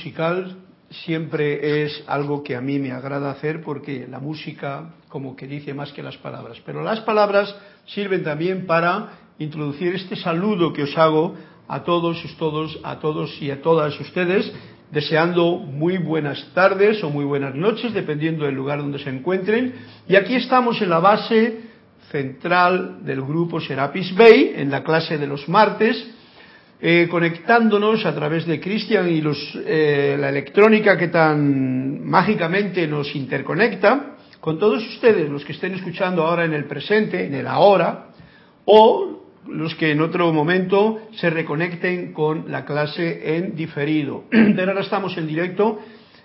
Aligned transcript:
Musical 0.00 0.56
siempre 1.04 1.84
es 1.84 2.02
algo 2.06 2.42
que 2.42 2.56
a 2.56 2.62
mí 2.62 2.78
me 2.78 2.90
agrada 2.90 3.30
hacer 3.30 3.60
porque 3.60 4.06
la 4.08 4.18
música 4.18 4.94
como 5.10 5.36
que 5.36 5.46
dice 5.46 5.74
más 5.74 5.92
que 5.92 6.02
las 6.02 6.16
palabras. 6.16 6.56
Pero 6.64 6.82
las 6.82 7.00
palabras 7.00 7.54
sirven 7.84 8.24
también 8.24 8.64
para 8.64 9.10
introducir 9.38 9.94
este 9.94 10.16
saludo 10.16 10.72
que 10.72 10.84
os 10.84 10.96
hago 10.96 11.34
a 11.68 11.84
todos, 11.84 12.16
todos, 12.38 12.80
a 12.82 12.98
todos 12.98 13.42
y 13.42 13.50
a 13.50 13.60
todas 13.60 14.00
ustedes, 14.00 14.50
deseando 14.90 15.56
muy 15.56 15.98
buenas 15.98 16.48
tardes 16.54 17.04
o 17.04 17.10
muy 17.10 17.26
buenas 17.26 17.54
noches, 17.54 17.92
dependiendo 17.92 18.46
del 18.46 18.54
lugar 18.54 18.78
donde 18.78 19.00
se 19.00 19.10
encuentren. 19.10 19.74
Y 20.08 20.16
aquí 20.16 20.34
estamos 20.34 20.80
en 20.80 20.88
la 20.88 21.00
base 21.00 21.60
central 22.10 23.04
del 23.04 23.20
grupo 23.20 23.60
Serapis 23.60 24.16
Bay, 24.16 24.54
en 24.56 24.70
la 24.70 24.82
clase 24.82 25.18
de 25.18 25.26
los 25.26 25.46
martes, 25.46 26.08
eh, 26.82 27.08
conectándonos 27.10 28.06
a 28.06 28.14
través 28.14 28.46
de 28.46 28.60
Cristian 28.60 29.08
y 29.08 29.20
los, 29.20 29.36
eh, 29.66 30.16
la 30.18 30.30
electrónica 30.30 30.96
que 30.96 31.08
tan 31.08 32.04
mágicamente 32.08 32.86
nos 32.86 33.14
interconecta, 33.14 34.16
con 34.40 34.58
todos 34.58 34.86
ustedes, 34.94 35.28
los 35.28 35.44
que 35.44 35.52
estén 35.52 35.74
escuchando 35.74 36.26
ahora 36.26 36.46
en 36.46 36.54
el 36.54 36.64
presente, 36.64 37.26
en 37.26 37.34
el 37.34 37.46
ahora, 37.46 38.06
o 38.64 39.20
los 39.46 39.74
que 39.74 39.92
en 39.92 40.00
otro 40.00 40.32
momento 40.32 41.00
se 41.12 41.28
reconecten 41.28 42.12
con 42.12 42.50
la 42.50 42.64
clase 42.64 43.36
en 43.36 43.54
diferido. 43.54 44.24
Pero 44.30 44.68
ahora 44.68 44.80
estamos 44.80 45.16
en 45.18 45.26
directo 45.26 45.78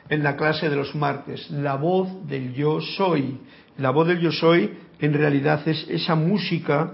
en 0.07 0.23
la 0.23 0.37
clase 0.37 0.69
de 0.69 0.75
los 0.75 0.95
martes, 0.95 1.49
la 1.49 1.75
voz 1.75 2.27
del 2.27 2.53
yo 2.53 2.79
soy. 2.79 3.39
La 3.77 3.89
voz 3.89 4.07
del 4.07 4.19
yo 4.19 4.31
soy 4.31 4.71
en 4.99 5.13
realidad 5.13 5.67
es 5.67 5.85
esa 5.89 6.15
música 6.15 6.93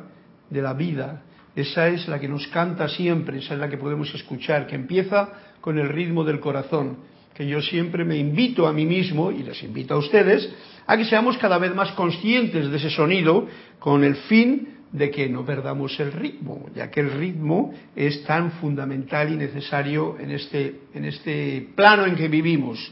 de 0.49 0.61
la 0.61 0.73
vida, 0.73 1.23
esa 1.55 1.87
es 1.87 2.07
la 2.07 2.19
que 2.19 2.27
nos 2.27 2.47
canta 2.47 2.87
siempre, 2.87 3.39
esa 3.39 3.55
es 3.55 3.59
la 3.59 3.69
que 3.69 3.77
podemos 3.77 4.13
escuchar, 4.13 4.67
que 4.67 4.75
empieza 4.75 5.29
con 5.59 5.77
el 5.77 5.89
ritmo 5.89 6.23
del 6.23 6.39
corazón, 6.39 6.97
que 7.33 7.47
yo 7.47 7.61
siempre 7.61 8.05
me 8.05 8.17
invito 8.17 8.67
a 8.67 8.73
mí 8.73 8.85
mismo 8.85 9.31
y 9.31 9.43
les 9.43 9.61
invito 9.63 9.93
a 9.93 9.97
ustedes 9.97 10.49
a 10.87 10.97
que 10.97 11.05
seamos 11.05 11.37
cada 11.37 11.57
vez 11.57 11.73
más 11.75 11.91
conscientes 11.91 12.69
de 12.69 12.77
ese 12.77 12.89
sonido 12.89 13.47
con 13.79 14.03
el 14.03 14.15
fin 14.15 14.67
de 14.91 15.09
que 15.09 15.29
no 15.29 15.45
perdamos 15.45 15.97
el 15.99 16.11
ritmo, 16.11 16.65
ya 16.75 16.91
que 16.91 16.99
el 16.99 17.11
ritmo 17.11 17.73
es 17.95 18.23
tan 18.25 18.51
fundamental 18.53 19.31
y 19.31 19.37
necesario 19.37 20.17
en 20.19 20.31
este, 20.31 20.81
en 20.93 21.05
este 21.05 21.69
plano 21.75 22.05
en 22.05 22.15
que 22.15 22.27
vivimos 22.27 22.91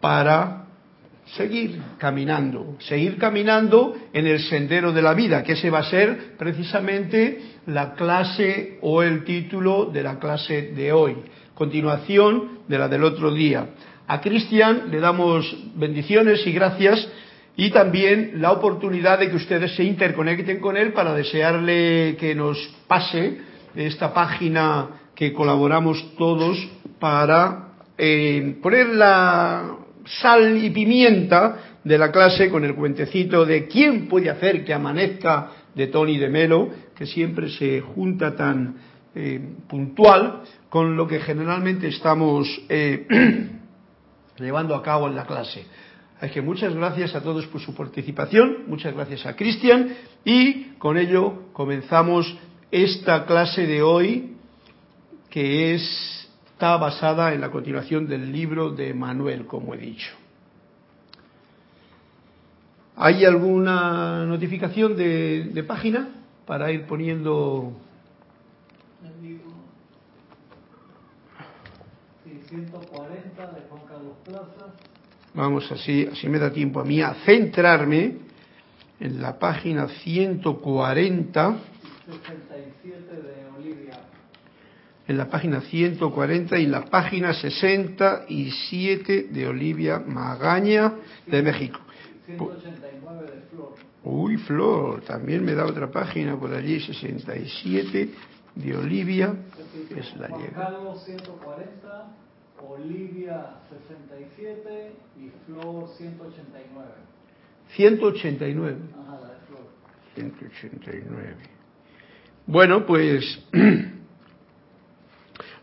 para 0.00 0.61
seguir 1.36 1.80
caminando, 1.98 2.76
seguir 2.80 3.16
caminando 3.16 3.96
en 4.12 4.26
el 4.26 4.40
sendero 4.40 4.92
de 4.92 5.02
la 5.02 5.14
vida, 5.14 5.42
que 5.42 5.52
ese 5.52 5.70
va 5.70 5.80
a 5.80 5.90
ser 5.90 6.36
precisamente 6.36 7.40
la 7.66 7.94
clase 7.94 8.78
o 8.82 9.02
el 9.02 9.24
título 9.24 9.86
de 9.86 10.02
la 10.02 10.18
clase 10.18 10.72
de 10.72 10.92
hoy, 10.92 11.16
continuación 11.54 12.60
de 12.68 12.78
la 12.78 12.88
del 12.88 13.04
otro 13.04 13.32
día. 13.32 13.70
A 14.06 14.20
Cristian 14.20 14.90
le 14.90 15.00
damos 15.00 15.56
bendiciones 15.74 16.46
y 16.46 16.52
gracias 16.52 17.08
y 17.56 17.70
también 17.70 18.32
la 18.36 18.52
oportunidad 18.52 19.18
de 19.18 19.30
que 19.30 19.36
ustedes 19.36 19.74
se 19.74 19.84
interconecten 19.84 20.60
con 20.60 20.76
él 20.76 20.92
para 20.92 21.14
desearle 21.14 22.16
que 22.18 22.34
nos 22.34 22.58
pase 22.86 23.38
esta 23.74 24.12
página 24.12 24.88
que 25.14 25.32
colaboramos 25.32 26.14
todos 26.16 26.58
para 26.98 27.68
eh, 27.96 28.58
poner 28.62 28.88
la, 28.88 29.81
sal 30.06 30.62
y 30.62 30.70
pimienta 30.70 31.78
de 31.84 31.98
la 31.98 32.10
clase 32.10 32.48
con 32.50 32.64
el 32.64 32.74
cuentecito 32.74 33.44
de 33.44 33.66
quién 33.66 34.08
puede 34.08 34.30
hacer 34.30 34.64
que 34.64 34.74
amanezca 34.74 35.50
de 35.74 35.86
Tony 35.88 36.18
de 36.18 36.28
Melo, 36.28 36.70
que 36.94 37.06
siempre 37.06 37.48
se 37.50 37.80
junta 37.80 38.36
tan 38.36 38.76
eh, 39.14 39.40
puntual 39.68 40.42
con 40.68 40.96
lo 40.96 41.06
que 41.06 41.20
generalmente 41.20 41.88
estamos 41.88 42.48
eh, 42.68 43.06
llevando 44.38 44.74
a 44.74 44.82
cabo 44.82 45.08
en 45.08 45.16
la 45.16 45.26
clase. 45.26 45.66
Así 46.20 46.34
que 46.34 46.40
muchas 46.40 46.74
gracias 46.74 47.14
a 47.16 47.20
todos 47.20 47.46
por 47.46 47.60
su 47.60 47.74
participación, 47.74 48.64
muchas 48.68 48.94
gracias 48.94 49.26
a 49.26 49.34
Cristian 49.34 49.92
y 50.24 50.74
con 50.78 50.96
ello 50.96 51.50
comenzamos 51.52 52.38
esta 52.70 53.26
clase 53.26 53.66
de 53.66 53.82
hoy 53.82 54.36
que 55.28 55.74
es 55.74 56.21
está 56.62 56.76
basada 56.76 57.34
en 57.34 57.40
la 57.40 57.50
continuación 57.50 58.06
del 58.06 58.30
libro 58.30 58.70
de 58.70 58.94
Manuel, 58.94 59.48
como 59.48 59.74
he 59.74 59.78
dicho. 59.78 60.12
¿Hay 62.94 63.24
alguna 63.24 64.24
notificación 64.26 64.96
de, 64.96 65.64
página 65.66 66.08
para 66.46 66.70
ir 66.70 66.86
poniendo... 66.86 67.72
Vamos 75.34 75.72
así, 75.72 76.06
así 76.12 76.28
me 76.28 76.38
da 76.38 76.52
tiempo 76.52 76.78
a 76.78 76.84
mí 76.84 77.02
a 77.02 77.14
centrarme 77.24 78.18
en 79.00 79.20
la 79.20 79.36
página 79.36 79.88
140. 79.88 81.56
67 82.06 82.48
de 82.48 82.51
en 85.12 85.18
la 85.18 85.28
página 85.28 85.60
140 85.60 86.58
y 86.58 86.66
la 86.66 86.86
página 86.86 87.34
67 87.34 89.28
de 89.30 89.46
Olivia 89.46 89.98
Magaña 89.98 90.94
de 91.26 91.42
México. 91.42 91.80
189 92.24 93.26
de 93.26 93.42
Flor. 93.50 93.74
Uy, 94.04 94.38
Flor, 94.38 95.02
también 95.02 95.44
me 95.44 95.54
da 95.54 95.66
otra 95.66 95.90
página 95.90 96.40
por 96.40 96.54
allí, 96.54 96.80
67 96.80 98.08
de 98.54 98.76
Olivia, 98.76 99.34
es 99.94 100.16
la 100.16 100.28
llega. 100.28 100.78
140, 101.04 102.16
Olivia 102.66 103.56
67 103.68 104.92
y 105.20 105.30
Flor 105.44 105.88
189. 105.94 106.88
189. 107.76 108.76
Ajá, 108.98 109.20
la 109.20 109.28
de 109.28 109.36
Flor. 109.46 109.66
189. 110.14 111.36
Bueno, 112.46 112.86
pues 112.86 113.44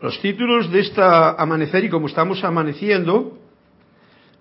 Los 0.00 0.18
títulos 0.22 0.70
de 0.70 0.80
esta 0.80 1.32
amanecer 1.32 1.84
y 1.84 1.90
como 1.90 2.06
estamos 2.06 2.42
amaneciendo, 2.42 3.38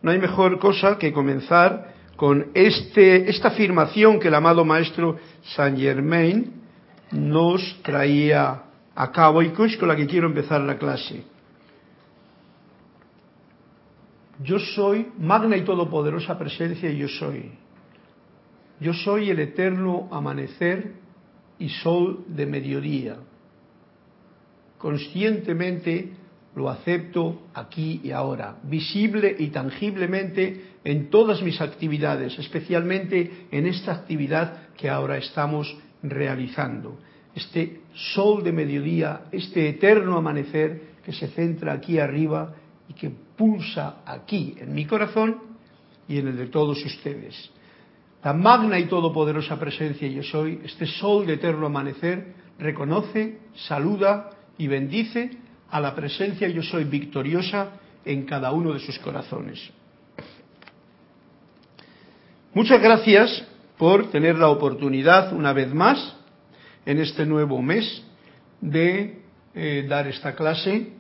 no 0.01 0.11
hay 0.11 0.17
mejor 0.17 0.57
cosa 0.57 0.97
que 0.97 1.11
comenzar 1.11 1.94
con 2.15 2.47
este, 2.53 3.29
esta 3.29 3.50
afirmación 3.50 4.19
que 4.19 4.29
el 4.29 4.35
amado 4.35 4.63
maestro 4.63 5.17
Saint 5.44 5.77
Germain 5.77 6.53
nos 7.11 7.81
traía 7.83 8.63
a 8.95 9.11
cabo 9.11 9.41
y 9.41 9.50
con 9.50 9.88
la 9.88 9.97
que 9.97 10.07
quiero 10.07 10.27
empezar 10.27 10.61
la 10.61 10.77
clase. 10.77 11.23
Yo 14.41 14.59
soy 14.59 15.12
magna 15.19 15.57
y 15.57 15.62
todopoderosa 15.62 16.39
presencia 16.39 16.89
y 16.89 17.00
yo 17.00 17.09
soy. 17.09 17.51
Yo 18.79 18.94
soy 18.94 19.29
el 19.29 19.39
eterno 19.39 20.07
amanecer 20.09 20.94
y 21.57 21.67
sol 21.67 22.23
de 22.27 22.45
mediodía 22.45 23.17
conscientemente 24.79 26.09
lo 26.55 26.69
acepto 26.69 27.43
aquí 27.53 28.01
y 28.03 28.11
ahora, 28.11 28.57
visible 28.63 29.35
y 29.37 29.47
tangiblemente 29.47 30.61
en 30.83 31.09
todas 31.09 31.43
mis 31.43 31.61
actividades, 31.61 32.39
especialmente 32.39 33.47
en 33.51 33.67
esta 33.67 33.93
actividad 33.93 34.69
que 34.75 34.89
ahora 34.89 35.17
estamos 35.17 35.77
realizando. 36.01 36.97
Este 37.35 37.81
sol 37.93 38.43
de 38.43 38.51
mediodía, 38.51 39.25
este 39.31 39.69
eterno 39.69 40.17
amanecer 40.17 40.89
que 41.05 41.13
se 41.13 41.27
centra 41.27 41.73
aquí 41.73 41.99
arriba 41.99 42.55
y 42.87 42.93
que 42.93 43.11
pulsa 43.37 44.01
aquí 44.05 44.55
en 44.59 44.73
mi 44.73 44.85
corazón 44.85 45.37
y 46.07 46.17
en 46.17 46.29
el 46.29 46.37
de 46.37 46.47
todos 46.47 46.83
ustedes. 46.83 47.51
La 48.23 48.33
magna 48.33 48.79
y 48.79 48.85
todopoderosa 48.85 49.59
presencia 49.59 50.07
yo 50.07 50.23
soy, 50.23 50.59
este 50.65 50.85
sol 50.85 51.25
de 51.25 51.33
eterno 51.33 51.67
amanecer, 51.67 52.33
reconoce, 52.57 53.39
saluda, 53.53 54.31
y 54.59 54.67
bendice 54.67 55.31
a 55.71 55.79
la 55.79 55.95
presencia 55.95 56.47
yo 56.47 56.61
soy 56.61 56.83
victoriosa 56.83 57.71
en 58.06 58.25
cada 58.25 58.51
uno 58.51 58.73
de 58.73 58.79
sus 58.79 59.00
corazones. 59.00 59.59
Muchas 62.53 62.81
gracias 62.81 63.44
por 63.77 64.11
tener 64.11 64.38
la 64.38 64.50
oportunidad 64.50 65.33
una 65.33 65.53
vez 65.53 65.73
más 65.73 66.15
en 66.85 67.00
este 67.00 67.25
nuevo 67.25 67.61
mes 67.61 68.03
de 68.59 69.21
eh, 69.56 69.85
dar 69.88 70.07
esta 70.07 70.35
clase 70.35 70.91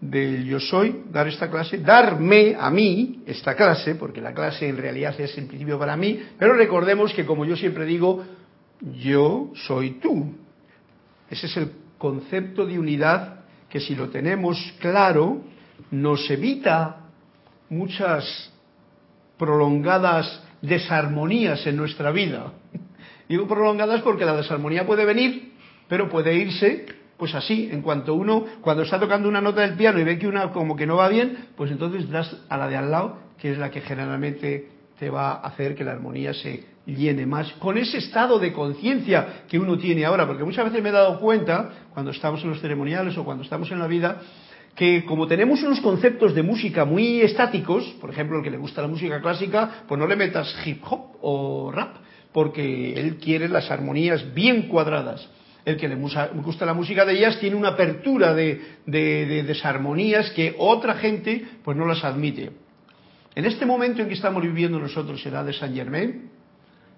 del 0.00 0.44
yo 0.44 0.60
soy, 0.60 1.04
dar 1.10 1.28
esta 1.28 1.50
clase, 1.50 1.78
darme 1.78 2.54
a 2.58 2.70
mí 2.70 3.22
esta 3.26 3.54
clase, 3.54 3.94
porque 3.94 4.20
la 4.20 4.34
clase 4.34 4.68
en 4.68 4.76
realidad 4.76 5.18
es 5.18 5.36
en 5.38 5.46
principio 5.46 5.78
para 5.78 5.96
mí, 5.96 6.20
pero 6.38 6.54
recordemos 6.54 7.14
que 7.14 7.24
como 7.24 7.44
yo 7.44 7.56
siempre 7.56 7.84
digo, 7.84 8.24
yo 8.98 9.52
soy 9.54 9.92
tú. 9.92 10.34
Ese 11.30 11.46
es 11.46 11.56
el 11.56 11.70
concepto 12.00 12.64
de 12.64 12.78
unidad 12.78 13.44
que 13.68 13.78
si 13.78 13.94
lo 13.94 14.08
tenemos 14.08 14.56
claro 14.80 15.42
nos 15.90 16.28
evita 16.30 16.96
muchas 17.68 18.50
prolongadas 19.36 20.42
desarmonías 20.62 21.66
en 21.66 21.76
nuestra 21.76 22.10
vida. 22.10 22.52
Digo 23.28 23.46
prolongadas 23.46 24.00
porque 24.00 24.24
la 24.24 24.34
desarmonía 24.34 24.86
puede 24.86 25.04
venir, 25.04 25.52
pero 25.88 26.08
puede 26.08 26.34
irse 26.34 26.86
Pues 27.18 27.34
así, 27.34 27.68
en 27.70 27.82
cuanto 27.82 28.14
uno, 28.14 28.46
cuando 28.62 28.82
está 28.82 28.98
tocando 28.98 29.28
una 29.28 29.42
nota 29.42 29.60
del 29.60 29.76
piano 29.76 29.98
y 30.00 30.04
ve 30.04 30.18
que 30.18 30.26
una 30.26 30.52
como 30.52 30.74
que 30.74 30.86
no 30.86 30.96
va 30.96 31.08
bien, 31.08 31.48
pues 31.54 31.70
entonces 31.70 32.08
das 32.08 32.34
a 32.48 32.56
la 32.56 32.66
de 32.66 32.78
al 32.78 32.90
lado, 32.90 33.18
que 33.38 33.52
es 33.52 33.58
la 33.58 33.70
que 33.70 33.82
generalmente 33.82 34.79
te 35.00 35.08
va 35.08 35.32
a 35.32 35.48
hacer 35.48 35.74
que 35.74 35.82
la 35.82 35.92
armonía 35.92 36.34
se 36.34 36.62
llene 36.84 37.24
más 37.24 37.50
con 37.52 37.78
ese 37.78 37.96
estado 37.96 38.38
de 38.38 38.52
conciencia 38.52 39.44
que 39.48 39.58
uno 39.58 39.78
tiene 39.78 40.04
ahora, 40.04 40.26
porque 40.26 40.44
muchas 40.44 40.66
veces 40.66 40.82
me 40.82 40.90
he 40.90 40.92
dado 40.92 41.18
cuenta, 41.18 41.70
cuando 41.94 42.10
estamos 42.10 42.42
en 42.42 42.50
los 42.50 42.60
ceremoniales 42.60 43.16
o 43.16 43.24
cuando 43.24 43.42
estamos 43.42 43.70
en 43.72 43.78
la 43.78 43.86
vida, 43.86 44.20
que 44.76 45.06
como 45.06 45.26
tenemos 45.26 45.62
unos 45.62 45.80
conceptos 45.80 46.34
de 46.34 46.42
música 46.42 46.84
muy 46.84 47.22
estáticos, 47.22 47.82
por 47.98 48.10
ejemplo, 48.10 48.36
el 48.38 48.44
que 48.44 48.50
le 48.50 48.58
gusta 48.58 48.82
la 48.82 48.88
música 48.88 49.22
clásica, 49.22 49.84
pues 49.88 49.98
no 49.98 50.06
le 50.06 50.16
metas 50.16 50.54
hip 50.66 50.82
hop 50.88 51.16
o 51.22 51.72
rap, 51.72 51.96
porque 52.32 52.92
él 52.92 53.16
quiere 53.16 53.48
las 53.48 53.70
armonías 53.70 54.34
bien 54.34 54.68
cuadradas. 54.68 55.26
El 55.64 55.78
que 55.78 55.88
le 55.88 55.94
gusta 55.94 56.66
la 56.66 56.74
música 56.74 57.06
de 57.06 57.14
ellas 57.14 57.38
tiene 57.38 57.56
una 57.56 57.68
apertura 57.68 58.34
de, 58.34 58.60
de 58.84 59.42
desarmonías 59.44 60.30
que 60.30 60.54
otra 60.58 60.94
gente 60.94 61.46
pues 61.64 61.76
no 61.76 61.86
las 61.86 62.04
admite. 62.04 62.50
En 63.34 63.44
este 63.44 63.64
momento 63.64 64.02
en 64.02 64.08
que 64.08 64.14
estamos 64.14 64.42
viviendo 64.42 64.78
nosotros, 64.78 65.24
edad 65.24 65.44
de 65.44 65.52
Saint 65.52 65.74
Germain, 65.74 66.30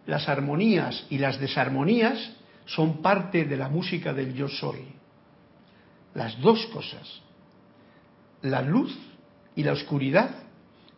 las 0.07 0.29
armonías 0.29 1.07
y 1.11 1.19
las 1.19 1.39
desarmonías 1.39 2.33
son 2.65 3.03
parte 3.03 3.45
de 3.45 3.57
la 3.57 3.69
música 3.69 4.13
del 4.13 4.35
yo 4.35 4.49
soy. 4.49 4.81
Las 6.15 6.41
dos 6.41 6.67
cosas. 6.67 7.21
La 8.43 8.63
luz 8.63 8.97
y 9.55 9.63
la 9.63 9.73
oscuridad 9.73 10.31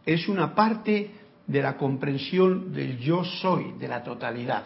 es 0.06 0.28
una 0.28 0.54
parte 0.54 1.10
de 1.46 1.62
la 1.62 1.76
comprensión 1.76 2.72
del 2.72 2.98
yo 2.98 3.25
soy, 3.25 3.72
de 3.78 3.88
la 3.88 4.02
totalidad. 4.02 4.64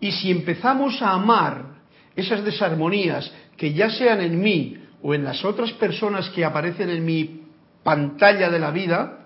Y 0.00 0.12
si 0.12 0.30
empezamos 0.30 1.02
a 1.02 1.12
amar 1.12 1.78
esas 2.14 2.44
desarmonías 2.44 3.32
que 3.56 3.72
ya 3.72 3.90
sean 3.90 4.20
en 4.20 4.40
mí 4.40 4.76
o 5.02 5.14
en 5.14 5.24
las 5.24 5.44
otras 5.44 5.72
personas 5.72 6.28
que 6.30 6.44
aparecen 6.44 6.90
en 6.90 7.04
mi 7.04 7.42
pantalla 7.82 8.50
de 8.50 8.58
la 8.58 8.70
vida, 8.70 9.17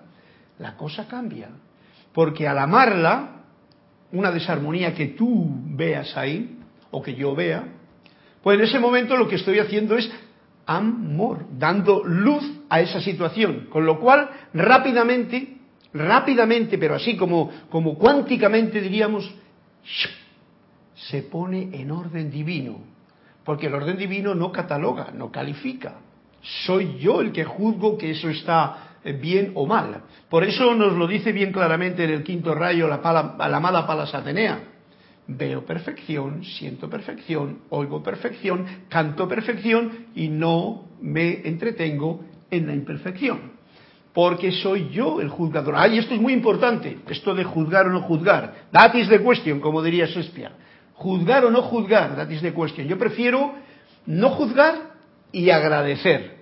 la 0.63 0.75
cosa 0.77 1.07
cambia. 1.07 1.49
Porque 2.13 2.47
al 2.47 2.57
amarla, 2.57 3.43
una 4.13 4.31
desarmonía 4.31 4.95
que 4.95 5.07
tú 5.07 5.47
veas 5.75 6.15
ahí, 6.15 6.57
o 6.89 7.01
que 7.01 7.13
yo 7.13 7.35
vea, 7.35 7.65
pues 8.41 8.57
en 8.57 8.65
ese 8.65 8.79
momento 8.79 9.17
lo 9.17 9.27
que 9.27 9.35
estoy 9.35 9.59
haciendo 9.59 9.97
es 9.97 10.09
amor, 10.65 11.45
dando 11.57 12.03
luz 12.03 12.43
a 12.69 12.79
esa 12.79 13.01
situación. 13.01 13.67
Con 13.69 13.85
lo 13.85 13.99
cual, 13.99 14.29
rápidamente, 14.53 15.57
rápidamente, 15.93 16.77
pero 16.77 16.95
así 16.95 17.17
como, 17.17 17.51
como 17.69 17.95
cuánticamente 17.97 18.79
diríamos, 18.79 19.29
se 20.95 21.23
pone 21.23 21.69
en 21.73 21.91
orden 21.91 22.31
divino. 22.31 22.77
Porque 23.43 23.67
el 23.67 23.73
orden 23.73 23.97
divino 23.97 24.33
no 24.33 24.51
cataloga, 24.51 25.11
no 25.13 25.29
califica. 25.29 25.95
Soy 26.65 26.99
yo 26.99 27.19
el 27.19 27.33
que 27.33 27.43
juzgo 27.43 27.97
que 27.97 28.11
eso 28.11 28.29
está 28.29 28.92
bien 29.11 29.51
o 29.55 29.65
mal. 29.65 30.03
Por 30.29 30.43
eso 30.43 30.73
nos 30.73 30.93
lo 30.93 31.07
dice 31.07 31.31
bien 31.31 31.51
claramente 31.51 32.03
en 32.03 32.11
el 32.11 32.23
quinto 32.23 32.55
rayo 32.55 32.87
la, 32.87 32.97
la 32.97 33.87
Palas 33.87 34.15
Atenea. 34.15 34.59
Veo 35.27 35.65
perfección, 35.65 36.43
siento 36.43 36.89
perfección, 36.89 37.59
oigo 37.69 38.03
perfección, 38.03 38.65
canto 38.89 39.27
perfección 39.27 40.07
y 40.15 40.27
no 40.27 40.85
me 41.01 41.47
entretengo 41.47 42.23
en 42.51 42.67
la 42.67 42.73
imperfección. 42.73 43.53
Porque 44.13 44.51
soy 44.51 44.89
yo 44.89 45.21
el 45.21 45.29
juzgador. 45.29 45.75
Ay, 45.77 45.97
esto 45.97 46.13
es 46.13 46.21
muy 46.21 46.33
importante, 46.33 46.99
esto 47.07 47.33
de 47.33 47.43
juzgar 47.43 47.87
o 47.87 47.89
no 47.89 48.01
juzgar. 48.01 48.67
That 48.71 48.93
is 48.95 49.09
the 49.09 49.21
question, 49.23 49.59
como 49.59 49.81
diría 49.81 50.05
Shakespeare. 50.05 50.51
Juzgar 50.93 51.45
o 51.45 51.49
no 51.49 51.63
juzgar, 51.63 52.15
that 52.15 52.29
is 52.29 52.41
the 52.41 52.53
question. 52.53 52.87
Yo 52.87 52.97
prefiero 52.97 53.55
no 54.05 54.29
juzgar 54.31 54.93
y 55.31 55.49
agradecer 55.49 56.32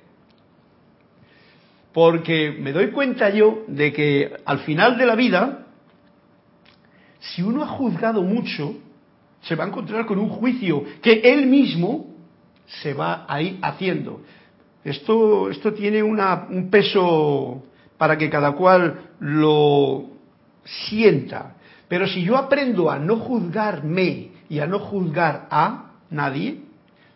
porque 1.94 2.52
me 2.60 2.72
doy 2.72 2.92
cuenta 2.92 3.30
yo 3.30 3.64
de 3.68 3.92
que 3.92 4.34
al 4.46 4.60
final 4.60 4.98
de 4.98 5.06
la 5.06 5.16
vida, 5.16 5.68
si 7.20 7.42
uno 7.42 7.64
ha 7.64 7.68
juzgado 7.68 8.22
mucho, 8.22 8.76
se 9.42 9.56
va 9.56 9.66
a 9.66 9.68
encontrar 9.68 10.06
con 10.06 10.20
un 10.20 10.30
juicio 10.30 10.84
que 11.02 11.22
él 11.24 11.48
mismo 11.48 12.08
se 12.66 12.94
va 12.94 13.26
a 13.28 13.42
ir 13.42 13.60
haciendo. 13.62 14.22
Esto, 14.84 15.50
esto 15.50 15.74
tiene 15.74 16.02
un 16.02 16.70
peso 16.72 17.64
para 17.98 18.18
que 18.18 18.30
cada 18.30 18.54
cual 18.54 19.12
lo 19.20 20.06
sienta. 20.64 21.56
Pero 21.88 22.08
si 22.08 22.24
yo 22.24 22.38
aprendo 22.38 22.90
a 22.90 22.98
no 22.98 23.18
juzgarme 23.18 24.32
y 24.50 24.60
a 24.60 24.66
no 24.66 24.80
juzgar 24.80 25.48
a 25.52 25.92
nadie, 26.10 26.62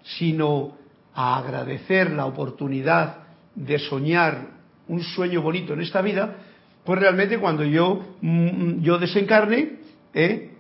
sino 0.04 0.74
a 1.14 1.38
agradecer 1.38 2.12
la 2.12 2.26
oportunidad 2.26 3.18
de 3.56 3.80
soñar 3.80 4.55
un 4.88 5.02
sueño 5.02 5.42
bonito 5.42 5.74
en 5.74 5.82
esta 5.82 6.02
vida, 6.02 6.36
pues 6.84 7.00
realmente 7.00 7.40
cuando 7.40 7.64
yo, 7.64 8.16
mm, 8.22 8.82
yo 8.82 8.98
desencarne, 8.98 9.80
eh, 10.14 10.52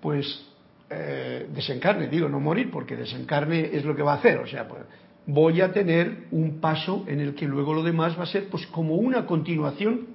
pues 0.00 0.46
eh, 0.90 1.46
desencarne, 1.54 2.08
digo, 2.08 2.28
no 2.28 2.40
morir, 2.40 2.70
porque 2.70 2.96
desencarne 2.96 3.70
es 3.72 3.84
lo 3.84 3.94
que 3.94 4.02
va 4.02 4.12
a 4.12 4.16
hacer, 4.16 4.38
o 4.38 4.46
sea, 4.46 4.66
pues, 4.66 4.82
voy 5.26 5.60
a 5.60 5.70
tener 5.72 6.24
un 6.30 6.58
paso 6.58 7.04
en 7.06 7.20
el 7.20 7.34
que 7.34 7.46
luego 7.46 7.74
lo 7.74 7.82
demás 7.82 8.18
va 8.18 8.22
a 8.22 8.26
ser 8.26 8.48
pues 8.48 8.66
como 8.68 8.94
una 8.94 9.26
continuación. 9.26 10.06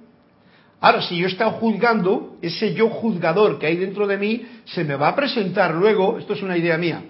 Ahora, 0.80 1.02
si 1.02 1.16
yo 1.16 1.26
he 1.26 1.30
estado 1.30 1.52
juzgando, 1.52 2.36
ese 2.42 2.74
yo 2.74 2.88
juzgador 2.88 3.60
que 3.60 3.66
hay 3.66 3.76
dentro 3.76 4.08
de 4.08 4.18
mí 4.18 4.44
se 4.64 4.82
me 4.82 4.96
va 4.96 5.08
a 5.08 5.16
presentar 5.16 5.72
luego, 5.72 6.18
esto 6.18 6.32
es 6.32 6.42
una 6.42 6.58
idea 6.58 6.76
mía, 6.76 7.04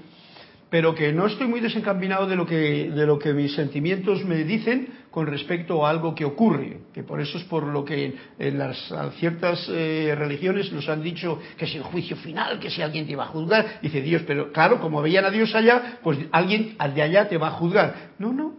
pero 0.68 0.94
que 0.94 1.14
no 1.14 1.26
estoy 1.26 1.46
muy 1.46 1.60
desencaminado 1.60 2.26
de 2.26 2.36
lo 2.36 2.44
que, 2.44 2.90
de 2.90 3.06
lo 3.06 3.18
que 3.18 3.32
mis 3.32 3.54
sentimientos 3.54 4.22
me 4.26 4.44
dicen 4.44 4.88
con 5.14 5.28
respecto 5.28 5.86
a 5.86 5.90
algo 5.90 6.12
que 6.12 6.24
ocurre, 6.24 6.78
que 6.92 7.04
por 7.04 7.20
eso 7.20 7.38
es 7.38 7.44
por 7.44 7.62
lo 7.62 7.84
que 7.84 8.16
en 8.36 8.58
las 8.58 8.92
ciertas 9.20 9.64
eh, 9.68 10.12
religiones 10.18 10.72
nos 10.72 10.88
han 10.88 11.04
dicho 11.04 11.38
que 11.56 11.66
es 11.66 11.74
el 11.76 11.84
juicio 11.84 12.16
final, 12.16 12.58
que 12.58 12.68
si 12.68 12.82
alguien 12.82 13.06
te 13.06 13.14
va 13.14 13.22
a 13.22 13.28
juzgar, 13.28 13.78
dice 13.80 14.00
Dios, 14.00 14.22
pero 14.26 14.50
claro, 14.50 14.80
como 14.80 15.00
veían 15.00 15.24
a 15.24 15.30
Dios 15.30 15.54
allá, 15.54 16.00
pues 16.02 16.18
alguien 16.32 16.76
de 16.96 17.00
allá 17.00 17.28
te 17.28 17.38
va 17.38 17.46
a 17.46 17.50
juzgar. 17.52 18.10
No, 18.18 18.32
no, 18.32 18.54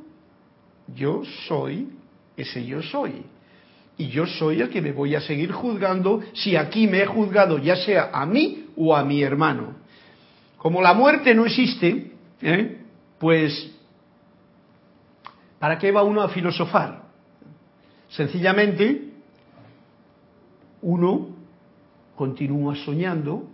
yo 0.95 1.24
soy 1.45 1.89
ese 2.38 2.65
yo 2.65 2.81
soy. 2.81 3.24
Y 3.97 4.07
yo 4.07 4.25
soy 4.25 4.62
el 4.62 4.69
que 4.69 4.81
me 4.81 4.93
voy 4.93 5.13
a 5.13 5.19
seguir 5.19 5.51
juzgando 5.51 6.21
si 6.31 6.55
aquí 6.55 6.88
me 6.88 7.01
he 7.01 7.05
juzgado 7.05 7.57
ya 7.57 7.75
sea 7.75 8.12
a 8.13 8.25
mí 8.25 8.67
o 8.77 8.95
a 8.95 9.03
mi 9.03 9.21
hermano. 9.21 9.75
Como 10.55 10.81
la 10.81 10.93
muerte 10.93 11.35
no 11.35 11.45
existe, 11.45 12.13
¿eh? 12.41 12.77
pues 13.19 13.75
¿para 15.65 15.79
qué 15.79 15.91
va 15.91 16.03
uno 16.03 16.22
a 16.22 16.29
filosofar? 16.29 17.05
Sencillamente, 18.10 19.13
uno 20.84 21.29
continúa 22.15 22.75
soñando 22.75 23.48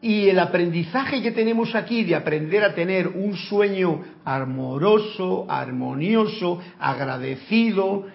y 0.00 0.28
el 0.28 0.40
aprendizaje 0.40 1.22
que 1.22 1.30
tenemos 1.30 1.76
aquí 1.76 2.02
de 2.02 2.16
aprender 2.16 2.64
a 2.64 2.74
tener 2.74 3.06
un 3.06 3.36
sueño 3.36 4.00
amoroso, 4.24 5.46
armonioso, 5.48 6.58
agradecido, 6.80 8.06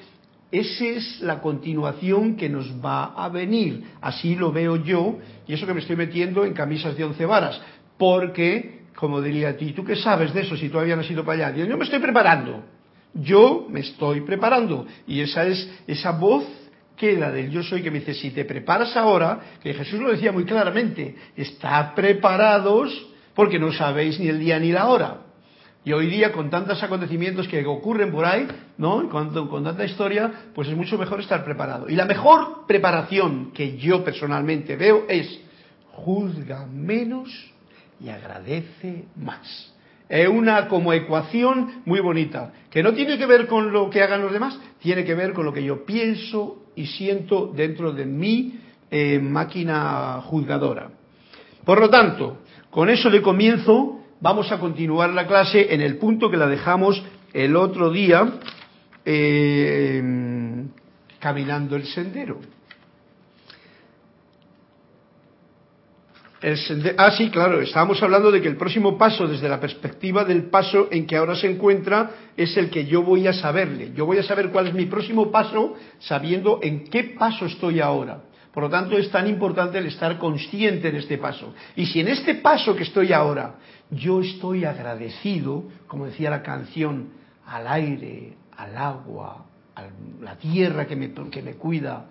esa 0.52 0.84
es 0.84 1.22
la 1.22 1.40
continuación 1.40 2.36
que 2.36 2.50
nos 2.50 2.70
va 2.84 3.14
a 3.14 3.30
venir. 3.30 3.86
Así 4.02 4.36
lo 4.36 4.52
veo 4.52 4.76
yo, 4.76 5.20
y 5.48 5.54
eso 5.54 5.66
que 5.66 5.74
me 5.74 5.80
estoy 5.80 5.96
metiendo 5.96 6.44
en 6.44 6.54
camisas 6.54 6.98
de 6.98 7.06
once 7.06 7.26
varas, 7.26 7.62
porque, 7.98 8.77
como 8.98 9.22
diría 9.22 9.50
a 9.50 9.54
ti, 9.54 9.74
¿tú 9.74 9.86
qué 9.86 9.96
sabes 9.96 10.34
de 10.34 10.42
eso 10.42 10.58
si 10.58 10.70
todavía 10.70 10.96
no 10.96 11.02
has 11.02 11.12
ido 11.12 11.24
para 11.24 11.50
allá? 11.50 11.66
Yo 11.66 11.78
me 11.78 11.84
estoy 11.84 12.00
preparando, 12.00 12.64
yo 13.14 13.68
me 13.70 13.82
estoy 13.82 14.22
preparando, 14.22 14.88
y 15.06 15.22
esa 15.22 15.46
es 15.46 15.70
esa 15.86 16.14
voz 16.14 16.44
que 16.96 17.16
la 17.16 17.30
del 17.30 17.52
yo 17.52 17.62
soy 17.62 17.84
que 17.84 17.92
me 17.92 18.00
dice, 18.00 18.16
si 18.16 18.32
te 18.32 18.44
preparas 18.44 18.98
ahora, 18.98 19.40
que 19.62 19.76
Jesús 19.76 20.00
lo 20.00 20.10
decía 20.10 20.32
muy 20.32 20.46
claramente, 20.46 21.16
está 21.36 21.94
preparados 21.94 22.92
porque 23.36 23.60
no 23.60 23.72
sabéis 23.72 24.20
ni 24.20 24.30
el 24.30 24.40
día 24.40 24.60
ni 24.60 24.72
la 24.72 24.88
hora. 24.88 25.18
Y 25.86 25.94
hoy 25.94 26.08
día, 26.08 26.32
con 26.32 26.50
tantos 26.50 26.82
acontecimientos 26.82 27.48
que 27.48 27.64
ocurren 27.68 28.12
por 28.12 28.26
ahí, 28.26 28.48
¿no? 28.80 29.08
Con, 29.10 29.30
con, 29.48 29.64
tanta 29.64 29.86
historia, 29.86 30.50
pues 30.56 30.68
es 30.70 30.76
mucho 30.76 30.98
mejor 30.98 31.20
estar 31.20 31.46
preparado. 31.46 31.88
Y 31.88 31.96
la 31.96 32.06
mejor 32.06 32.66
preparación 32.68 33.52
que 33.52 33.78
yo 33.78 34.04
personalmente 34.04 34.76
veo 34.76 35.06
es 35.08 35.40
juzga 35.92 36.66
menos 36.66 37.30
y 38.00 38.10
agradece 38.10 39.06
más. 39.16 39.74
Es 40.10 40.28
una 40.28 40.68
como 40.68 40.94
ecuación 40.94 41.82
muy 41.86 42.00
bonita, 42.00 42.54
que 42.70 42.82
no 42.82 42.94
tiene 42.94 43.18
que 43.18 43.26
ver 43.26 43.48
con 43.48 43.74
lo 43.74 43.90
que 43.90 44.02
hagan 44.02 44.22
los 44.22 44.32
demás, 44.32 44.58
tiene 44.80 45.04
que 45.04 45.16
ver 45.16 45.34
con 45.34 45.46
lo 45.46 45.52
que 45.52 45.64
yo 45.64 45.86
pienso 45.86 46.64
y 46.76 46.86
siento 46.86 47.52
dentro 47.54 47.92
de 47.92 48.06
mi 48.06 48.60
eh, 48.90 49.20
máquina 49.20 50.22
juzgadora. 50.24 50.90
Por 51.66 51.82
lo 51.82 51.90
tanto, 51.90 52.38
con 52.70 52.90
eso 52.90 53.10
de 53.10 53.22
comienzo 53.22 54.00
vamos 54.22 54.52
a 54.52 54.60
continuar 54.60 55.10
la 55.10 55.28
clase 55.28 55.74
en 55.74 55.82
el 55.82 55.98
punto 55.98 56.30
que 56.30 56.38
la 56.38 56.48
dejamos 56.48 57.04
el 57.34 57.58
otro 57.58 57.92
día, 57.92 58.40
eh, 59.04 60.02
caminando 61.20 61.76
el 61.76 61.86
sendero. 61.86 62.40
Ah, 66.98 67.12
sí, 67.12 67.30
claro, 67.30 67.62
estábamos 67.62 68.02
hablando 68.04 68.32
de 68.32 68.42
que 68.42 68.48
el 68.48 68.58
próximo 68.58 68.98
paso, 68.98 69.28
desde 69.28 69.50
la 69.50 69.60
perspectiva 69.60 70.24
del 70.24 70.50
paso 70.50 70.88
en 70.92 71.08
que 71.08 71.18
ahora 71.18 71.36
se 71.36 71.50
encuentra, 71.50 72.12
es 72.36 72.56
el 72.58 72.70
que 72.70 72.86
yo 72.86 73.04
voy 73.04 73.28
a 73.28 73.34
saberle. 73.34 73.92
Yo 73.96 74.06
voy 74.06 74.20
a 74.20 74.24
saber 74.24 74.50
cuál 74.50 74.68
es 74.68 74.74
mi 74.74 74.86
próximo 74.86 75.32
paso 75.32 75.76
sabiendo 76.00 76.60
en 76.62 76.86
qué 76.86 77.16
paso 77.18 77.46
estoy 77.46 77.80
ahora. 77.80 78.24
Por 78.54 78.64
lo 78.64 78.70
tanto, 78.70 78.98
es 78.98 79.12
tan 79.12 79.28
importante 79.28 79.78
el 79.78 79.86
estar 79.86 80.18
consciente 80.18 80.90
en 80.90 80.96
este 80.96 81.18
paso. 81.18 81.54
Y 81.76 81.86
si 81.86 82.00
en 82.00 82.08
este 82.08 82.36
paso 82.36 82.76
que 82.76 82.84
estoy 82.84 83.14
ahora, 83.14 83.56
yo 83.92 84.22
estoy 84.22 84.66
agradecido, 84.66 85.66
como 85.88 86.06
decía 86.06 86.30
la 86.30 86.42
canción, 86.42 87.10
al 87.46 87.68
aire, 87.68 88.34
al 88.58 88.76
agua, 88.76 89.46
a 89.76 89.84
la 90.22 90.36
tierra 90.38 90.88
que 90.88 90.96
me, 90.96 91.12
que 91.30 91.42
me 91.42 91.54
cuida, 91.54 92.08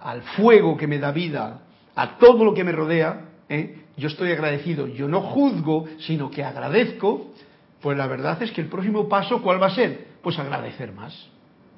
al 0.00 0.22
fuego 0.22 0.76
que 0.76 0.86
me 0.86 0.98
da 0.98 1.12
vida, 1.12 1.62
a 1.94 2.18
todo 2.18 2.44
lo 2.44 2.52
que 2.52 2.64
me 2.64 2.72
rodea, 2.72 3.26
¿eh? 3.48 3.76
yo 3.96 4.08
estoy 4.08 4.32
agradecido, 4.32 4.86
yo 4.86 5.08
no 5.08 5.20
juzgo, 5.20 5.86
sino 5.98 6.30
que 6.30 6.44
agradezco, 6.44 7.32
pues 7.80 7.96
la 7.96 8.06
verdad 8.06 8.42
es 8.42 8.50
que 8.52 8.60
el 8.60 8.68
próximo 8.68 9.08
paso, 9.08 9.42
¿cuál 9.42 9.62
va 9.62 9.66
a 9.66 9.74
ser? 9.74 10.06
Pues 10.22 10.38
agradecer 10.38 10.92
más, 10.92 11.28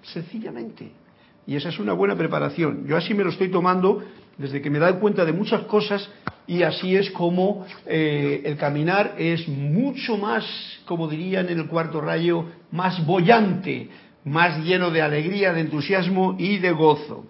sencillamente. 0.03 0.93
Y 1.47 1.57
esa 1.57 1.71
es 1.71 1.79
una 1.79 1.95
buena 1.95 2.17
preparación. 2.17 2.87
Yo 2.87 2.97
así 2.97 3.15
me 3.15 3.25
lo 3.25 3.31
estoy 3.31 3.51
tomando 3.51 4.03
desde 4.37 4.61
que 4.61 4.71
me 4.71 4.79
doy 4.79 4.95
cuenta 4.95 5.25
de 5.25 5.33
muchas 5.33 5.63
cosas 5.63 6.09
y 6.47 6.63
así 6.63 6.97
es 6.97 7.11
como 7.11 7.67
eh, 7.87 8.43
el 8.45 8.57
caminar 8.57 9.15
es 9.19 9.49
mucho 9.49 10.17
más, 10.17 10.45
como 10.87 11.09
dirían 11.09 11.49
en 11.49 11.59
el 11.59 11.67
cuarto 11.67 12.01
rayo, 12.01 12.45
más 12.71 13.05
bollante, 13.05 13.89
más 14.25 14.59
lleno 14.65 14.91
de 14.91 15.03
alegría, 15.03 15.53
de 15.53 15.61
entusiasmo 15.61 16.37
y 16.39 16.59
de 16.59 16.73
gozo. 16.73 17.27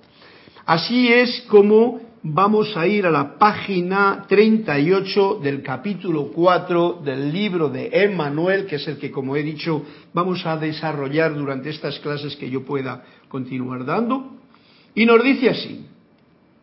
Así 0.66 1.12
es 1.12 1.45
como 1.49 2.08
vamos 2.23 2.77
a 2.77 2.87
ir 2.87 3.07
a 3.07 3.11
la 3.11 3.39
página 3.39 4.25
38 4.29 5.41
del 5.43 5.63
capítulo 5.63 6.31
4 6.33 7.01
del 7.05 7.33
libro 7.33 7.69
de 7.69 7.91
Emmanuel, 7.93 8.67
que 8.67 8.77
es 8.77 8.89
el 8.89 8.99
que, 8.99 9.11
como 9.11 9.37
he 9.37 9.43
dicho, 9.43 9.85
vamos 10.13 10.45
a 10.47 10.57
desarrollar 10.57 11.35
durante 11.35 11.71
estas 11.71 11.99
clases 12.01 12.37
que 12.37 12.51
yo 12.51 12.65
pueda 12.65 13.05
continuar 13.29 13.85
dando. 13.85 14.37
Y 14.95 15.07
nos 15.07 15.23
dice 15.23 15.51
así, 15.51 15.87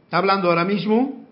está 0.03 0.17
hablando 0.17 0.49
ahora 0.49 0.65
mismo 0.65 1.25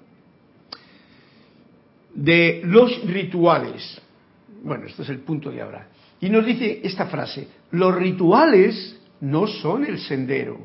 de 2.14 2.62
los 2.64 3.04
rituales. 3.06 4.02
Bueno, 4.64 4.86
este 4.86 5.02
es 5.02 5.10
el 5.10 5.20
punto 5.20 5.52
de 5.52 5.62
ahora. 5.62 5.88
Y 6.22 6.30
nos 6.30 6.46
dice 6.46 6.80
esta 6.84 7.08
frase, 7.08 7.48
los 7.72 7.94
rituales 7.94 8.98
no 9.20 9.48
son 9.48 9.84
el 9.84 10.00
sendero. 10.00 10.60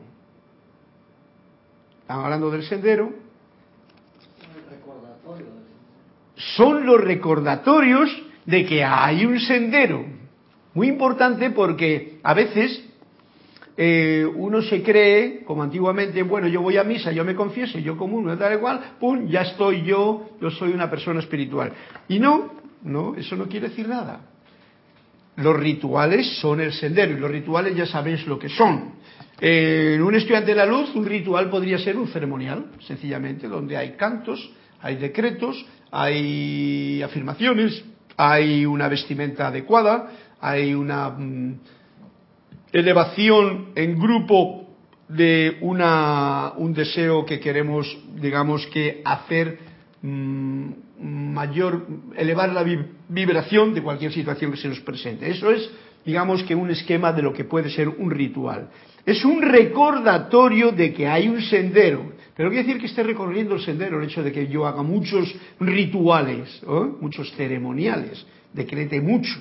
Estamos 2.03 2.25
hablando 2.25 2.51
del 2.51 2.63
sendero, 2.63 3.28
son 6.57 6.87
los 6.87 7.01
recordatorios 7.01 8.11
de 8.47 8.65
que 8.65 8.85
hay 8.85 9.27
un 9.27 9.39
sendero. 9.41 10.05
Muy 10.75 10.89
importante 10.89 11.51
porque 11.51 12.21
a 12.23 12.35
veces 12.35 12.85
eh, 13.77 14.25
uno 14.25 14.63
se 14.63 14.83
cree, 14.83 15.45
como 15.45 15.63
antiguamente, 15.63 16.23
bueno, 16.23 16.47
yo 16.49 16.63
voy 16.63 16.77
a 16.77 16.85
misa, 16.85 17.13
yo 17.13 17.25
me 17.25 17.35
confieso, 17.35 17.79
yo 17.79 17.97
común, 17.97 18.37
tal 18.39 18.53
igual, 18.53 18.97
pum, 18.99 19.29
ya 19.29 19.43
estoy 19.43 19.83
yo, 19.83 20.31
yo 20.41 20.51
soy 20.51 20.73
una 20.73 20.89
persona 20.89 21.21
espiritual. 21.21 21.73
Y 22.09 22.19
no, 22.19 22.55
no, 22.83 23.15
eso 23.17 23.37
no 23.37 23.47
quiere 23.47 23.69
decir 23.69 23.89
nada. 23.89 24.21
Los 25.37 25.57
rituales 25.57 26.39
son 26.41 26.61
el 26.61 26.73
sendero 26.73 27.17
y 27.17 27.21
los 27.21 27.31
rituales 27.31 27.77
ya 27.77 27.87
sabéis 27.87 28.27
lo 28.27 28.39
que 28.39 28.49
son. 28.49 28.95
En 29.41 30.03
un 30.03 30.15
estudiante 30.17 30.51
de 30.51 30.57
la 30.57 30.67
luz, 30.67 30.93
un 30.97 31.07
ritual 31.07 31.49
podría 31.49 31.79
ser 31.79 31.97
un 31.97 32.09
ceremonial, 32.09 32.73
sencillamente, 32.81 33.47
donde 33.47 33.77
hay 33.77 33.93
cantos, 33.93 34.51
hay 34.81 34.97
decretos, 34.97 35.65
hay 35.91 37.03
afirmaciones, 37.03 37.85
hay 38.17 38.67
una 38.67 38.89
vestimenta 38.89 39.49
adecuada, 39.49 40.11
hay 40.41 40.75
una 40.75 41.11
mm, 41.11 41.61
elevación 42.73 43.69
en 43.75 43.99
grupo 43.99 44.67
de 45.09 45.59
una, 45.63 46.53
un 46.57 46.75
deseo 46.75 47.25
que 47.25 47.41
queremos, 47.41 47.97
digamos 48.17 48.67
que 48.67 49.01
hacer 49.05 49.59
mm, 50.03 50.71
mayor, 51.01 51.87
elevar 52.17 52.51
la 52.51 52.65
vibración 53.09 53.73
de 53.75 53.83
cualquier 53.83 54.13
situación 54.13 54.51
que 54.51 54.59
se 54.59 54.69
nos 54.69 54.81
presente. 54.81 55.31
Eso 55.31 55.51
es, 55.51 55.71
digamos 56.05 56.43
que 56.43 56.55
un 56.55 56.71
esquema 56.71 57.13
de 57.13 57.23
lo 57.23 57.33
que 57.33 57.45
puede 57.45 57.71
ser 57.71 57.89
un 57.89 58.11
ritual. 58.11 58.69
Es 59.07 59.25
un 59.25 59.41
recordatorio 59.41 60.73
de 60.73 60.93
que 60.93 61.07
hay 61.07 61.29
un 61.29 61.41
sendero. 61.41 62.13
Pero 62.39 62.51
quiere 62.51 62.69
decir 62.69 62.81
que 62.81 62.87
esté 62.87 63.03
recorriendo 63.03 63.57
el 63.57 63.63
sendero 63.63 63.99
el 63.99 64.05
hecho 64.07 64.23
de 64.23 64.31
que 64.31 64.47
yo 64.47 64.65
haga 64.65 64.85
muchos 64.85 65.35
rituales, 65.59 66.63
muchos 67.01 67.33
ceremoniales, 67.33 68.25
decrete 68.53 69.01
mucho. 69.01 69.41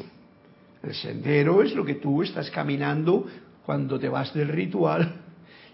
El 0.82 0.96
sendero 0.96 1.62
es 1.62 1.76
lo 1.76 1.86
que 1.86 1.94
tú 1.94 2.24
estás 2.24 2.50
caminando 2.50 3.28
cuando 3.64 4.00
te 4.00 4.10
vas 4.10 4.34
del 4.34 4.48
ritual 4.48 5.14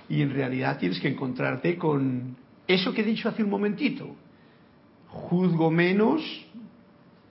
y 0.10 0.22
en 0.22 0.34
realidad 0.34 0.77
tienes 0.77 1.00
que 1.00 1.08
encontrarte 1.08 1.77
con 1.77 2.36
eso 2.68 2.94
que 2.94 3.00
he 3.00 3.06
dicho 3.06 3.30
hace 3.30 3.42
un 3.42 3.51
momentito. 3.51 4.18
Juzgo 5.08 5.72
menos, 5.72 6.22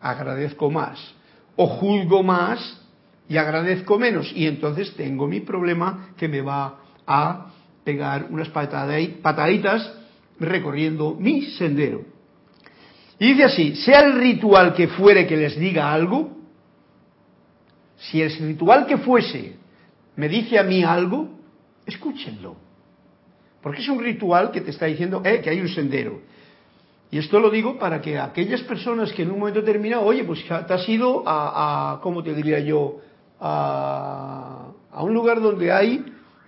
agradezco 0.01 0.71
más. 0.71 1.15
O 1.55 1.67
juzgo 1.67 2.23
más 2.23 2.81
y 3.29 3.37
agradezco 3.37 3.99
menos. 3.99 4.33
Y 4.35 4.47
entonces 4.47 4.95
tengo 4.97 5.29
mi 5.29 5.41
problema 5.41 6.15
que 6.17 6.29
me 6.29 6.41
va 6.41 6.79
a 7.07 7.52
pegar 7.85 8.27
unas 8.31 8.49
pataditas 8.49 9.93
recorriendo 10.39 11.15
mi 11.15 11.43
sendero. 11.43 12.05
Y 13.19 13.29
dice 13.29 13.45
así, 13.45 13.77
sea 13.77 14.01
el 14.01 14.15
ritual 14.15 14.75
que 14.75 14.89
fuere 14.89 15.27
que 15.27 15.37
les 15.37 15.59
diga 15.59 15.93
algo, 15.93 16.37
si 17.97 18.21
el 18.21 18.37
ritual 18.37 18.87
que 18.87 18.99
fuese 18.99 19.57
me 20.17 20.29
dice 20.29 20.59
a 20.59 20.65
mí 20.65 20.83
algo, 20.83 21.29
escúchenlo. 21.87 22.57
Porque 23.63 23.81
es 23.81 23.89
un 23.89 24.03
ritual 24.03 24.51
que 24.51 24.61
te 24.61 24.71
está 24.71 24.87
diciendo 24.87 25.23
eh, 25.25 25.41
que 25.41 25.51
hay 25.51 25.61
un 25.61 25.69
sendero. 25.69 26.21
Y 27.13 27.19
esto 27.19 27.39
lo 27.39 27.51
digo 27.51 27.79
para 27.79 28.01
que 28.01 28.19
aquellas 28.19 28.63
personas 28.63 29.13
que 29.13 29.23
en 29.23 29.31
un 29.31 29.39
momento 29.39 29.61
determinado, 29.61 30.03
oye, 30.03 30.25
pues 30.25 30.45
te 30.45 30.55
has 30.55 30.89
ido 30.89 31.23
a, 31.27 31.93
a 31.93 32.01
¿cómo 32.01 32.23
te 32.23 32.35
diría 32.35 32.59
yo? 32.59 32.99
A, 33.39 34.73
a 34.91 35.03
un 35.05 35.15
lugar 35.15 35.41
donde 35.41 35.71
hay 35.71 36.05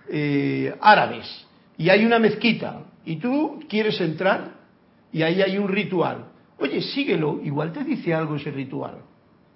eh, 0.09 0.75
árabes 0.81 1.45
y 1.77 1.89
hay 1.89 2.05
una 2.05 2.19
mezquita 2.19 2.83
y 3.05 3.17
tú 3.17 3.63
quieres 3.67 3.99
entrar 4.01 4.53
y 5.11 5.23
ahí 5.23 5.41
hay 5.41 5.57
un 5.57 5.67
ritual. 5.67 6.25
Oye, 6.57 6.81
síguelo, 6.81 7.39
igual 7.43 7.71
te 7.71 7.83
dice 7.83 8.13
algo 8.13 8.35
ese 8.35 8.51
ritual. 8.51 8.97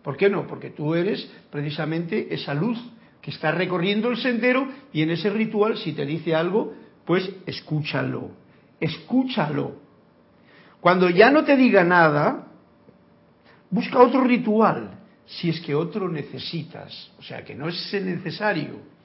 ¿Por 0.04 0.18
qué 0.18 0.30
no? 0.30 0.48
Porque 0.48 0.70
tú 0.70 0.96
eres 0.96 1.30
precisamente 1.52 2.34
esa 2.34 2.54
luz 2.54 2.80
que 3.22 3.32
está 3.32 3.52
recorriendo 3.52 4.10
el 4.10 4.18
sendero 4.18 4.68
y 4.94 5.02
en 5.02 5.12
ese 5.12 5.30
ritual 5.30 5.78
si 5.78 5.94
te 5.94 6.06
dice 6.06 6.36
algo, 6.36 6.74
pues 7.06 7.30
escúchalo, 7.46 8.32
escúchalo. 8.80 9.76
Cuando 10.80 11.10
ya 11.10 11.30
no 11.32 11.44
te 11.44 11.58
diga 11.58 11.84
nada, 11.84 12.48
busca 13.70 14.00
otro 14.00 14.24
ritual, 14.24 14.92
si 15.26 15.50
es 15.50 15.60
que 15.60 15.76
otro 15.76 16.10
necesitas. 16.10 17.12
O 17.20 17.24
sea, 17.24 17.44
que 17.44 17.56
no 17.56 17.68
es 17.68 17.94
necesario 17.94 18.99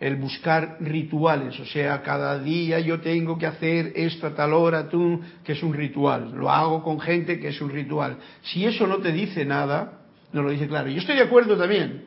el 0.00 0.16
buscar 0.16 0.76
rituales, 0.80 1.58
o 1.60 1.64
sea, 1.64 2.02
cada 2.02 2.38
día 2.38 2.80
yo 2.80 3.00
tengo 3.00 3.38
que 3.38 3.46
hacer 3.46 3.92
esto 3.94 4.26
a 4.26 4.34
tal 4.34 4.52
hora, 4.52 4.88
tú, 4.88 5.20
que 5.44 5.52
es 5.52 5.62
un 5.62 5.72
ritual, 5.72 6.32
lo 6.34 6.50
hago 6.50 6.82
con 6.82 7.00
gente 7.00 7.38
que 7.38 7.48
es 7.48 7.60
un 7.60 7.70
ritual. 7.70 8.18
Si 8.42 8.64
eso 8.64 8.86
no 8.86 8.98
te 8.98 9.12
dice 9.12 9.44
nada, 9.44 10.00
no 10.32 10.42
lo 10.42 10.50
dice 10.50 10.66
claro. 10.66 10.90
Yo 10.90 10.98
estoy 10.98 11.16
de 11.16 11.22
acuerdo 11.22 11.56
también. 11.56 12.04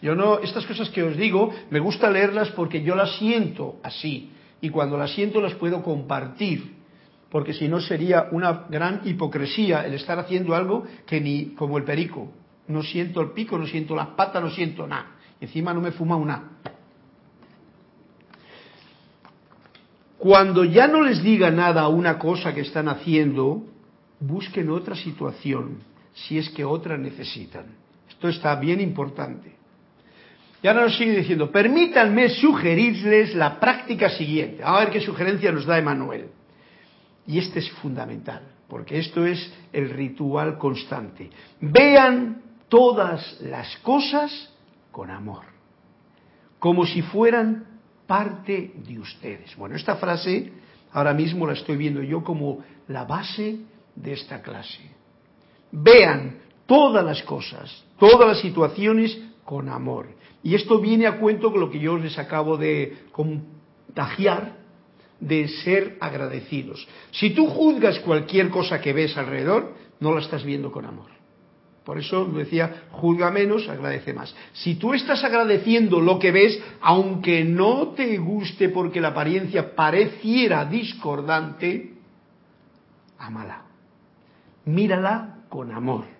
Yo 0.00 0.14
no, 0.14 0.40
estas 0.40 0.66
cosas 0.66 0.90
que 0.90 1.02
os 1.02 1.16
digo, 1.16 1.54
me 1.70 1.78
gusta 1.78 2.10
leerlas 2.10 2.50
porque 2.50 2.82
yo 2.82 2.94
las 2.94 3.16
siento 3.16 3.78
así, 3.82 4.30
y 4.60 4.70
cuando 4.70 4.96
las 4.96 5.12
siento 5.12 5.40
las 5.40 5.54
puedo 5.54 5.82
compartir, 5.82 6.74
porque 7.30 7.52
si 7.52 7.68
no 7.68 7.80
sería 7.80 8.28
una 8.30 8.64
gran 8.70 9.02
hipocresía 9.04 9.84
el 9.84 9.94
estar 9.94 10.18
haciendo 10.18 10.54
algo 10.54 10.84
que 11.06 11.20
ni 11.20 11.46
como 11.54 11.78
el 11.78 11.84
perico. 11.84 12.32
No 12.68 12.82
siento 12.82 13.20
el 13.20 13.32
pico, 13.32 13.58
no 13.58 13.66
siento 13.66 13.94
las 13.94 14.08
patas, 14.08 14.42
no 14.42 14.50
siento 14.50 14.86
nada. 14.86 15.16
Encima 15.40 15.74
no 15.74 15.80
me 15.80 15.90
fuma 15.90 16.16
una. 16.16 16.53
Cuando 20.24 20.64
ya 20.64 20.88
no 20.88 21.02
les 21.02 21.22
diga 21.22 21.50
nada 21.50 21.82
a 21.82 21.88
una 21.88 22.18
cosa 22.18 22.54
que 22.54 22.62
están 22.62 22.88
haciendo, 22.88 23.62
busquen 24.20 24.70
otra 24.70 24.94
situación, 24.94 25.80
si 26.14 26.38
es 26.38 26.48
que 26.48 26.64
otra 26.64 26.96
necesitan. 26.96 27.66
Esto 28.08 28.28
está 28.30 28.54
bien 28.54 28.80
importante. 28.80 29.54
Y 30.62 30.66
ahora 30.66 30.84
nos 30.84 30.96
sigue 30.96 31.18
diciendo, 31.18 31.52
permítanme 31.52 32.30
sugerirles 32.30 33.34
la 33.34 33.60
práctica 33.60 34.08
siguiente. 34.08 34.64
A 34.64 34.78
ver 34.78 34.90
qué 34.92 35.02
sugerencia 35.02 35.52
nos 35.52 35.66
da 35.66 35.76
Emanuel. 35.78 36.28
Y 37.26 37.38
este 37.38 37.58
es 37.58 37.70
fundamental, 37.72 38.44
porque 38.66 39.00
esto 39.00 39.26
es 39.26 39.52
el 39.74 39.90
ritual 39.90 40.56
constante. 40.56 41.28
Vean 41.60 42.40
todas 42.70 43.42
las 43.42 43.76
cosas 43.82 44.50
con 44.90 45.10
amor, 45.10 45.44
como 46.58 46.86
si 46.86 47.02
fueran 47.02 47.73
parte 48.06 48.72
de 48.86 48.98
ustedes. 48.98 49.56
Bueno, 49.56 49.76
esta 49.76 49.96
frase 49.96 50.52
ahora 50.92 51.12
mismo 51.12 51.46
la 51.46 51.54
estoy 51.54 51.76
viendo 51.76 52.02
yo 52.02 52.22
como 52.22 52.64
la 52.88 53.04
base 53.04 53.58
de 53.94 54.12
esta 54.12 54.42
clase. 54.42 54.80
Vean 55.72 56.38
todas 56.66 57.04
las 57.04 57.22
cosas, 57.22 57.84
todas 57.98 58.28
las 58.28 58.40
situaciones 58.40 59.18
con 59.44 59.68
amor. 59.68 60.08
Y 60.42 60.54
esto 60.54 60.78
viene 60.78 61.06
a 61.06 61.18
cuento 61.18 61.50
con 61.50 61.60
lo 61.60 61.70
que 61.70 61.80
yo 61.80 61.96
les 61.96 62.18
acabo 62.18 62.56
de 62.56 63.04
contagiar 63.12 64.64
de 65.20 65.48
ser 65.48 65.96
agradecidos. 66.00 66.86
Si 67.10 67.30
tú 67.30 67.46
juzgas 67.46 67.98
cualquier 68.00 68.50
cosa 68.50 68.80
que 68.80 68.92
ves 68.92 69.16
alrededor, 69.16 69.74
no 70.00 70.12
la 70.12 70.20
estás 70.20 70.44
viendo 70.44 70.70
con 70.70 70.84
amor. 70.84 71.10
Por 71.84 71.98
eso 71.98 72.24
decía, 72.24 72.84
juzga 72.92 73.30
menos, 73.30 73.68
agradece 73.68 74.14
más. 74.14 74.34
Si 74.54 74.76
tú 74.76 74.94
estás 74.94 75.22
agradeciendo 75.22 76.00
lo 76.00 76.18
que 76.18 76.32
ves, 76.32 76.58
aunque 76.80 77.44
no 77.44 77.88
te 77.88 78.16
guste 78.16 78.70
porque 78.70 79.00
la 79.00 79.08
apariencia 79.08 79.74
pareciera 79.74 80.64
discordante, 80.64 81.92
amala. 83.18 83.62
Mírala 84.64 85.40
con 85.50 85.72
amor 85.72 86.13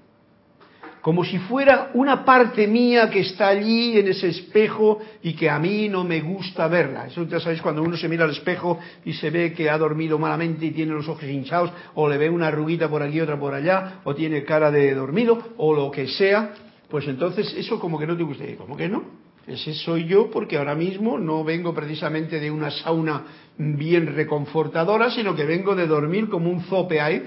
como 1.05 1.23
si 1.23 1.39
fuera 1.39 1.91
una 1.93 2.25
parte 2.25 2.67
mía 2.67 3.11
que 3.11 3.21
está 3.21 3.49
allí 3.49 3.99
en 3.99 4.09
ese 4.09 4.29
espejo 4.29 5.01
y 5.23 5.35
que 5.35 5.51
a 5.51 5.59
mí 5.59 5.87
no 5.87 6.03
me 6.03 6.23
gusta 6.23 6.67
verla. 6.67 7.09
Eso 7.09 7.25
ya 7.25 7.39
sabéis 7.41 7.61
cuando 7.61 7.83
uno 7.83 7.95
se 7.95 8.09
mira 8.09 8.25
al 8.25 8.31
espejo 8.31 8.79
y 9.05 9.13
se 9.13 9.29
ve 9.29 9.53
que 9.53 9.69
ha 9.69 9.77
dormido 9.77 10.19
malamente 10.19 10.65
y 10.65 10.71
tiene 10.71 10.95
los 10.95 11.07
ojos 11.07 11.25
hinchados, 11.25 11.71
o 11.95 12.09
le 12.09 12.17
ve 12.17 12.31
una 12.31 12.47
arruguita 12.47 12.89
por 12.89 13.03
aquí, 13.03 13.21
otra 13.21 13.39
por 13.39 13.53
allá, 13.53 14.01
o 14.05 14.15
tiene 14.15 14.45
cara 14.45 14.71
de 14.71 14.95
dormido, 14.95 15.53
o 15.59 15.75
lo 15.75 15.91
que 15.91 16.09
sea, 16.09 16.55
pues 16.89 17.07
entonces 17.07 17.53
eso 17.53 17.79
como 17.79 17.99
que 17.99 18.07
no 18.07 18.17
te 18.17 18.23
gusta. 18.23 18.47
¿Y 18.47 18.55
como 18.55 18.75
que 18.75 18.89
no? 18.89 19.05
Ese 19.47 19.75
soy 19.75 20.07
yo 20.07 20.31
porque 20.31 20.57
ahora 20.57 20.75
mismo 20.75 21.19
no 21.19 21.45
vengo 21.45 21.75
precisamente 21.75 22.41
de 22.41 22.51
una 22.51 22.71
sauna 22.71 23.25
bien 23.59 24.07
reconfortadora, 24.07 25.11
sino 25.11 25.37
que 25.37 25.45
vengo 25.45 25.75
de 25.75 25.87
dormir 25.87 26.31
como 26.31 26.49
un 26.49 26.63
zope 26.63 26.99
ahí 27.03 27.23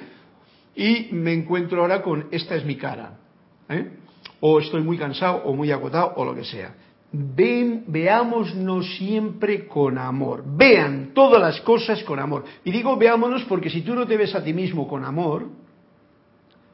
y 0.75 1.10
me 1.12 1.31
encuentro 1.31 1.81
ahora 1.81 2.01
con 2.01 2.25
esta 2.31 2.55
es 2.55 2.65
mi 2.65 2.75
cara. 2.75 3.26
¿Eh? 3.69 3.91
o 4.39 4.59
estoy 4.59 4.81
muy 4.81 4.97
cansado 4.97 5.43
o 5.43 5.53
muy 5.53 5.71
agotado 5.71 6.13
o 6.15 6.25
lo 6.25 6.36
que 6.36 6.43
sea. 6.43 6.75
Ven, 7.12 7.86
veámonos 7.88 8.97
siempre 8.97 9.67
con 9.67 9.97
amor. 9.97 10.43
Vean 10.45 11.12
todas 11.13 11.41
las 11.41 11.62
cosas 11.62 12.03
con 12.03 12.19
amor. 12.19 12.43
Y 12.63 12.71
digo 12.71 12.97
veámonos 12.97 13.43
porque 13.45 13.69
si 13.69 13.82
tú 13.82 13.95
no 13.95 14.06
te 14.06 14.17
ves 14.17 14.36
a 14.36 14.43
ti 14.43 14.53
mismo 14.53 14.88
con 14.88 15.06
amor, 15.06 15.47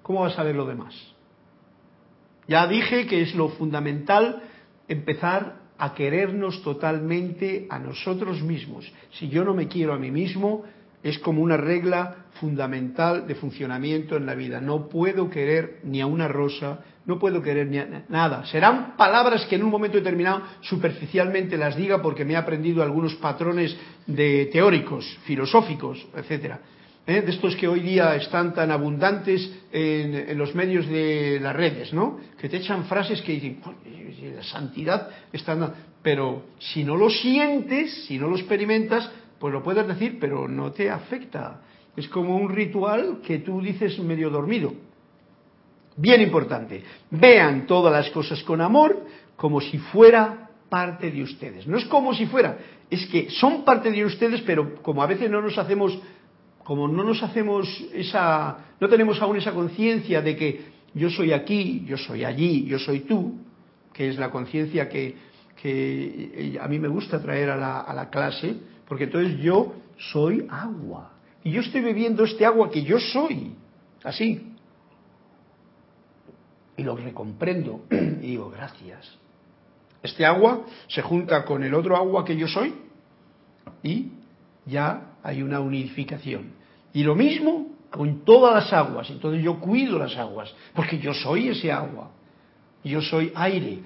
¿cómo 0.01 0.21
vas 0.21 0.37
a 0.37 0.43
ver 0.43 0.55
lo 0.55 0.65
demás? 0.65 0.95
Ya 2.47 2.67
dije 2.67 3.05
que 3.05 3.21
es 3.21 3.35
lo 3.35 3.49
fundamental 3.49 4.41
empezar 4.87 5.61
a 5.77 5.93
querernos 5.93 6.61
totalmente 6.61 7.67
a 7.69 7.79
nosotros 7.79 8.41
mismos. 8.41 8.91
Si 9.11 9.29
yo 9.29 9.43
no 9.43 9.53
me 9.53 9.67
quiero 9.67 9.93
a 9.93 9.97
mí 9.97 10.11
mismo, 10.11 10.63
es 11.03 11.19
como 11.19 11.41
una 11.41 11.57
regla 11.57 12.25
fundamental 12.39 13.27
de 13.27 13.35
funcionamiento 13.35 14.17
en 14.17 14.25
la 14.25 14.35
vida. 14.35 14.59
No 14.59 14.87
puedo 14.89 15.29
querer 15.29 15.79
ni 15.83 16.01
a 16.01 16.05
una 16.05 16.27
rosa, 16.27 16.79
no 17.05 17.19
puedo 17.19 17.41
querer 17.41 17.67
ni 17.67 17.77
a 17.77 18.05
nada. 18.09 18.45
Serán 18.45 18.95
palabras 18.97 19.45
que 19.45 19.55
en 19.55 19.63
un 19.63 19.69
momento 19.69 19.97
determinado 19.97 20.43
superficialmente 20.61 21.57
las 21.57 21.75
diga 21.75 22.01
porque 22.01 22.25
me 22.25 22.33
he 22.33 22.37
aprendido 22.37 22.81
algunos 22.81 23.15
patrones 23.15 23.75
de 24.07 24.49
teóricos, 24.51 25.05
filosóficos, 25.25 26.05
etcétera. 26.15 26.59
¿Eh? 27.05 27.21
De 27.21 27.31
estos 27.31 27.57
que 27.57 27.67
hoy 27.67 27.81
día 27.81 28.15
están 28.15 28.53
tan 28.53 28.71
abundantes 28.71 29.51
en, 29.73 30.37
los 30.37 30.55
medios 30.55 30.87
de 30.87 31.37
las 31.41 31.53
redes, 31.53 31.93
¿no? 31.93 32.17
Que 32.39 32.47
te 32.47 32.57
echan 32.57 32.85
frases 32.85 33.21
que 33.21 33.33
dicen, 33.33 33.59
la 34.35 34.43
santidad 34.43 35.09
está... 35.33 35.73
Pero 36.01 36.45
si 36.59 36.83
no 36.83 36.95
lo 36.95 37.09
sientes, 37.09 38.05
si 38.05 38.17
no 38.17 38.29
lo 38.29 38.37
experimentas, 38.37 39.09
pues 39.37 39.53
lo 39.53 39.61
puedes 39.61 39.85
decir, 39.85 40.17
pero 40.19 40.47
no 40.47 40.71
te 40.71 40.89
afecta. 40.89 41.61
Es 41.95 42.07
como 42.07 42.35
un 42.37 42.49
ritual 42.49 43.19
que 43.25 43.39
tú 43.39 43.61
dices 43.61 43.99
medio 43.99 44.29
dormido. 44.29 44.73
Bien 45.95 46.21
importante. 46.21 46.83
Vean 47.11 47.67
todas 47.67 47.93
las 47.93 48.09
cosas 48.09 48.41
con 48.43 48.61
amor 48.61 49.05
como 49.35 49.61
si 49.61 49.77
fuera 49.77 50.49
parte 50.69 51.11
de 51.11 51.21
ustedes. 51.21 51.67
No 51.67 51.77
es 51.77 51.85
como 51.85 52.15
si 52.15 52.25
fuera, 52.25 52.57
es 52.89 53.05
que 53.07 53.29
son 53.29 53.63
parte 53.63 53.91
de 53.91 54.03
ustedes, 54.05 54.41
pero 54.41 54.81
como 54.81 55.03
a 55.03 55.07
veces 55.07 55.29
no 55.29 55.39
nos 55.39 55.57
hacemos, 55.57 55.97
como 56.63 56.87
no 56.87 57.03
nos 57.03 57.21
hacemos 57.21 57.67
esa, 57.93 58.57
no 58.79 58.89
tenemos 58.89 59.21
aún 59.21 59.37
esa 59.37 59.51
conciencia 59.51 60.21
de 60.21 60.35
que 60.35 60.61
yo 60.95 61.11
soy 61.11 61.31
aquí, 61.31 61.83
yo 61.85 61.97
soy 61.97 62.23
allí, 62.23 62.65
yo 62.65 62.79
soy 62.79 63.01
tú, 63.01 63.35
que 63.93 64.09
es 64.09 64.17
la 64.17 64.31
conciencia 64.31 64.89
que, 64.89 65.33
a 66.59 66.67
mí 66.67 66.79
me 66.79 66.87
gusta 66.87 67.21
traer 67.21 67.51
a 67.51 67.55
la, 67.55 67.81
a 67.81 67.93
la 67.93 68.09
clase, 68.09 68.55
porque 68.87 69.05
entonces 69.05 69.37
yo 69.39 69.73
soy 69.97 70.45
agua. 70.49 71.12
Y 71.43 71.51
yo 71.51 71.61
estoy 71.61 71.81
bebiendo 71.81 72.23
este 72.23 72.45
agua 72.45 72.69
que 72.69 72.83
yo 72.83 72.99
soy. 72.99 73.53
Así. 74.03 74.53
Y 76.77 76.83
lo 76.83 76.95
recomprendo. 76.95 77.85
Y 77.91 78.27
digo, 78.27 78.49
gracias. 78.49 79.17
Este 80.01 80.25
agua 80.25 80.65
se 80.87 81.01
junta 81.01 81.43
con 81.43 81.63
el 81.63 81.73
otro 81.73 81.95
agua 81.97 82.23
que 82.23 82.37
yo 82.37 82.47
soy 82.47 82.73
y 83.81 84.11
ya 84.65 85.15
hay 85.23 85.41
una 85.41 85.59
unificación. 85.59 86.53
Y 86.93 87.03
lo 87.03 87.15
mismo 87.15 87.67
con 87.89 88.23
todas 88.25 88.53
las 88.53 88.73
aguas. 88.73 89.09
Entonces 89.09 89.43
yo 89.43 89.59
cuido 89.59 89.99
las 89.99 90.17
aguas, 90.17 90.53
porque 90.73 90.99
yo 90.99 91.13
soy 91.13 91.49
ese 91.49 91.71
agua. 91.71 92.11
Yo 92.83 93.01
soy 93.01 93.31
aire 93.35 93.79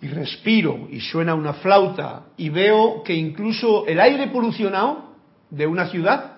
y 0.00 0.08
respiro 0.08 0.88
y 0.90 1.00
suena 1.00 1.34
una 1.34 1.54
flauta 1.54 2.26
y 2.36 2.48
veo 2.48 3.02
que 3.02 3.14
incluso 3.14 3.86
el 3.86 4.00
aire 4.00 4.28
polucionado 4.28 5.14
de 5.50 5.66
una 5.66 5.86
ciudad 5.88 6.31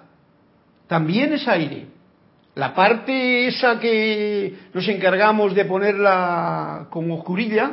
también 0.87 1.33
es 1.33 1.47
aire. 1.49 1.87
La 2.55 2.75
parte 2.75 3.49
esa 3.49 3.81
que 3.81 4.55
nos 4.73 4.87
encargamos 4.89 5.55
de 5.55 5.65
ponerla 5.65 6.87
como 6.91 7.17
oscurilla 7.17 7.73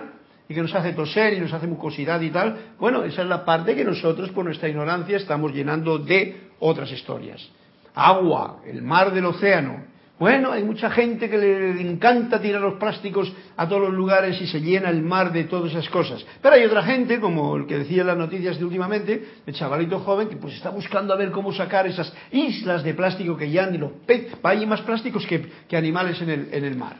y 0.50 0.56
que 0.56 0.62
nos 0.62 0.74
hace 0.74 0.94
toser 0.94 1.34
y 1.34 1.40
nos 1.40 1.54
hace 1.54 1.68
mucosidad 1.68 2.20
y 2.22 2.32
tal, 2.32 2.74
bueno, 2.80 3.04
esa 3.04 3.22
es 3.22 3.28
la 3.28 3.46
parte 3.46 3.76
que 3.76 3.86
nosotros 3.86 4.32
por 4.32 4.44
nuestra 4.44 4.70
ignorancia 4.70 5.18
estamos 5.18 5.54
llenando 5.54 6.00
de 6.00 6.50
otras 6.60 6.92
historias. 6.92 7.48
Agua, 7.94 8.62
el 8.66 8.82
mar 8.82 9.14
del 9.14 9.26
océano, 9.26 9.91
bueno, 10.22 10.52
hay 10.52 10.64
mucha 10.64 10.92
gente 10.92 11.28
que 11.32 11.38
le 11.40 11.82
encanta 11.82 12.40
tirar 12.40 12.62
los 12.62 12.76
plásticos 12.76 13.34
a 13.58 13.68
todos 13.68 13.82
los 13.82 13.94
lugares 13.94 14.40
y 14.40 14.46
se 14.46 14.62
llena 14.62 14.92
el 14.92 15.02
mar 15.02 15.34
de 15.34 15.46
todas 15.46 15.72
esas 15.72 15.90
cosas. 15.90 16.24
Pero 16.44 16.54
hay 16.54 16.64
otra 16.64 16.84
gente, 16.84 17.20
como 17.20 17.58
el 17.58 17.66
que 17.66 17.80
decía 17.80 18.02
en 18.02 18.08
las 18.08 18.18
noticias 18.20 18.60
de 18.60 18.66
últimamente, 18.66 19.26
el 19.48 19.54
chavalito 19.56 19.98
joven, 20.02 20.30
que 20.30 20.36
pues 20.36 20.54
está 20.54 20.70
buscando 20.70 21.12
a 21.12 21.18
ver 21.18 21.32
cómo 21.32 21.52
sacar 21.52 21.88
esas 21.88 22.14
islas 22.32 22.84
de 22.84 22.94
plástico 22.94 23.36
que 23.36 23.50
ya 23.50 23.66
ni 23.66 23.80
los 23.80 23.94
peces, 24.06 24.36
hay 24.44 24.64
más 24.68 24.82
plásticos 24.82 25.26
que, 25.26 25.44
que 25.68 25.76
animales 25.76 26.22
en 26.22 26.30
el, 26.30 26.50
en 26.54 26.66
el 26.66 26.76
mar. 26.76 26.98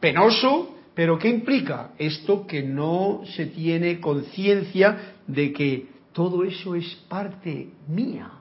Penoso, 0.00 0.74
pero 0.94 1.18
¿qué 1.18 1.28
implica? 1.28 1.90
Esto 1.98 2.46
que 2.46 2.62
no 2.62 3.24
se 3.36 3.44
tiene 3.44 4.00
conciencia 4.00 5.16
de 5.26 5.52
que 5.52 5.86
todo 6.14 6.44
eso 6.44 6.74
es 6.74 6.94
parte 7.10 7.68
mía 7.88 8.37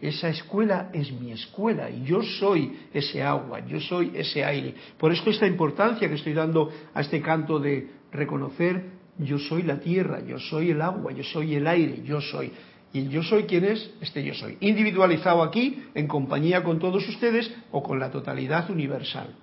esa 0.00 0.28
escuela 0.28 0.90
es 0.92 1.12
mi 1.12 1.32
escuela 1.32 1.90
y 1.90 2.04
yo 2.04 2.22
soy 2.22 2.78
ese 2.92 3.22
agua, 3.22 3.66
yo 3.66 3.80
soy 3.80 4.12
ese 4.14 4.44
aire. 4.44 4.74
Por 4.98 5.12
esto 5.12 5.30
esta 5.30 5.46
importancia 5.46 6.08
que 6.08 6.14
estoy 6.14 6.34
dando 6.34 6.70
a 6.94 7.00
este 7.00 7.20
canto 7.20 7.58
de 7.58 7.88
reconocer 8.12 8.98
yo 9.18 9.38
soy 9.38 9.62
la 9.62 9.80
tierra, 9.80 10.20
yo 10.24 10.38
soy 10.38 10.70
el 10.70 10.80
agua, 10.80 11.12
yo 11.12 11.24
soy 11.24 11.56
el 11.56 11.66
aire, 11.66 12.02
yo 12.04 12.20
soy. 12.20 12.52
Y 12.92 13.08
yo 13.08 13.22
soy 13.22 13.44
quien 13.44 13.64
es, 13.64 13.90
este 14.00 14.24
yo 14.24 14.32
soy. 14.34 14.56
Individualizado 14.60 15.42
aquí, 15.42 15.84
en 15.94 16.06
compañía 16.06 16.62
con 16.62 16.78
todos 16.78 17.06
ustedes 17.08 17.52
o 17.70 17.82
con 17.82 17.98
la 17.98 18.10
totalidad 18.10 18.70
universal. 18.70 19.34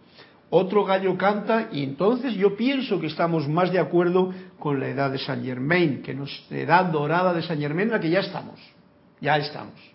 Otro 0.50 0.86
gallo 0.86 1.18
canta 1.18 1.70
y 1.72 1.84
entonces 1.84 2.34
yo 2.36 2.56
pienso 2.56 3.00
que 3.00 3.08
estamos 3.08 3.48
más 3.48 3.72
de 3.72 3.80
acuerdo 3.80 4.34
con 4.58 4.80
la 4.80 4.88
edad 4.88 5.12
de 5.12 5.18
San 5.18 5.44
Germain, 5.44 6.02
que 6.02 6.14
nos 6.14 6.48
edad 6.50 6.86
dorada 6.86 7.34
de 7.34 7.44
San 7.44 7.60
Germain, 7.60 7.90
la 7.90 8.00
que 8.00 8.10
ya 8.10 8.22
estamos. 8.22 8.60
Ya 9.20 9.38
estamos. 9.38 9.95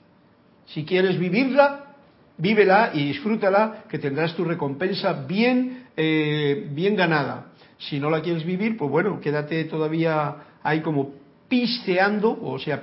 Si 0.75 0.85
quieres 0.85 1.19
vivirla, 1.19 1.97
vívela 2.39 2.91
y 2.95 3.07
disfrútala, 3.07 3.85
que 3.89 3.99
tendrás 3.99 4.35
tu 4.35 4.45
recompensa 4.45 5.13
bien, 5.27 5.87
eh, 5.97 6.69
bien 6.73 6.95
ganada. 6.95 7.53
Si 7.79 7.99
no 7.99 8.09
la 8.09 8.21
quieres 8.21 8.45
vivir, 8.45 8.77
pues 8.77 8.91
bueno, 8.91 9.21
quédate 9.21 9.65
todavía 9.65 10.37
ahí 10.63 10.81
como 10.81 11.13
pisteando, 11.49 12.39
o 12.41 12.59
sea, 12.59 12.83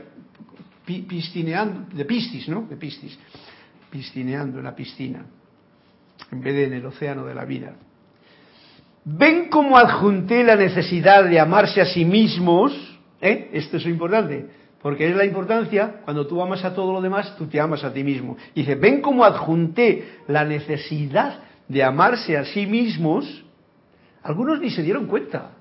pistineando, 0.85 1.95
de 1.95 2.03
pistis, 2.03 2.49
¿no? 2.49 2.63
De 2.63 2.75
pistis, 2.75 3.17
pistineando 3.89 4.57
en 4.57 4.65
la 4.65 4.75
piscina, 4.75 5.25
en 6.31 6.41
vez 6.41 6.55
de 6.55 6.65
en 6.65 6.73
el 6.73 6.85
océano 6.85 7.25
de 7.25 7.35
la 7.35 7.45
vida. 7.45 7.73
Ven 9.05 9.47
cómo 9.49 9.77
adjunté 9.77 10.43
la 10.43 10.57
necesidad 10.57 11.23
de 11.23 11.39
amarse 11.39 11.79
a 11.79 11.85
sí 11.85 12.03
mismos, 12.03 12.73
¿eh? 13.21 13.49
Esto 13.53 13.77
es 13.77 13.85
importante 13.85 14.66
porque 14.87 15.09
es 15.09 15.17
la 15.17 15.25
importancia, 15.25 15.99
cuando 16.05 16.25
tú 16.25 16.41
amas 16.41 16.63
a 16.63 16.73
todo 16.73 16.93
lo 16.93 17.01
demás, 17.01 17.35
tú 17.35 17.47
te 17.47 17.59
amas 17.59 17.83
a 17.83 17.91
ti 17.91 18.05
mismo. 18.05 18.37
Y 18.55 18.61
dice, 18.61 18.75
ven 18.75 19.01
cómo 19.01 19.25
adjunté 19.25 20.19
la 20.29 20.45
necesidad 20.45 21.41
de 21.67 21.83
amarse 21.83 22.37
a 22.37 22.45
sí 22.45 22.65
mismos. 22.65 23.43
Algunos 24.23 24.61
ni 24.61 24.69
se 24.69 24.83
dieron 24.83 25.07
cuenta. 25.07 25.51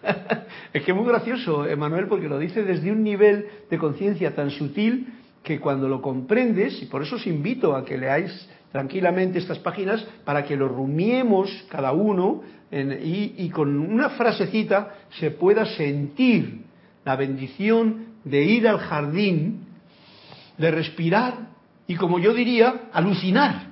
es 0.72 0.84
que 0.84 0.92
es 0.92 0.96
muy 0.96 1.04
gracioso, 1.08 1.66
Emanuel, 1.66 2.06
porque 2.06 2.28
lo 2.28 2.38
dice 2.38 2.62
desde 2.62 2.92
un 2.92 3.02
nivel 3.02 3.48
de 3.68 3.78
conciencia 3.78 4.36
tan 4.36 4.50
sutil 4.50 5.12
que 5.42 5.58
cuando 5.58 5.88
lo 5.88 6.00
comprendes, 6.00 6.80
y 6.80 6.86
por 6.86 7.02
eso 7.02 7.16
os 7.16 7.26
invito 7.26 7.74
a 7.74 7.84
que 7.84 7.98
leáis 7.98 8.48
tranquilamente 8.70 9.40
estas 9.40 9.58
páginas 9.58 10.06
para 10.24 10.44
que 10.44 10.54
lo 10.54 10.68
rumiemos 10.68 11.50
cada 11.68 11.90
uno 11.90 12.42
y, 12.70 13.34
y 13.38 13.50
con 13.50 13.76
una 13.76 14.10
frasecita 14.10 14.94
se 15.18 15.32
pueda 15.32 15.66
sentir 15.66 16.60
la 17.04 17.16
bendición 17.16 18.07
de 18.28 18.44
ir 18.44 18.68
al 18.68 18.78
jardín, 18.78 19.66
de 20.56 20.70
respirar 20.70 21.48
y 21.86 21.96
como 21.96 22.18
yo 22.18 22.34
diría, 22.34 22.90
alucinar 22.92 23.68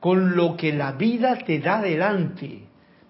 con 0.00 0.36
lo 0.36 0.56
que 0.56 0.72
la 0.72 0.92
vida 0.92 1.36
te 1.38 1.58
da 1.58 1.80
delante, 1.80 2.62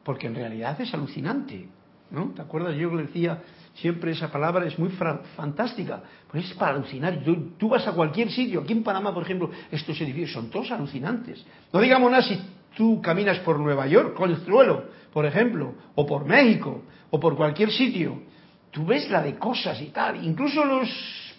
porque 0.03 0.27
en 0.27 0.35
realidad 0.35 0.81
es 0.81 0.93
alucinante, 0.95 1.69
¿no? 2.11 2.33
¿Te 2.35 2.43
acuerdas? 2.43 2.77
Yo 2.77 2.93
le 2.95 3.03
decía 3.03 3.43
siempre 3.75 4.13
esa 4.13 4.31
palabra 4.31 4.67
es 4.67 4.79
muy 4.79 4.91
fantástica, 5.37 6.03
pues 6.31 6.51
es 6.51 6.55
para 6.55 6.77
alucinar. 6.77 7.23
Tú, 7.59 7.69
vas 7.69 7.87
a 7.87 7.93
cualquier 7.93 8.31
sitio, 8.31 8.63
aquí 8.63 8.73
en 8.73 8.83
Panamá, 8.83 9.13
por 9.13 9.23
ejemplo, 9.23 9.51
estos 9.71 10.01
edificios 10.01 10.33
son 10.33 10.51
todos 10.51 10.71
alucinantes. 10.71 11.45
No 11.73 11.81
digamos 11.81 12.11
nada 12.11 12.23
si 12.23 12.41
tú 12.77 13.01
caminas 13.01 13.39
por 13.41 13.59
Nueva 13.61 13.87
York, 13.87 14.15
con 14.15 14.31
el 14.31 14.45
suelo, 14.45 14.87
por 15.13 15.27
ejemplo, 15.27 15.75
o 15.95 16.07
por 16.07 16.25
México, 16.25 16.83
o 17.11 17.21
por 17.21 17.37
cualquier 17.37 17.71
sitio. 17.71 18.23
Tú 18.71 18.85
ves 18.85 19.09
la 19.11 19.23
de 19.23 19.37
cosas 19.37 19.81
y 19.81 19.87
tal, 19.87 20.25
incluso 20.25 20.65
las 20.65 20.89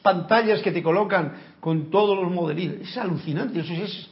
pantallas 0.01 0.61
que 0.61 0.71
te 0.71 0.81
colocan 0.81 1.33
con 1.59 1.89
todos 1.89 2.17
los 2.21 2.31
modelitos, 2.31 2.87
es 2.87 2.97
alucinante, 2.97 3.59
eso 3.59 3.73
es. 3.73 4.09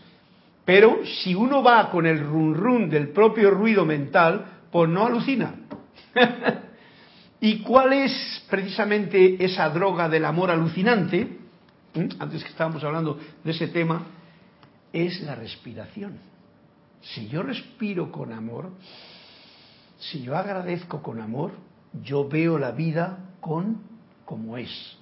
Pero 0.65 1.06
si 1.06 1.36
uno 1.36 1.62
va 1.63 1.89
con 1.89 2.06
el 2.06 2.19
run 2.19 2.56
run 2.56 2.89
del 2.89 3.10
propio 3.10 3.51
ruido 3.51 3.86
mental, 3.86 4.45
pues 4.71 4.89
no 4.89 5.06
alucina. 5.06 5.56
¿Y 7.39 7.60
cuál 7.60 7.93
es 7.93 8.45
precisamente 8.49 9.43
esa 9.43 9.69
droga 9.69 10.10
del 10.10 10.25
amor 10.25 10.49
alucinante? 10.49 11.38
¿Mm? 11.93 12.19
Antes 12.19 12.43
que 12.43 12.49
estábamos 12.49 12.84
hablando 12.84 13.19
de 13.43 13.51
ese 13.51 13.67
tema, 13.67 14.04
es 14.91 15.21
la 15.21 15.36
respiración. 15.36 16.17
Si 17.01 17.28
yo 17.28 17.43
respiro 17.43 18.12
con 18.12 18.34
amor, 18.34 18.71
si 19.99 20.23
yo 20.23 20.36
agradezco 20.36 21.04
con 21.04 21.21
amor, 21.21 21.51
yo 22.03 22.27
veo 22.27 22.58
la 22.58 22.71
vida 22.71 23.19
con 23.39 23.81
como 24.25 24.58
es. 24.58 24.97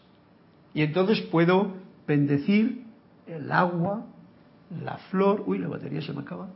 Y 0.73 0.81
entonces 0.81 1.21
puedo 1.21 1.73
bendecir 2.07 2.83
el 3.27 3.51
agua, 3.51 4.05
la 4.83 4.97
flor, 5.09 5.43
uy, 5.45 5.59
la 5.59 5.67
batería 5.67 6.01
se 6.01 6.13
me 6.13 6.21
acaba, 6.21 6.47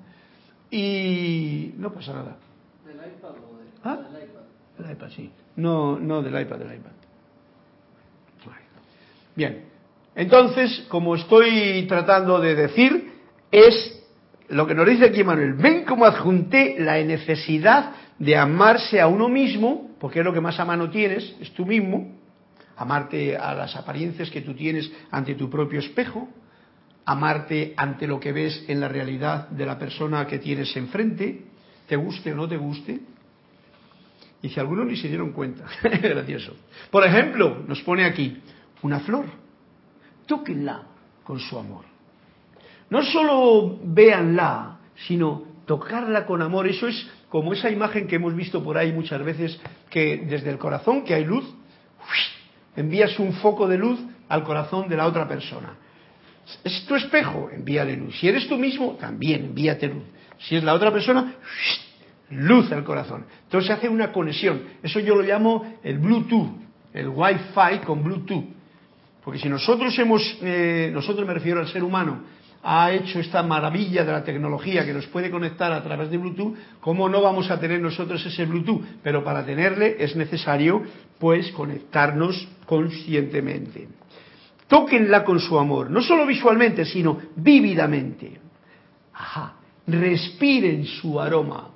y 0.69 1.73
no 1.77 1.93
pasa 1.93 2.13
nada. 2.13 2.37
¿Del 2.85 2.95
iPad 2.95 3.31
o 3.31 3.57
de, 3.57 3.69
¿Ah? 3.83 3.95
del 3.95 4.23
iPad? 4.23 4.41
Del 4.77 4.91
iPad, 4.91 5.09
sí. 5.15 5.31
No, 5.55 5.97
no 5.97 6.21
del 6.21 6.41
iPad, 6.41 6.57
del 6.59 6.75
iPad. 6.75 6.91
Bien, 9.37 9.65
entonces, 10.15 10.87
como 10.89 11.13
estoy 11.13 11.85
tratando 11.87 12.39
de 12.39 12.55
decir, 12.55 13.11
es 13.51 14.03
lo 14.49 14.65
que 14.65 14.73
nos 14.73 14.87
dice 14.87 15.05
aquí 15.05 15.23
Manuel, 15.23 15.53
ven 15.53 15.85
como 15.85 16.05
adjunté 16.05 16.75
la 16.79 16.97
necesidad 17.03 17.91
de 18.19 18.35
amarse 18.35 18.99
a 18.99 19.07
uno 19.07 19.29
mismo, 19.29 19.91
porque 19.99 20.19
es 20.19 20.25
lo 20.25 20.33
que 20.33 20.41
más 20.41 20.59
a 20.59 20.65
mano 20.65 20.89
tienes, 20.89 21.35
es 21.39 21.51
tú 21.53 21.65
mismo, 21.65 22.15
amarte 22.75 23.37
a 23.37 23.53
las 23.53 23.75
apariencias 23.75 24.29
que 24.29 24.41
tú 24.41 24.53
tienes 24.53 24.91
ante 25.11 25.35
tu 25.35 25.49
propio 25.49 25.79
espejo, 25.79 26.27
amarte 27.05 27.73
ante 27.77 28.07
lo 28.07 28.19
que 28.19 28.31
ves 28.31 28.65
en 28.67 28.79
la 28.79 28.87
realidad 28.87 29.49
de 29.49 29.65
la 29.65 29.77
persona 29.79 30.27
que 30.27 30.39
tienes 30.39 30.75
enfrente, 30.75 31.45
te 31.87 31.95
guste 31.95 32.33
o 32.33 32.35
no 32.35 32.47
te 32.47 32.57
guste, 32.57 32.99
y 34.41 34.49
si 34.49 34.59
algunos 34.59 34.85
ni 34.85 34.95
se 34.95 35.07
dieron 35.07 35.31
cuenta, 35.31 35.65
gracioso. 35.83 36.53
Por 36.91 37.03
ejemplo, 37.05 37.63
nos 37.67 37.81
pone 37.81 38.05
aquí 38.05 38.37
una 38.83 38.99
flor, 38.99 39.25
tóquenla 40.25 40.83
con 41.23 41.39
su 41.39 41.57
amor. 41.57 41.85
No 42.89 43.03
solo 43.03 43.79
véanla, 43.83 44.77
sino 44.95 45.43
tocarla 45.65 46.25
con 46.25 46.41
amor. 46.41 46.67
Eso 46.67 46.87
es 46.87 47.07
como 47.29 47.53
esa 47.53 47.69
imagen 47.69 48.07
que 48.07 48.15
hemos 48.15 48.35
visto 48.35 48.63
por 48.63 48.77
ahí 48.77 48.91
muchas 48.91 49.23
veces, 49.23 49.59
que 49.89 50.17
desde 50.17 50.49
el 50.49 50.57
corazón, 50.57 51.03
que 51.03 51.13
hay 51.13 51.25
luz, 51.25 51.45
envías 52.75 53.17
un 53.19 53.33
foco 53.33 53.67
de 53.67 53.77
luz 53.77 53.99
al 54.29 54.43
corazón 54.43 54.87
de 54.87 54.95
la 54.95 55.07
otra 55.07 55.27
persona. 55.27 55.75
Es 56.63 56.85
tu 56.85 56.95
espejo, 56.95 57.49
envíale 57.51 57.97
luz. 57.97 58.17
Si 58.19 58.27
eres 58.27 58.47
tú 58.47 58.57
mismo, 58.57 58.93
también 58.93 59.45
envíate 59.45 59.87
luz. 59.87 60.03
Si 60.39 60.55
es 60.55 60.63
la 60.63 60.73
otra 60.73 60.91
persona, 60.91 61.35
luz 62.29 62.71
al 62.71 62.83
corazón. 62.83 63.25
Entonces 63.43 63.67
se 63.67 63.73
hace 63.73 63.89
una 63.89 64.11
conexión. 64.11 64.63
Eso 64.81 64.99
yo 64.99 65.15
lo 65.15 65.23
llamo 65.23 65.79
el 65.83 65.97
Bluetooth, 65.97 66.49
el 66.93 67.09
Wi-Fi 67.09 67.79
con 67.85 68.03
Bluetooth. 68.03 68.45
Porque 69.23 69.39
si 69.39 69.49
nosotros 69.49 69.97
hemos, 69.99 70.37
eh, 70.41 70.89
nosotros 70.93 71.27
me 71.27 71.33
refiero 71.33 71.59
al 71.59 71.67
ser 71.67 71.83
humano, 71.83 72.21
ha 72.69 72.91
hecho 72.91 73.21
esta 73.21 73.41
maravilla 73.43 74.03
de 74.03 74.11
la 74.11 74.25
tecnología 74.25 74.85
que 74.85 74.91
nos 74.91 75.07
puede 75.07 75.31
conectar 75.31 75.71
a 75.71 75.81
través 75.81 76.11
de 76.11 76.17
Bluetooth, 76.17 76.53
¿cómo 76.81 77.07
no 77.07 77.21
vamos 77.21 77.49
a 77.49 77.57
tener 77.57 77.79
nosotros 77.79 78.25
ese 78.25 78.45
Bluetooth? 78.45 78.83
Pero 79.01 79.23
para 79.23 79.45
tenerle 79.45 79.95
es 79.97 80.17
necesario, 80.17 80.83
pues, 81.17 81.49
conectarnos 81.53 82.45
conscientemente. 82.65 83.87
Tóquenla 84.67 85.23
con 85.23 85.39
su 85.39 85.57
amor, 85.57 85.89
no 85.89 86.01
solo 86.01 86.25
visualmente, 86.25 86.83
sino 86.83 87.17
vívidamente. 87.37 88.37
Ajá, 89.13 89.53
respiren 89.87 90.83
su 90.83 91.21
aroma. 91.21 91.69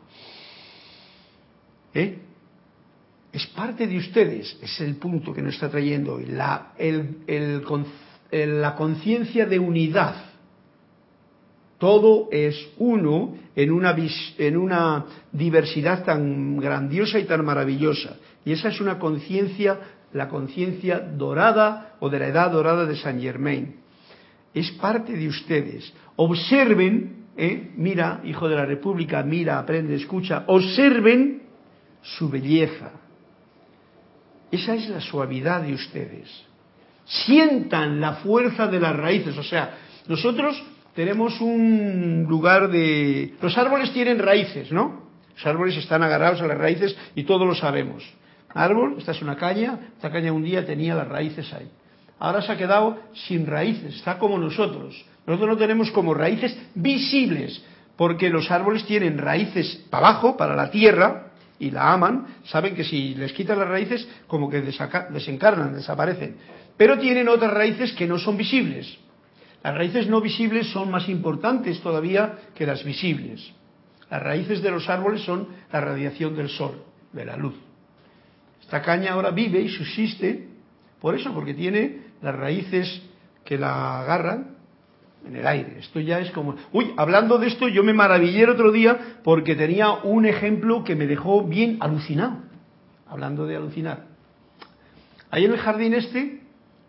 ¿Eh? 1.93 2.19
Es 3.31 3.47
parte 3.47 3.87
de 3.87 3.97
ustedes, 3.97 4.57
es 4.61 4.81
el 4.81 4.97
punto 4.97 5.33
que 5.33 5.41
nos 5.41 5.53
está 5.53 5.69
trayendo 5.69 6.15
hoy, 6.15 6.25
la, 6.25 6.73
la 8.29 8.75
conciencia 8.75 9.45
de 9.45 9.57
unidad. 9.57 10.30
Todo 11.81 12.29
es 12.31 12.55
uno 12.77 13.33
en 13.55 13.71
una, 13.71 15.05
diversidad 15.31 16.03
tan 16.03 16.57
grandiosa 16.57 17.17
y 17.17 17.23
tan 17.23 17.43
maravillosa. 17.43 18.17
Y 18.45 18.51
esa 18.51 18.67
es 18.67 18.79
una 18.79 18.99
conciencia, 18.99 19.79
la 20.13 20.29
conciencia 20.29 20.99
dorada 20.99 21.95
o 21.99 22.07
de 22.07 22.19
la 22.19 22.27
edad 22.27 22.51
dorada 22.51 22.85
de 22.85 22.95
Saint 22.95 23.19
Germain. 23.19 23.77
Es 24.53 24.69
parte 24.73 25.13
de 25.13 25.27
ustedes. 25.27 25.91
Observen, 26.17 27.25
¿eh? 27.35 27.71
mira, 27.75 28.21
hijo 28.25 28.47
de 28.47 28.57
la 28.57 28.65
República, 28.67 29.23
mira, 29.23 29.57
aprende, 29.57 29.95
escucha, 29.95 30.43
observen 30.45 31.41
su 32.03 32.29
belleza. 32.29 32.91
Esa 34.51 34.75
es 34.75 34.87
la 34.87 35.01
suavidad 35.01 35.63
de 35.63 35.73
ustedes. 35.73 36.29
Sientan 37.05 37.99
la 37.99 38.17
fuerza 38.17 38.67
de 38.67 38.79
las 38.79 38.95
raíces. 38.95 39.35
O 39.35 39.43
sea, 39.43 39.79
nosotros 40.07 40.63
tenemos 40.95 41.39
un 41.41 42.25
lugar 42.27 42.69
de... 42.69 43.33
Los 43.41 43.57
árboles 43.57 43.91
tienen 43.93 44.19
raíces, 44.19 44.71
¿no? 44.71 45.09
Los 45.35 45.45
árboles 45.45 45.77
están 45.77 46.03
agarrados 46.03 46.41
a 46.41 46.47
las 46.47 46.57
raíces 46.57 46.95
y 47.15 47.23
todos 47.23 47.47
lo 47.47 47.55
sabemos. 47.55 48.03
Árbol, 48.53 48.95
esta 48.97 49.11
es 49.11 49.21
una 49.21 49.37
caña, 49.37 49.79
esta 49.95 50.11
caña 50.11 50.33
un 50.33 50.43
día 50.43 50.65
tenía 50.65 50.93
las 50.95 51.07
raíces 51.07 51.53
ahí. 51.53 51.69
Ahora 52.19 52.41
se 52.41 52.51
ha 52.51 52.57
quedado 52.57 52.99
sin 53.13 53.47
raíces, 53.47 53.95
está 53.95 54.19
como 54.19 54.37
nosotros. 54.37 55.05
Nosotros 55.25 55.49
no 55.49 55.57
tenemos 55.57 55.89
como 55.91 56.13
raíces 56.13 56.57
visibles, 56.75 57.63
porque 57.95 58.29
los 58.29 58.51
árboles 58.51 58.85
tienen 58.85 59.17
raíces 59.17 59.85
para 59.89 60.09
abajo, 60.09 60.37
para 60.37 60.55
la 60.55 60.69
tierra, 60.69 61.31
y 61.59 61.71
la 61.71 61.93
aman, 61.93 62.25
saben 62.45 62.75
que 62.75 62.83
si 62.83 63.13
les 63.15 63.33
quitan 63.33 63.59
las 63.59 63.67
raíces, 63.67 64.07
como 64.27 64.49
que 64.49 64.61
desencarnan, 64.61 65.75
desaparecen. 65.75 66.37
Pero 66.75 66.97
tienen 66.97 67.29
otras 67.29 67.53
raíces 67.53 67.93
que 67.93 68.07
no 68.07 68.17
son 68.17 68.35
visibles. 68.35 68.97
Las 69.63 69.75
raíces 69.75 70.07
no 70.07 70.21
visibles 70.21 70.67
son 70.71 70.89
más 70.89 71.07
importantes 71.07 71.81
todavía 71.81 72.39
que 72.55 72.65
las 72.65 72.83
visibles. 72.83 73.51
Las 74.09 74.21
raíces 74.21 74.61
de 74.61 74.71
los 74.71 74.89
árboles 74.89 75.21
son 75.21 75.47
la 75.71 75.81
radiación 75.81 76.35
del 76.35 76.49
sol, 76.49 76.83
de 77.13 77.25
la 77.25 77.37
luz. 77.37 77.55
Esta 78.61 78.81
caña 78.81 79.13
ahora 79.13 79.31
vive 79.31 79.61
y 79.61 79.69
subsiste 79.69 80.47
por 80.99 81.15
eso, 81.15 81.33
porque 81.33 81.53
tiene 81.53 82.01
las 82.21 82.35
raíces 82.35 83.01
que 83.43 83.57
la 83.57 84.01
agarran 84.01 84.55
en 85.25 85.35
el 85.35 85.47
aire. 85.47 85.79
Esto 85.79 85.99
ya 85.99 86.19
es 86.19 86.31
como... 86.31 86.55
Uy, 86.71 86.93
hablando 86.97 87.37
de 87.37 87.47
esto, 87.47 87.67
yo 87.67 87.83
me 87.83 87.93
maravillé 87.93 88.43
el 88.43 88.49
otro 88.51 88.71
día 88.71 89.19
porque 89.23 89.55
tenía 89.55 89.91
un 89.91 90.25
ejemplo 90.25 90.83
que 90.83 90.95
me 90.95 91.07
dejó 91.07 91.43
bien 91.43 91.77
alucinado. 91.79 92.39
Hablando 93.07 93.45
de 93.45 93.55
alucinar. 93.55 94.05
Ahí 95.29 95.45
en 95.45 95.51
el 95.51 95.59
jardín 95.59 95.93
este 95.93 96.40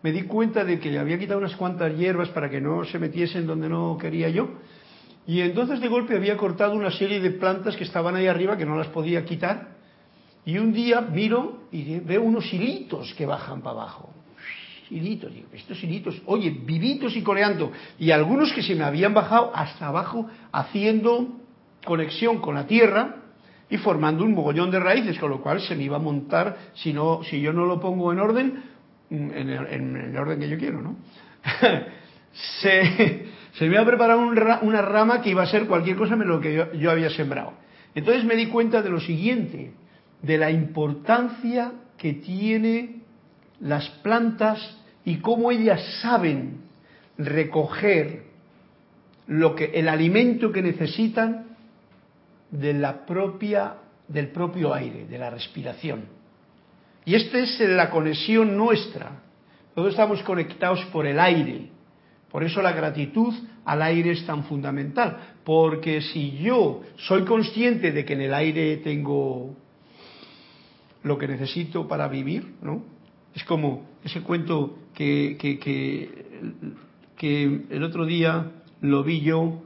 me 0.03 0.13
di 0.13 0.23
cuenta 0.23 0.65
de 0.65 0.79
que 0.79 0.91
le 0.91 0.99
había 0.99 1.19
quitado 1.19 1.39
unas 1.39 1.57
cuantas 1.57 1.97
hierbas 1.97 2.29
para 2.31 2.51
que 2.51 2.61
no 2.61 2.85
se 2.85 2.99
metiesen 2.99 3.47
donde 3.47 3.69
no 3.69 3.97
quería 3.99 4.29
yo. 4.29 4.49
Y 5.27 5.41
entonces 5.41 5.81
de 5.81 5.89
golpe 5.89 6.17
había 6.17 6.37
cortado 6.37 6.75
una 6.75 6.91
serie 6.91 7.21
de 7.21 7.31
plantas 7.31 7.77
que 7.77 7.85
estaban 7.85 8.17
ahí 8.17 8.27
arriba 8.27 8.57
que 8.57 8.67
no 8.67 8.77
las 8.77 8.89
podía 8.89 9.25
quitar. 9.25 9.77
Y 10.45 10.59
un 10.59 10.73
día 10.73 11.01
miro 11.01 11.69
y 11.71 12.01
veo 12.01 12.23
unos 12.23 12.53
hilitos 12.53 13.15
que 13.15 13.27
bajan 13.27 13.63
para 13.63 13.83
abajo 13.83 14.13
hilitos, 14.93 15.33
digo, 15.33 15.49
estos 15.53 15.83
hilitos, 15.83 16.21
oye, 16.27 16.51
vivitos 16.51 17.17
y 17.17 17.23
coreando, 17.23 17.73
y 17.99 18.11
algunos 18.11 18.53
que 18.53 18.63
se 18.63 18.75
me 18.75 18.85
habían 18.85 19.15
bajado 19.15 19.51
hasta 19.55 19.87
abajo 19.87 20.29
haciendo 20.53 21.29
conexión 21.85 22.41
con 22.41 22.55
la 22.55 22.67
tierra 22.67 23.17
y 23.71 23.79
formando 23.79 24.23
un 24.23 24.35
mogollón 24.35 24.71
de 24.71 24.79
raíces, 24.79 25.19
con 25.19 25.31
lo 25.31 25.41
cual 25.41 25.61
se 25.61 25.75
me 25.75 25.85
iba 25.85 25.97
a 25.97 26.01
montar, 26.01 26.59
si, 26.75 26.93
no, 26.93 27.23
si 27.25 27.41
yo 27.41 27.53
no 27.53 27.65
lo 27.65 27.81
pongo 27.81 28.13
en 28.13 28.19
orden, 28.19 28.63
en 29.13 29.49
el, 29.49 30.17
orden 30.17 30.41
que 30.41 30.49
yo 30.49 30.59
quiero, 30.59 30.81
¿no? 30.81 30.97
se, 32.61 33.27
Se 33.59 33.69
me 33.69 33.77
ha 33.77 33.85
preparado 33.85 34.21
una 34.21 34.83
rama 34.83 35.21
que 35.21 35.31
iba 35.31 35.43
a 35.43 35.47
ser 35.47 35.67
cualquier 35.67 35.97
cosa 35.97 36.17
menos 36.17 36.37
lo 36.37 36.41
que 36.41 36.79
yo 36.79 36.91
había 36.91 37.11
sembrado. 37.11 37.53
Entonces 37.95 38.25
me 38.25 38.35
di 38.35 38.47
cuenta 38.47 38.81
de 38.81 38.89
lo 38.89 39.01
siguiente, 39.01 39.73
de 40.23 40.39
la 40.39 40.51
importancia 40.51 41.73
que 41.99 42.15
tiene 42.15 43.03
las 43.61 43.89
plantas 44.03 44.79
y 45.05 45.19
cómo 45.19 45.51
ellas 45.51 45.83
saben 46.01 46.63
recoger 47.19 48.25
lo 49.27 49.55
que 49.55 49.67
el 49.75 49.89
alimento 49.89 50.51
que 50.51 50.63
necesitan 50.63 51.47
de 52.51 52.75
propia 53.07 53.75
del 54.09 54.29
propio 54.29 54.75
aire, 54.75 55.07
de 55.07 55.19
la 55.19 55.31
respiración. 55.31 56.05
Y 57.05 57.15
esta 57.15 57.39
es 57.39 57.61
la 57.61 57.91
conexión 57.91 58.57
nuestra. 58.57 59.23
Todos 59.75 59.91
estamos 59.91 60.23
conectados 60.23 60.85
por 60.87 61.07
el 61.07 61.19
aire. 61.19 61.69
Por 62.31 62.45
eso 62.45 62.63
la 62.63 62.73
gratitud 62.73 63.35
al 63.65 63.83
aire 63.83 64.13
es 64.13 64.25
tan 64.27 64.45
fundamental, 64.45 65.35
porque 65.45 66.01
si 66.01 66.39
yo 66.39 66.83
soy 66.97 67.25
consciente 67.25 67.93
de 67.93 68.05
que 68.05 68.15
en 68.15 68.23
el 68.23 68.35
aire 68.35 68.79
tengo 68.79 69.55
lo 71.03 71.19
que 71.19 71.29
necesito 71.29 71.87
para 71.87 72.09
vivir, 72.09 72.55
¿no? 72.63 72.83
Es 73.35 73.45
como 73.45 73.87
ese 74.05 74.23
cuento 74.23 74.79
que, 74.95 75.37
el 77.71 77.83
otro 77.83 78.05
día 78.07 78.51
lo 78.81 79.05
vi 79.05 79.21
yo 79.21 79.63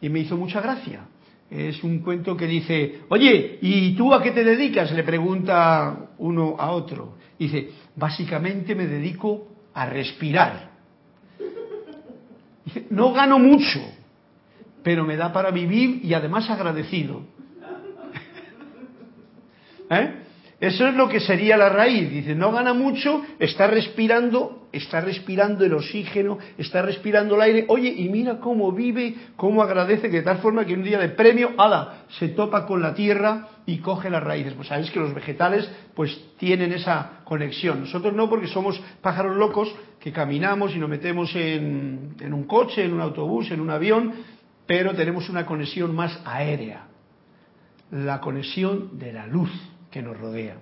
y 0.00 0.08
me 0.08 0.20
hizo 0.20 0.36
mucha 0.36 0.60
gracia. 0.60 1.06
Es 1.50 1.82
un 1.82 2.00
cuento 2.00 2.36
que 2.36 2.46
dice, 2.46 3.00
oye, 3.08 3.58
¿y 3.62 3.94
tú 3.94 4.12
a 4.12 4.22
qué 4.22 4.32
te 4.32 4.44
dedicas? 4.44 4.92
Le 4.92 5.02
pregunta 5.02 6.10
uno 6.18 6.56
a 6.58 6.72
otro. 6.72 7.14
Dice, 7.38 7.70
básicamente 7.96 8.74
me 8.74 8.86
dedico 8.86 9.48
a 9.72 9.86
respirar. 9.86 10.70
no 12.90 13.12
gano 13.12 13.38
mucho, 13.38 13.80
pero 14.82 15.04
me 15.04 15.16
da 15.16 15.32
para 15.32 15.50
vivir 15.50 16.00
y 16.04 16.12
además 16.12 16.50
agradecido. 16.50 17.22
¿Eh? 19.90 20.27
Eso 20.60 20.88
es 20.88 20.94
lo 20.96 21.08
que 21.08 21.20
sería 21.20 21.56
la 21.56 21.68
raíz. 21.68 22.10
Dice, 22.10 22.34
no 22.34 22.50
gana 22.50 22.74
mucho, 22.74 23.22
está 23.38 23.68
respirando, 23.68 24.66
está 24.72 25.00
respirando 25.00 25.64
el 25.64 25.72
oxígeno, 25.72 26.38
está 26.56 26.82
respirando 26.82 27.36
el 27.36 27.42
aire. 27.42 27.64
Oye, 27.68 27.88
y 27.96 28.08
mira 28.08 28.40
cómo 28.40 28.72
vive, 28.72 29.14
cómo 29.36 29.62
agradece, 29.62 30.08
de 30.08 30.22
tal 30.22 30.38
forma 30.38 30.64
que 30.64 30.74
un 30.74 30.82
día 30.82 30.98
de 30.98 31.10
premio, 31.10 31.52
ala, 31.56 32.06
se 32.18 32.30
topa 32.30 32.66
con 32.66 32.82
la 32.82 32.92
tierra 32.92 33.46
y 33.66 33.78
coge 33.78 34.10
las 34.10 34.24
raíces. 34.24 34.54
Pues 34.54 34.66
sabes 34.66 34.90
que 34.90 34.98
los 34.98 35.14
vegetales 35.14 35.70
pues 35.94 36.20
tienen 36.38 36.72
esa 36.72 37.20
conexión. 37.22 37.82
Nosotros 37.82 38.12
no, 38.12 38.28
porque 38.28 38.48
somos 38.48 38.80
pájaros 39.00 39.36
locos 39.36 39.72
que 40.00 40.10
caminamos 40.10 40.74
y 40.74 40.78
nos 40.80 40.90
metemos 40.90 41.36
en, 41.36 42.16
en 42.18 42.34
un 42.34 42.44
coche, 42.48 42.84
en 42.84 42.94
un 42.94 43.00
autobús, 43.00 43.48
en 43.52 43.60
un 43.60 43.70
avión, 43.70 44.12
pero 44.66 44.92
tenemos 44.96 45.28
una 45.28 45.46
conexión 45.46 45.94
más 45.94 46.20
aérea. 46.24 46.88
La 47.92 48.20
conexión 48.20 48.98
de 48.98 49.12
la 49.12 49.28
luz 49.28 49.52
que 49.90 50.02
nos 50.02 50.18
rodea. 50.18 50.56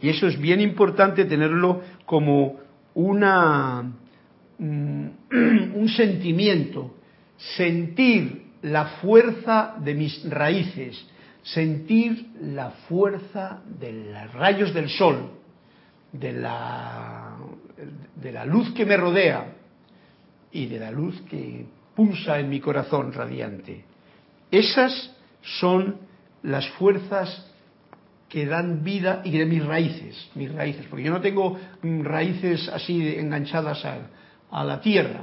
Y 0.00 0.08
eso 0.08 0.26
es 0.26 0.38
bien 0.38 0.60
importante 0.60 1.24
tenerlo 1.24 1.80
como 2.04 2.56
una, 2.94 3.82
mm, 4.58 5.06
un 5.74 5.88
sentimiento, 5.88 6.96
sentir 7.56 8.44
la 8.62 8.86
fuerza 9.00 9.76
de 9.78 9.94
mis 9.94 10.28
raíces, 10.28 11.06
sentir 11.42 12.30
la 12.40 12.70
fuerza 12.88 13.62
de 13.78 13.92
los 13.92 14.32
rayos 14.32 14.72
del 14.72 14.88
sol, 14.88 15.30
de 16.12 16.32
la, 16.32 17.36
de 18.16 18.32
la 18.32 18.46
luz 18.46 18.72
que 18.72 18.86
me 18.86 18.96
rodea 18.96 19.52
y 20.52 20.66
de 20.66 20.78
la 20.78 20.90
luz 20.90 21.20
que 21.22 21.66
pulsa 21.94 22.38
en 22.38 22.48
mi 22.48 22.60
corazón 22.60 23.12
radiante. 23.12 23.84
Esas 24.50 25.12
son 25.42 25.96
las 26.42 26.68
fuerzas 26.70 27.50
que 28.34 28.46
dan 28.46 28.82
vida 28.82 29.22
y 29.22 29.30
de 29.30 29.46
mis 29.46 29.64
raíces, 29.64 30.28
mis 30.34 30.52
raíces, 30.52 30.84
porque 30.90 31.04
yo 31.04 31.12
no 31.12 31.20
tengo 31.20 31.56
mm, 31.82 32.02
raíces 32.02 32.68
así 32.68 33.14
enganchadas 33.16 33.84
a, 34.50 34.64
la 34.64 34.80
tierra. 34.80 35.20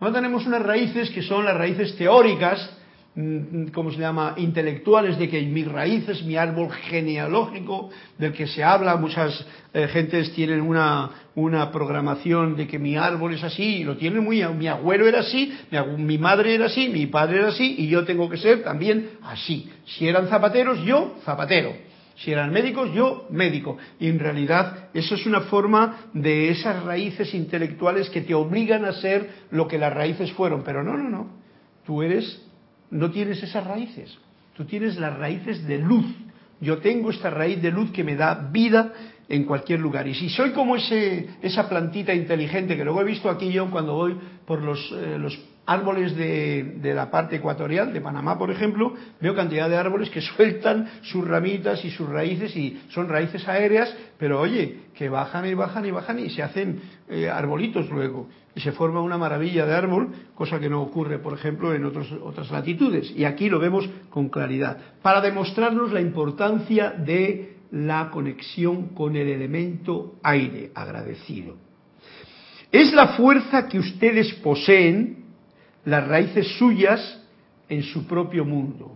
No 0.00 0.12
tenemos 0.12 0.46
unas 0.46 0.62
raíces 0.62 1.10
que 1.10 1.22
son 1.22 1.44
las 1.44 1.56
raíces 1.56 1.96
teóricas, 1.96 2.70
mm, 3.16 3.66
como 3.74 3.90
se 3.90 3.98
llama? 3.98 4.34
Intelectuales, 4.36 5.18
de 5.18 5.28
que 5.28 5.42
mis 5.42 5.66
raíces, 5.66 6.22
mi 6.22 6.36
árbol 6.36 6.70
genealógico, 6.70 7.90
del 8.18 8.32
que 8.32 8.46
se 8.46 8.62
habla, 8.62 8.94
muchas 8.94 9.44
eh, 9.72 9.88
gentes 9.88 10.32
tienen 10.32 10.60
una, 10.60 11.10
una 11.34 11.72
programación 11.72 12.54
de 12.54 12.68
que 12.68 12.78
mi 12.78 12.96
árbol 12.96 13.34
es 13.34 13.42
así, 13.42 13.78
y 13.78 13.84
lo 13.84 13.96
tienen 13.96 14.22
muy, 14.22 14.46
mi 14.46 14.68
abuelo 14.68 15.08
era 15.08 15.20
así, 15.20 15.52
mi 15.98 16.18
madre 16.18 16.54
era 16.54 16.66
así, 16.66 16.88
mi 16.88 17.06
padre 17.06 17.38
era 17.38 17.48
así, 17.48 17.74
y 17.78 17.88
yo 17.88 18.04
tengo 18.04 18.30
que 18.30 18.36
ser 18.36 18.62
también 18.62 19.10
así. 19.24 19.68
Si 19.86 20.06
eran 20.06 20.28
zapateros, 20.28 20.84
yo 20.84 21.16
zapatero. 21.24 21.93
Si 22.16 22.30
eran 22.30 22.52
médicos, 22.52 22.92
yo 22.94 23.26
médico. 23.30 23.76
Y 23.98 24.08
en 24.08 24.18
realidad 24.18 24.88
eso 24.94 25.14
es 25.16 25.26
una 25.26 25.42
forma 25.42 26.10
de 26.12 26.50
esas 26.50 26.84
raíces 26.84 27.34
intelectuales 27.34 28.08
que 28.10 28.20
te 28.20 28.34
obligan 28.34 28.84
a 28.84 28.92
ser 28.92 29.30
lo 29.50 29.66
que 29.66 29.78
las 29.78 29.92
raíces 29.92 30.32
fueron. 30.32 30.62
Pero 30.62 30.84
no, 30.84 30.96
no, 30.96 31.08
no. 31.08 31.28
Tú 31.84 32.02
eres, 32.02 32.46
no 32.90 33.10
tienes 33.10 33.42
esas 33.42 33.66
raíces. 33.66 34.16
Tú 34.56 34.64
tienes 34.64 34.96
las 34.96 35.18
raíces 35.18 35.66
de 35.66 35.78
luz. 35.78 36.06
Yo 36.60 36.78
tengo 36.78 37.10
esta 37.10 37.30
raíz 37.30 37.60
de 37.60 37.72
luz 37.72 37.90
que 37.90 38.04
me 38.04 38.14
da 38.14 38.48
vida 38.52 38.92
en 39.28 39.44
cualquier 39.44 39.80
lugar. 39.80 40.06
Y 40.06 40.14
si 40.14 40.28
soy 40.28 40.52
como 40.52 40.76
ese, 40.76 41.30
esa 41.42 41.68
plantita 41.68 42.14
inteligente 42.14 42.76
que 42.76 42.84
luego 42.84 43.00
he 43.00 43.04
visto 43.04 43.28
aquí 43.28 43.50
yo 43.50 43.70
cuando 43.70 43.94
voy 43.94 44.16
por 44.46 44.62
los, 44.62 44.78
eh, 44.92 45.18
los 45.18 45.36
árboles 45.66 46.14
de, 46.16 46.92
la 46.94 47.10
parte 47.10 47.36
ecuatorial, 47.36 47.92
de 47.92 48.00
Panamá, 48.00 48.38
por 48.38 48.50
ejemplo, 48.50 48.94
veo 49.20 49.34
cantidad 49.34 49.68
de 49.68 49.76
árboles 49.76 50.10
que 50.10 50.20
sueltan 50.36 50.88
sus 51.02 51.26
ramitas 51.26 51.84
y 51.84 51.90
sus 51.90 52.08
raíces 52.08 52.54
y 52.56 52.82
son 52.90 53.08
raíces 53.08 53.46
aéreas, 53.48 53.94
pero 54.18 54.40
oye, 54.40 54.80
que 54.94 55.08
bajan 55.08 55.46
y 55.46 55.54
bajan 55.54 55.86
y 55.86 55.90
bajan 55.90 56.18
y 56.18 56.30
se 56.30 56.42
hacen 56.42 56.80
eh, 57.08 57.28
arbolitos 57.28 57.88
luego 57.90 58.28
y 58.54 58.60
se 58.60 58.72
forma 58.72 59.00
una 59.00 59.18
maravilla 59.18 59.66
de 59.66 59.74
árbol, 59.74 60.10
cosa 60.34 60.60
que 60.60 60.68
no 60.68 60.80
ocurre, 60.82 61.18
por 61.18 61.34
ejemplo, 61.34 61.74
en 61.74 61.84
otras 61.84 62.50
latitudes. 62.50 63.12
Y 63.16 63.24
aquí 63.24 63.48
lo 63.48 63.58
vemos 63.58 63.88
con 64.10 64.28
claridad, 64.28 64.78
para 65.02 65.20
demostrarnos 65.20 65.92
la 65.92 66.00
importancia 66.00 66.90
de 66.90 67.56
la 67.72 68.10
conexión 68.10 68.94
con 68.94 69.16
el 69.16 69.28
elemento 69.28 70.14
aire 70.22 70.70
agradecido. 70.74 71.56
Es 72.70 72.92
la 72.92 73.08
fuerza 73.08 73.68
que 73.68 73.78
ustedes 73.78 74.32
poseen 74.34 75.23
las 75.84 76.06
raíces 76.06 76.46
suyas 76.58 77.20
en 77.68 77.82
su 77.82 78.06
propio 78.06 78.44
mundo. 78.44 78.92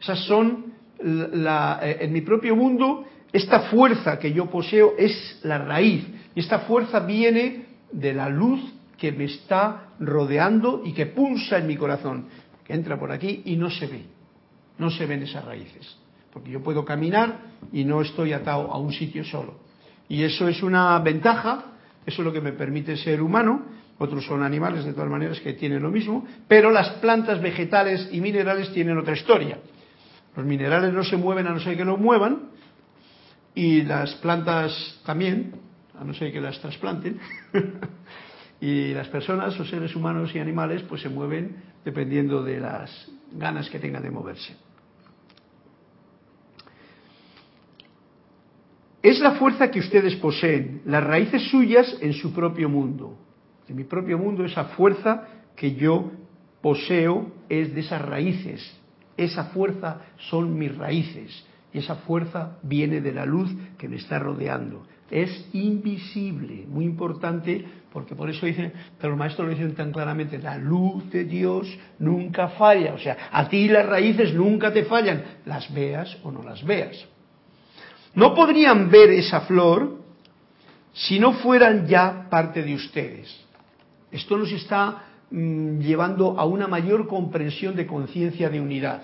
Esas 0.00 0.20
son, 0.24 0.72
la, 1.00 1.80
eh, 1.82 1.98
en 2.00 2.12
mi 2.12 2.20
propio 2.20 2.54
mundo, 2.54 3.04
esta 3.32 3.60
fuerza 3.70 4.18
que 4.18 4.32
yo 4.32 4.46
poseo 4.46 4.94
es 4.98 5.40
la 5.42 5.58
raíz. 5.58 6.06
Y 6.34 6.40
esta 6.40 6.60
fuerza 6.60 7.00
viene 7.00 7.66
de 7.92 8.14
la 8.14 8.28
luz 8.28 8.60
que 8.98 9.12
me 9.12 9.24
está 9.24 9.90
rodeando 10.00 10.82
y 10.84 10.92
que 10.92 11.06
pulsa 11.06 11.58
en 11.58 11.66
mi 11.66 11.76
corazón, 11.76 12.26
que 12.64 12.74
entra 12.74 12.98
por 12.98 13.12
aquí 13.12 13.42
y 13.44 13.56
no 13.56 13.70
se 13.70 13.86
ve. 13.86 14.02
No 14.78 14.90
se 14.90 15.06
ven 15.06 15.22
esas 15.22 15.44
raíces. 15.44 15.96
Porque 16.32 16.50
yo 16.50 16.62
puedo 16.62 16.84
caminar 16.84 17.38
y 17.72 17.84
no 17.84 18.02
estoy 18.02 18.32
atado 18.32 18.70
a 18.70 18.78
un 18.78 18.92
sitio 18.92 19.24
solo. 19.24 19.54
Y 20.08 20.22
eso 20.22 20.48
es 20.48 20.62
una 20.62 20.98
ventaja, 21.00 21.64
eso 22.04 22.22
es 22.22 22.26
lo 22.26 22.32
que 22.32 22.40
me 22.40 22.52
permite 22.52 22.96
ser 22.96 23.20
humano, 23.22 23.64
otros 23.98 24.26
son 24.26 24.42
animales 24.42 24.84
de 24.84 24.92
todas 24.92 25.10
maneras 25.10 25.40
que 25.40 25.54
tienen 25.54 25.82
lo 25.82 25.90
mismo, 25.90 26.26
pero 26.46 26.70
las 26.70 26.90
plantas, 26.98 27.40
vegetales 27.40 28.08
y 28.12 28.20
minerales 28.20 28.72
tienen 28.72 28.98
otra 28.98 29.14
historia. 29.14 29.58
Los 30.36 30.44
minerales 30.44 30.92
no 30.92 31.02
se 31.02 31.16
mueven 31.16 31.46
a 31.46 31.50
no 31.50 31.60
ser 31.60 31.76
que 31.76 31.84
lo 31.84 31.96
muevan, 31.96 32.50
y 33.54 33.82
las 33.82 34.14
plantas 34.16 35.00
también, 35.06 35.54
a 35.98 36.04
no 36.04 36.12
ser 36.12 36.30
que 36.30 36.42
las 36.42 36.60
trasplanten, 36.60 37.18
y 38.60 38.92
las 38.92 39.08
personas, 39.08 39.58
o 39.58 39.64
seres 39.64 39.96
humanos 39.96 40.34
y 40.34 40.38
animales, 40.38 40.82
pues 40.82 41.00
se 41.00 41.08
mueven 41.08 41.56
dependiendo 41.82 42.42
de 42.42 42.60
las 42.60 43.10
ganas 43.32 43.70
que 43.70 43.78
tengan 43.78 44.02
de 44.02 44.10
moverse. 44.10 44.54
Es 49.02 49.20
la 49.20 49.32
fuerza 49.36 49.70
que 49.70 49.78
ustedes 49.78 50.16
poseen, 50.16 50.82
las 50.84 51.02
raíces 51.02 51.48
suyas 51.48 51.96
en 52.02 52.12
su 52.12 52.34
propio 52.34 52.68
mundo 52.68 53.25
de 53.66 53.74
mi 53.74 53.84
propio 53.84 54.18
mundo, 54.18 54.44
esa 54.44 54.64
fuerza 54.64 55.28
que 55.56 55.74
yo 55.74 56.12
poseo 56.60 57.32
es 57.48 57.74
de 57.74 57.80
esas 57.80 58.02
raíces. 58.02 58.76
Esa 59.16 59.44
fuerza 59.44 60.02
son 60.16 60.58
mis 60.58 60.76
raíces 60.76 61.44
y 61.72 61.78
esa 61.78 61.96
fuerza 61.96 62.58
viene 62.62 63.00
de 63.00 63.12
la 63.12 63.26
luz 63.26 63.50
que 63.78 63.88
me 63.88 63.96
está 63.96 64.18
rodeando. 64.18 64.86
Es 65.10 65.48
invisible, 65.52 66.64
muy 66.66 66.84
importante, 66.84 67.64
porque 67.92 68.14
por 68.14 68.28
eso 68.28 68.46
dicen, 68.46 68.72
pero 68.98 69.10
los 69.10 69.18
maestros 69.18 69.46
lo 69.46 69.54
dicen 69.54 69.74
tan 69.74 69.92
claramente, 69.92 70.38
la 70.38 70.58
luz 70.58 71.08
de 71.10 71.24
Dios 71.24 71.68
nunca 71.98 72.48
falla. 72.48 72.94
O 72.94 72.98
sea, 72.98 73.16
a 73.30 73.48
ti 73.48 73.68
las 73.68 73.86
raíces 73.86 74.34
nunca 74.34 74.72
te 74.72 74.84
fallan, 74.84 75.22
las 75.44 75.72
veas 75.72 76.18
o 76.22 76.32
no 76.32 76.42
las 76.42 76.64
veas. 76.64 77.06
No 78.14 78.34
podrían 78.34 78.90
ver 78.90 79.10
esa 79.10 79.42
flor 79.42 80.00
si 80.92 81.18
no 81.18 81.34
fueran 81.34 81.86
ya 81.86 82.26
parte 82.30 82.62
de 82.62 82.74
ustedes. 82.74 83.45
Esto 84.16 84.38
nos 84.38 84.50
está 84.50 85.04
mm, 85.30 85.80
llevando 85.80 86.40
a 86.40 86.46
una 86.46 86.66
mayor 86.66 87.06
comprensión 87.06 87.76
de 87.76 87.86
conciencia 87.86 88.48
de 88.48 88.62
unidad. 88.62 89.02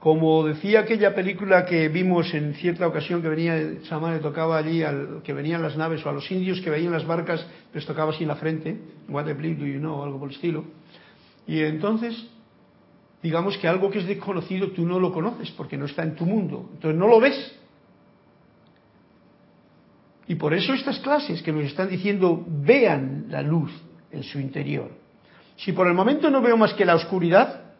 Como 0.00 0.44
decía 0.44 0.80
aquella 0.80 1.14
película 1.14 1.64
que 1.64 1.88
vimos 1.88 2.34
en 2.34 2.54
cierta 2.54 2.88
ocasión 2.88 3.22
que 3.22 3.28
venía, 3.28 3.82
chamán 3.82 4.14
le 4.14 4.18
tocaba 4.18 4.58
allí, 4.58 4.82
al, 4.82 5.20
que 5.22 5.32
venían 5.32 5.62
las 5.62 5.76
naves 5.76 6.04
o 6.04 6.08
a 6.08 6.12
los 6.12 6.28
indios 6.32 6.60
que 6.60 6.70
veían 6.70 6.90
las 6.90 7.06
barcas, 7.06 7.46
les 7.72 7.86
tocaba 7.86 8.10
así 8.10 8.24
en 8.24 8.28
la 8.28 8.36
frente, 8.36 8.80
what 9.08 9.26
the 9.26 9.34
bleed 9.34 9.58
do 9.58 9.66
you 9.66 9.78
know, 9.78 10.02
algo 10.02 10.18
por 10.18 10.28
el 10.30 10.34
estilo. 10.34 10.64
Y 11.46 11.60
entonces, 11.60 12.26
digamos 13.22 13.58
que 13.58 13.68
algo 13.68 13.90
que 13.90 14.00
es 14.00 14.06
desconocido 14.06 14.72
tú 14.72 14.84
no 14.84 14.98
lo 14.98 15.12
conoces 15.12 15.52
porque 15.52 15.76
no 15.76 15.84
está 15.84 16.02
en 16.02 16.16
tu 16.16 16.26
mundo, 16.26 16.70
entonces 16.74 16.98
no 16.98 17.06
lo 17.06 17.20
ves. 17.20 17.59
Y 20.30 20.36
por 20.36 20.54
eso 20.54 20.72
estas 20.72 21.00
clases 21.00 21.42
que 21.42 21.50
nos 21.50 21.64
están 21.64 21.90
diciendo 21.90 22.46
vean 22.46 23.26
la 23.28 23.42
luz 23.42 23.72
en 24.12 24.22
su 24.22 24.38
interior. 24.38 24.90
Si 25.56 25.72
por 25.72 25.88
el 25.88 25.94
momento 25.94 26.30
no 26.30 26.40
veo 26.40 26.56
más 26.56 26.72
que 26.74 26.84
la 26.84 26.94
oscuridad, 26.94 27.70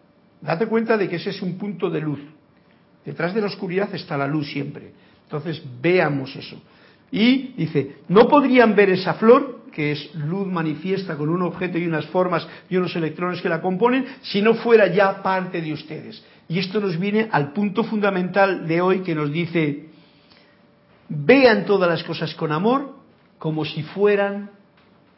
Date 0.41 0.67
cuenta 0.67 0.97
de 0.97 1.09
que 1.09 1.17
ese 1.17 1.31
es 1.31 1.43
un 1.43 1.59
punto 1.59 1.91
de 1.91 2.01
luz. 2.01 2.21
Detrás 3.05 3.35
de 3.35 3.41
la 3.41 3.47
oscuridad 3.47 3.95
está 3.95 4.17
la 4.17 4.27
luz 4.27 4.51
siempre. 4.51 4.93
Entonces, 5.25 5.63
veamos 5.81 6.35
eso. 6.35 6.61
Y 7.13 7.53
dice, 7.57 7.97
no 8.09 8.27
podrían 8.27 8.75
ver 8.75 8.91
esa 8.91 9.15
flor, 9.15 9.67
que 9.73 9.93
es 9.93 10.15
luz 10.15 10.47
manifiesta 10.47 11.17
con 11.17 11.29
un 11.29 11.43
objeto 11.43 11.79
y 11.79 11.87
unas 11.87 12.07
formas 12.07 12.47
y 12.69 12.77
unos 12.77 12.97
electrones 12.97 13.41
que 13.41 13.49
la 13.49 13.61
componen, 13.61 14.07
si 14.23 14.43
no 14.43 14.55
fuera 14.55 14.87
ya 14.87 15.23
parte 15.23 15.61
de 15.61 15.73
ustedes. 15.73 16.25
Y 16.49 16.59
esto 16.59 16.81
nos 16.81 16.99
viene 16.99 17.29
al 17.31 17.53
punto 17.53 17.85
fundamental 17.85 18.67
de 18.67 18.81
hoy 18.81 19.01
que 19.01 19.15
nos 19.15 19.31
dice, 19.31 19.89
vean 21.11 21.66
todas 21.66 21.90
las 21.90 22.03
cosas 22.05 22.35
con 22.35 22.53
amor 22.53 22.94
como 23.38 23.64
si 23.64 23.83
fueran 23.83 24.51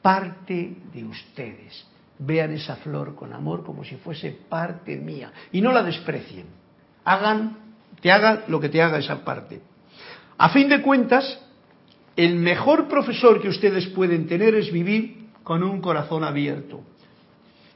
parte 0.00 0.76
de 0.92 1.04
ustedes 1.04 1.86
vean 2.18 2.52
esa 2.52 2.76
flor 2.76 3.14
con 3.14 3.32
amor 3.32 3.64
como 3.64 3.84
si 3.84 3.96
fuese 3.96 4.36
parte 4.48 4.96
mía 4.96 5.32
y 5.52 5.60
no 5.60 5.72
la 5.72 5.82
desprecien. 5.82 6.46
Hagan, 7.04 7.58
te 8.00 8.10
haga 8.10 8.44
lo 8.48 8.60
que 8.60 8.68
te 8.68 8.82
haga 8.82 8.98
esa 8.98 9.24
parte. 9.24 9.60
A 10.38 10.48
fin 10.50 10.68
de 10.68 10.82
cuentas, 10.82 11.40
el 12.16 12.36
mejor 12.36 12.88
profesor 12.88 13.40
que 13.40 13.48
ustedes 13.48 13.86
pueden 13.88 14.26
tener 14.26 14.54
es 14.54 14.72
vivir 14.72 15.28
con 15.42 15.62
un 15.62 15.80
corazón 15.80 16.24
abierto. 16.24 16.82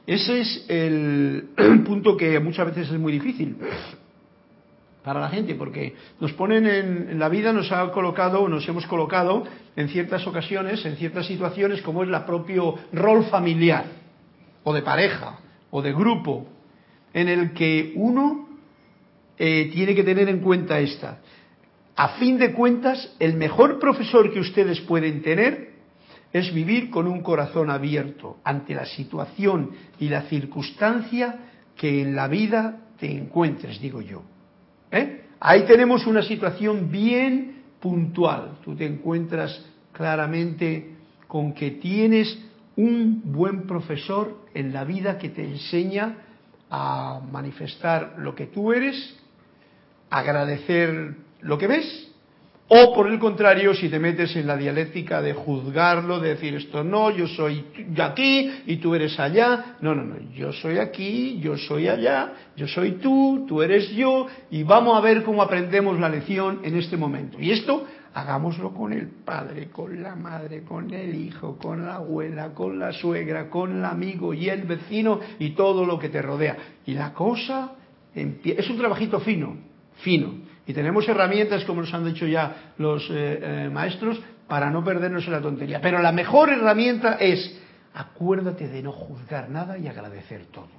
Ese 0.05 0.39
es 0.41 0.65
el 0.69 1.49
punto 1.85 2.15
que 2.15 2.39
muchas 2.39 2.67
veces 2.67 2.91
es 2.91 2.99
muy 2.99 3.11
difícil 3.11 3.57
para 5.07 5.21
la 5.21 5.29
gente, 5.29 5.55
porque 5.55 5.95
nos 6.19 6.33
ponen 6.33 6.67
en, 6.67 7.17
la 7.17 7.29
vida, 7.29 7.53
nos 7.53 7.71
ha 7.71 7.89
colocado, 7.93 8.49
nos 8.49 8.67
hemos 8.67 8.85
colocado 8.87 9.45
en 9.77 9.87
ciertas 9.87 10.27
ocasiones, 10.27 10.85
en 10.85 10.97
ciertas 10.97 11.25
situaciones, 11.25 11.81
como 11.81 12.03
es 12.03 12.09
la 12.09 12.25
propio 12.25 12.75
rol 12.91 13.23
familiar 13.27 13.85
o 14.65 14.73
de 14.73 14.81
pareja 14.81 15.39
o 15.71 15.81
de 15.81 15.93
grupo 15.93 16.45
en 17.13 17.29
el 17.29 17.53
que 17.53 17.93
uno 17.95 18.49
eh, 19.37 19.69
tiene 19.73 19.95
que 19.95 20.03
tener 20.03 20.27
en 20.27 20.41
cuenta 20.41 20.77
esta. 20.77 21.19
A 21.95 22.09
fin 22.19 22.37
de 22.37 22.51
cuentas, 22.51 23.15
el 23.17 23.35
mejor 23.35 23.79
profesor 23.79 24.33
que 24.33 24.41
ustedes 24.41 24.81
pueden 24.81 25.21
tener 25.21 25.69
es 26.33 26.53
vivir 26.53 26.89
con 26.89 27.07
un 27.07 27.21
corazón 27.21 27.69
abierto 27.69 28.39
ante 28.43 28.75
la 28.75 28.85
situación 28.85 29.71
y 29.99 30.09
la 30.09 30.23
circunstancia 30.23 31.39
que 31.77 32.01
en 32.01 32.13
la 32.13 32.27
vida 32.27 32.81
te 32.99 33.09
encuentres, 33.09 33.79
digo 33.79 34.01
yo. 34.01 34.21
Ahí 35.39 35.65
tenemos 35.65 36.07
una 36.07 36.23
situación 36.23 36.91
bien 36.91 37.63
puntual. 37.79 38.57
Tú 38.63 38.75
te 38.75 38.85
encuentras 38.85 39.63
claramente 39.91 40.95
con 41.27 41.53
que 41.53 41.71
tienes 41.71 42.37
un 42.75 43.21
buen 43.25 43.67
profesor 43.67 44.45
en 44.53 44.73
la 44.73 44.83
vida 44.83 45.17
que 45.17 45.29
te 45.29 45.43
enseña 45.43 46.17
a 46.69 47.21
manifestar 47.31 48.15
lo 48.17 48.35
que 48.35 48.47
tú 48.47 48.71
eres, 48.71 49.17
agradecer 50.09 51.15
lo 51.41 51.57
que 51.57 51.67
ves, 51.67 52.11
o 52.69 52.93
por 52.93 53.07
el 53.07 53.17
contrario, 53.17 53.73
si 53.73 53.87
te 53.87 53.97
metes 53.97 54.35
en 54.35 54.45
la 54.45 54.57
dialéctica 54.57 55.21
de 55.21 55.33
juzgarlo, 55.33 56.19
de 56.19 56.29
decir 56.29 56.53
esto 56.55 56.83
no, 56.83 57.11
yo 57.11 57.25
soy 57.27 57.63
aquí 57.97 58.51
y 58.65 58.77
tú 58.77 58.93
eres 58.93 59.17
allá, 59.19 59.77
no, 59.79 59.95
no, 59.95 60.03
no, 60.03 60.15
yo 60.33 60.51
soy 60.51 60.77
aquí, 60.77 61.39
yo 61.39 61.57
soy 61.57 61.87
allá, 61.87 62.33
yo 62.57 62.67
soy 62.67 62.93
tú, 62.93 63.45
tú 63.47 63.61
eres 63.61 63.89
yo, 63.91 64.27
y 64.51 64.63
vamos 64.63 64.97
a 64.97 65.01
ver 65.01 65.23
cómo 65.23 65.41
aprendemos 65.41 65.97
la 65.97 66.09
lección 66.09 66.59
en 66.63 66.75
este 66.75 66.97
momento. 66.97 67.37
Y 67.39 67.51
esto 67.51 67.85
hagámoslo 68.13 68.73
con 68.73 68.91
el 68.91 69.07
padre, 69.07 69.69
con 69.69 70.03
la 70.03 70.15
madre, 70.15 70.63
con 70.63 70.93
el 70.93 71.15
hijo, 71.15 71.57
con 71.57 71.85
la 71.85 71.95
abuela, 71.95 72.53
con 72.53 72.79
la 72.79 72.91
suegra, 72.91 73.49
con 73.49 73.77
el 73.77 73.85
amigo 73.85 74.33
y 74.33 74.49
el 74.49 74.63
vecino 74.63 75.21
y 75.39 75.51
todo 75.51 75.85
lo 75.85 75.97
que 75.97 76.09
te 76.09 76.21
rodea. 76.21 76.57
Y 76.85 76.95
la 76.95 77.13
cosa 77.13 77.75
es 78.13 78.69
un 78.69 78.77
trabajito 78.77 79.21
fino, 79.21 79.55
fino. 80.01 80.46
Y 80.67 80.73
tenemos 80.73 81.07
herramientas, 81.07 81.63
como 81.63 81.81
nos 81.81 81.93
han 81.93 82.05
dicho 82.05 82.27
ya 82.27 82.73
los 82.77 83.09
eh, 83.09 83.39
eh, 83.41 83.69
maestros, 83.71 84.19
para 84.47 84.69
no 84.69 84.83
perdernos 84.83 85.25
en 85.25 85.31
la 85.31 85.41
tontería. 85.41 85.79
Pero 85.81 86.01
la 86.01 86.11
mejor 86.11 86.49
herramienta 86.49 87.13
es 87.13 87.57
acuérdate 87.93 88.67
de 88.67 88.83
no 88.83 88.91
juzgar 88.91 89.49
nada 89.49 89.77
y 89.77 89.87
agradecer 89.87 90.45
todo. 90.51 90.69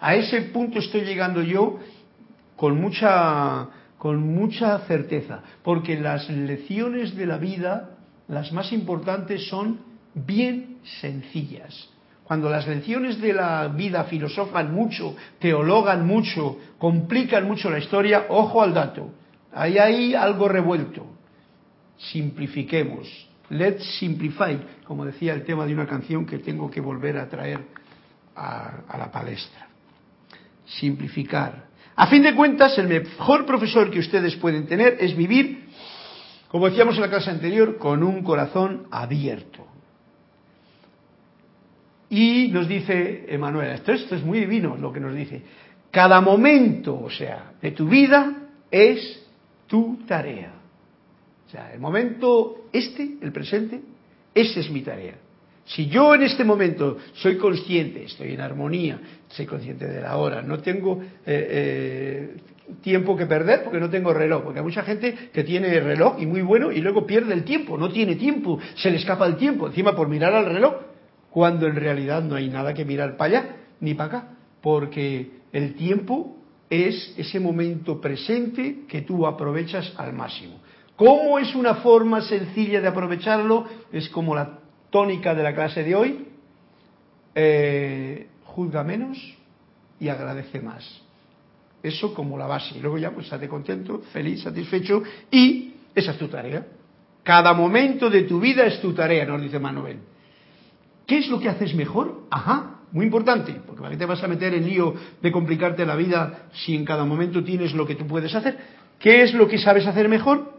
A 0.00 0.14
ese 0.14 0.42
punto 0.42 0.78
estoy 0.78 1.00
llegando 1.00 1.42
yo 1.42 1.80
con 2.56 2.80
mucha 2.80 3.68
con 3.98 4.20
mucha 4.20 4.78
certeza, 4.80 5.40
porque 5.62 5.98
las 5.98 6.28
lecciones 6.28 7.16
de 7.16 7.26
la 7.26 7.38
vida, 7.38 7.96
las 8.28 8.52
más 8.52 8.70
importantes, 8.72 9.48
son 9.48 9.80
bien 10.14 10.78
sencillas. 11.00 11.88
Cuando 12.26 12.50
las 12.50 12.66
lecciones 12.66 13.20
de 13.20 13.32
la 13.32 13.68
vida 13.68 14.02
filosofan 14.02 14.74
mucho, 14.74 15.14
teologan 15.38 16.04
mucho, 16.04 16.58
complican 16.76 17.46
mucho 17.46 17.70
la 17.70 17.78
historia, 17.78 18.26
ojo 18.30 18.62
al 18.62 18.74
dato. 18.74 19.12
Ahí 19.54 19.78
hay 19.78 20.12
algo 20.16 20.48
revuelto. 20.48 21.06
Simplifiquemos. 21.96 23.06
Let's 23.50 23.98
simplify, 24.00 24.58
como 24.84 25.04
decía 25.04 25.34
el 25.34 25.44
tema 25.44 25.66
de 25.66 25.74
una 25.74 25.86
canción 25.86 26.26
que 26.26 26.38
tengo 26.38 26.68
que 26.68 26.80
volver 26.80 27.16
a 27.16 27.28
traer 27.28 27.60
a, 28.34 28.80
a 28.88 28.98
la 28.98 29.08
palestra. 29.12 29.68
Simplificar. 30.64 31.66
A 31.94 32.08
fin 32.08 32.24
de 32.24 32.34
cuentas, 32.34 32.76
el 32.76 32.88
mejor 32.88 33.46
profesor 33.46 33.88
que 33.88 34.00
ustedes 34.00 34.34
pueden 34.34 34.66
tener 34.66 34.96
es 34.98 35.16
vivir, 35.16 35.68
como 36.48 36.68
decíamos 36.68 36.96
en 36.96 37.02
la 37.02 37.08
clase 37.08 37.30
anterior, 37.30 37.78
con 37.78 38.02
un 38.02 38.24
corazón 38.24 38.88
abierto. 38.90 39.75
Y 42.08 42.48
nos 42.48 42.68
dice 42.68 43.24
Emanuel, 43.28 43.72
esto, 43.72 43.92
esto 43.92 44.14
es 44.14 44.22
muy 44.22 44.40
divino 44.40 44.76
lo 44.76 44.92
que 44.92 45.00
nos 45.00 45.14
dice, 45.14 45.42
cada 45.90 46.20
momento, 46.20 47.00
o 47.02 47.10
sea, 47.10 47.52
de 47.60 47.72
tu 47.72 47.88
vida 47.88 48.48
es 48.70 49.24
tu 49.66 49.98
tarea. 50.06 50.52
O 51.46 51.50
sea, 51.50 51.72
el 51.72 51.80
momento 51.80 52.68
este, 52.72 53.16
el 53.20 53.32
presente, 53.32 53.80
esa 54.34 54.60
es 54.60 54.70
mi 54.70 54.82
tarea. 54.82 55.14
Si 55.64 55.88
yo 55.88 56.14
en 56.14 56.22
este 56.22 56.44
momento 56.44 56.98
soy 57.14 57.36
consciente, 57.38 58.04
estoy 58.04 58.34
en 58.34 58.40
armonía, 58.40 59.00
soy 59.28 59.46
consciente 59.46 59.86
de 59.86 60.00
la 60.00 60.16
hora, 60.16 60.40
no 60.42 60.60
tengo 60.60 61.02
eh, 61.02 61.06
eh, 61.26 62.36
tiempo 62.82 63.16
que 63.16 63.26
perder 63.26 63.64
porque 63.64 63.80
no 63.80 63.90
tengo 63.90 64.12
reloj, 64.12 64.44
porque 64.44 64.60
hay 64.60 64.64
mucha 64.64 64.82
gente 64.82 65.12
que 65.32 65.42
tiene 65.42 65.80
reloj 65.80 66.20
y 66.20 66.26
muy 66.26 66.42
bueno 66.42 66.70
y 66.70 66.80
luego 66.80 67.04
pierde 67.04 67.34
el 67.34 67.42
tiempo, 67.42 67.76
no 67.76 67.90
tiene 67.90 68.14
tiempo, 68.14 68.60
se 68.76 68.90
le 68.90 68.98
escapa 68.98 69.26
el 69.26 69.36
tiempo, 69.36 69.66
encima 69.66 69.96
por 69.96 70.08
mirar 70.08 70.34
al 70.34 70.46
reloj, 70.46 70.74
cuando 71.36 71.66
en 71.66 71.76
realidad 71.76 72.22
no 72.22 72.34
hay 72.34 72.48
nada 72.48 72.72
que 72.72 72.86
mirar 72.86 73.18
para 73.18 73.40
allá 73.40 73.56
ni 73.80 73.92
para 73.92 74.08
acá, 74.08 74.28
porque 74.62 75.32
el 75.52 75.74
tiempo 75.74 76.34
es 76.70 77.12
ese 77.18 77.38
momento 77.40 78.00
presente 78.00 78.86
que 78.88 79.02
tú 79.02 79.26
aprovechas 79.26 79.92
al 79.98 80.14
máximo. 80.14 80.60
¿Cómo 80.96 81.38
es 81.38 81.54
una 81.54 81.74
forma 81.74 82.22
sencilla 82.22 82.80
de 82.80 82.88
aprovecharlo? 82.88 83.66
Es 83.92 84.08
como 84.08 84.34
la 84.34 84.60
tónica 84.88 85.34
de 85.34 85.42
la 85.42 85.54
clase 85.54 85.84
de 85.84 85.94
hoy, 85.94 86.26
eh, 87.34 88.28
juzga 88.44 88.82
menos 88.82 89.18
y 90.00 90.08
agradece 90.08 90.58
más. 90.62 91.02
Eso 91.82 92.14
como 92.14 92.38
la 92.38 92.46
base. 92.46 92.78
Y 92.78 92.80
luego 92.80 92.96
ya 92.96 93.10
pues 93.10 93.26
estate 93.26 93.46
contento, 93.46 93.98
feliz, 94.10 94.42
satisfecho 94.42 95.02
y 95.30 95.74
esa 95.94 96.12
es 96.12 96.18
tu 96.18 96.28
tarea. 96.28 96.66
Cada 97.22 97.52
momento 97.52 98.08
de 98.08 98.22
tu 98.22 98.40
vida 98.40 98.64
es 98.64 98.80
tu 98.80 98.94
tarea, 98.94 99.26
nos 99.26 99.42
dice 99.42 99.58
Manuel. 99.58 99.98
¿Qué 101.06 101.18
es 101.18 101.28
lo 101.28 101.38
que 101.40 101.48
haces 101.48 101.74
mejor? 101.74 102.22
Ajá, 102.30 102.80
muy 102.92 103.06
importante, 103.06 103.60
porque 103.66 103.80
¿para 103.80 103.92
qué 103.92 103.98
te 103.98 104.06
vas 104.06 104.22
a 104.22 104.28
meter 104.28 104.54
en 104.54 104.66
lío 104.66 104.94
de 105.22 105.32
complicarte 105.32 105.86
la 105.86 105.96
vida 105.96 106.48
si 106.52 106.74
en 106.74 106.84
cada 106.84 107.04
momento 107.04 107.44
tienes 107.44 107.74
lo 107.74 107.86
que 107.86 107.94
tú 107.94 108.06
puedes 108.06 108.34
hacer? 108.34 108.58
¿Qué 108.98 109.22
es 109.22 109.34
lo 109.34 109.48
que 109.48 109.58
sabes 109.58 109.86
hacer 109.86 110.08
mejor? 110.08 110.54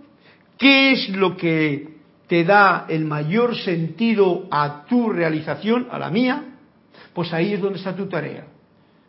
¿Qué 0.58 0.94
es 0.94 1.10
lo 1.10 1.36
que 1.36 1.98
te 2.28 2.44
da 2.44 2.86
el 2.90 3.06
mayor 3.06 3.56
sentido 3.56 4.48
a 4.52 4.86
tu 4.86 5.10
realización, 5.10 5.88
a 5.90 5.98
la 5.98 6.10
mía, 6.10 6.44
pues 7.14 7.34
ahí 7.34 7.54
es 7.54 7.62
donde 7.62 7.80
está 7.80 7.96
tu 7.96 8.08
tarea. 8.08 8.46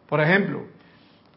Por 0.09 0.21
ejemplo, 0.21 0.67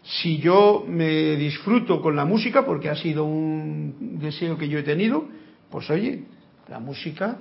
si 0.03 0.37
yo 0.37 0.85
me 0.87 1.35
disfruto 1.35 2.01
con 2.01 2.15
la 2.15 2.25
música, 2.25 2.65
porque 2.65 2.89
ha 2.89 2.95
sido 2.95 3.25
un 3.25 4.19
deseo 4.19 4.57
que 4.57 4.69
yo 4.69 4.79
he 4.79 4.83
tenido, 4.83 5.27
pues 5.69 5.89
oye, 5.89 6.23
la 6.69 6.79
música, 6.79 7.39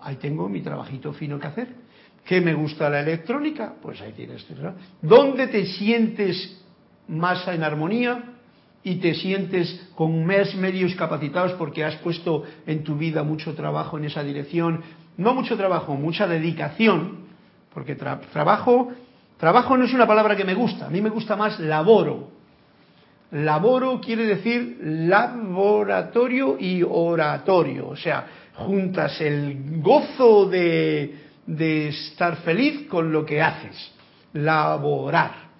ahí 0.00 0.16
tengo 0.16 0.48
mi 0.48 0.60
trabajito 0.60 1.12
fino 1.12 1.38
que 1.38 1.46
hacer. 1.46 1.81
¿Qué 2.24 2.40
me 2.40 2.54
gusta 2.54 2.88
la 2.88 3.00
electrónica? 3.00 3.74
Pues 3.82 4.00
ahí 4.00 4.12
tienes. 4.12 4.46
¿Dónde 5.00 5.48
te 5.48 5.66
sientes 5.66 6.62
más 7.08 7.46
en 7.48 7.62
armonía? 7.62 8.32
y 8.84 8.96
te 8.96 9.14
sientes 9.14 9.90
con 9.94 10.24
más 10.24 10.54
medios 10.54 10.94
capacitados 10.94 11.52
porque 11.52 11.84
has 11.84 11.96
puesto 11.96 12.44
en 12.66 12.82
tu 12.82 12.96
vida 12.96 13.22
mucho 13.22 13.54
trabajo 13.54 13.98
en 13.98 14.06
esa 14.06 14.22
dirección, 14.22 14.80
no 15.16 15.34
mucho 15.34 15.56
trabajo, 15.56 15.94
mucha 15.94 16.26
dedicación, 16.26 17.26
porque 17.72 17.94
trabajo, 17.94 18.90
trabajo 19.38 19.76
no 19.76 19.84
es 19.84 19.94
una 19.94 20.06
palabra 20.06 20.36
que 20.36 20.44
me 20.44 20.54
gusta, 20.54 20.86
a 20.86 20.90
mí 20.90 21.00
me 21.00 21.10
gusta 21.10 21.36
más 21.36 21.60
laboro. 21.60 22.30
Laboro 23.30 24.00
quiere 24.00 24.26
decir 24.26 24.78
laboratorio 24.82 26.56
y 26.58 26.82
oratorio, 26.82 27.88
o 27.88 27.96
sea, 27.96 28.26
juntas 28.54 29.18
el 29.20 29.80
gozo 29.80 30.46
de, 30.50 31.21
de 31.56 31.88
estar 31.88 32.36
feliz 32.38 32.86
con 32.88 33.12
lo 33.12 33.24
que 33.24 33.40
haces, 33.42 33.92
laborar. 34.32 35.52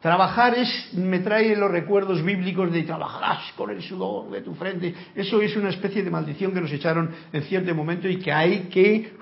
Trabajar 0.00 0.56
es, 0.56 0.92
me 0.94 1.20
trae 1.20 1.56
los 1.56 1.70
recuerdos 1.70 2.22
bíblicos 2.22 2.70
de 2.72 2.82
trabajarás 2.82 3.52
con 3.56 3.70
el 3.70 3.82
sudor 3.82 4.30
de 4.30 4.42
tu 4.42 4.54
frente. 4.54 4.94
Eso 5.14 5.40
es 5.40 5.56
una 5.56 5.70
especie 5.70 6.02
de 6.02 6.10
maldición 6.10 6.52
que 6.52 6.60
nos 6.60 6.70
echaron 6.70 7.10
en 7.32 7.42
cierto 7.42 7.74
momento 7.74 8.08
y 8.08 8.18
que 8.18 8.32
hay 8.32 8.68
que 8.70 9.12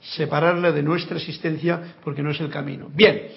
separarla 0.00 0.72
de 0.72 0.82
nuestra 0.82 1.16
existencia 1.16 1.96
porque 2.02 2.22
no 2.22 2.30
es 2.30 2.40
el 2.40 2.50
camino. 2.50 2.90
Bien, 2.92 3.28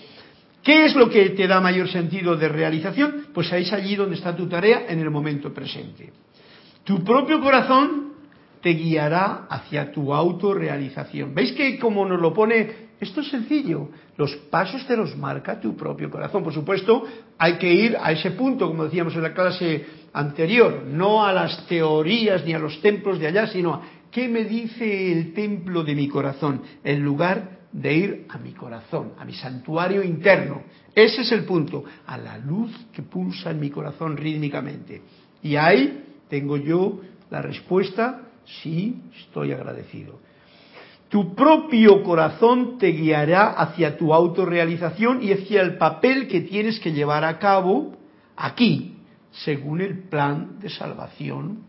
¿qué 0.64 0.86
es 0.86 0.96
lo 0.96 1.10
que 1.10 1.30
te 1.30 1.48
da 1.48 1.62
mayor 1.62 1.88
sentido 1.90 2.36
de 2.36 2.50
realización? 2.50 3.28
Pues 3.34 3.52
ahí 3.54 3.64
es 3.64 3.72
allí 3.72 3.96
donde 3.96 4.16
está 4.16 4.36
tu 4.36 4.48
tarea 4.48 4.86
en 4.90 5.00
el 5.00 5.10
momento 5.10 5.54
presente. 5.54 6.12
Tu 6.84 7.04
propio 7.04 7.40
corazón 7.40 8.07
te 8.62 8.70
guiará 8.70 9.48
hacia 9.50 9.92
tu 9.92 10.14
autorrealización. 10.14 11.34
¿Veis 11.34 11.54
que 11.54 11.78
como 11.80 12.06
nos 12.06 12.22
lo 12.22 12.34
pone 12.34 12.88
esto 13.00 13.22
es 13.22 13.30
sencillo. 13.30 13.90
Los 14.18 14.36
pasos 14.50 14.86
te 14.88 14.98
los 14.98 15.16
marca 15.16 15.60
tu 15.60 15.76
propio 15.76 16.10
corazón. 16.10 16.44
Por 16.44 16.54
supuesto, 16.54 17.06
hay 17.38 17.54
que 17.58 17.72
ir 17.72 17.96
a 18.02 18.12
ese 18.12 18.32
punto, 18.32 18.68
como 18.68 18.86
decíamos 18.86 19.16
en 19.16 19.22
la 19.22 19.34
clase 19.34 19.86
anterior, 20.14 20.84
no 20.88 21.24
a 21.24 21.32
las 21.32 21.68
teorías 21.68 22.44
ni 22.44 22.54
a 22.54 22.60
los 22.60 22.82
templos 22.82 23.20
de 23.20 23.28
allá, 23.28 23.48
sino 23.48 23.76
a 23.76 23.82
qué 24.10 24.28
me 24.28 24.46
dice 24.46 25.12
el 25.12 25.34
templo 25.34 25.84
de 25.84 25.94
mi 25.94 26.08
corazón, 26.08 26.62
en 26.84 27.04
lugar 27.04 27.58
de 27.72 27.94
ir 27.94 28.26
a 28.30 28.40
mi 28.40 28.54
corazón, 28.54 29.14
a 29.20 29.26
mi 29.26 29.34
santuario 29.34 30.02
interno. 30.02 30.64
Ese 30.96 31.22
es 31.22 31.32
el 31.32 31.44
punto, 31.44 31.84
a 32.08 32.18
la 32.18 32.40
luz 32.40 32.72
que 32.94 33.04
pulsa 33.04 33.52
en 33.52 33.60
mi 33.60 33.70
corazón 33.70 34.18
rítmicamente. 34.18 35.04
Y 35.44 35.56
ahí 35.56 36.04
tengo 36.30 36.58
yo 36.58 37.00
la 37.30 37.44
respuesta, 37.44 38.27
sí, 38.62 39.02
estoy 39.20 39.52
agradecido. 39.52 40.20
Tu 41.10 41.36
propio 41.36 42.04
corazón 42.04 42.78
te 42.78 42.88
guiará 42.88 43.52
hacia 43.52 43.98
tu 43.98 44.14
autorrealización 44.14 45.24
y 45.24 45.32
hacia 45.32 45.62
el 45.62 45.78
papel 45.78 46.28
que 46.28 46.42
tienes 46.42 46.80
que 46.80 46.92
llevar 46.92 47.24
a 47.24 47.40
cabo 47.40 47.96
aquí, 48.36 48.96
según 49.32 49.82
el 49.82 50.04
plan 50.10 50.60
de 50.60 50.70
salvación 50.70 51.60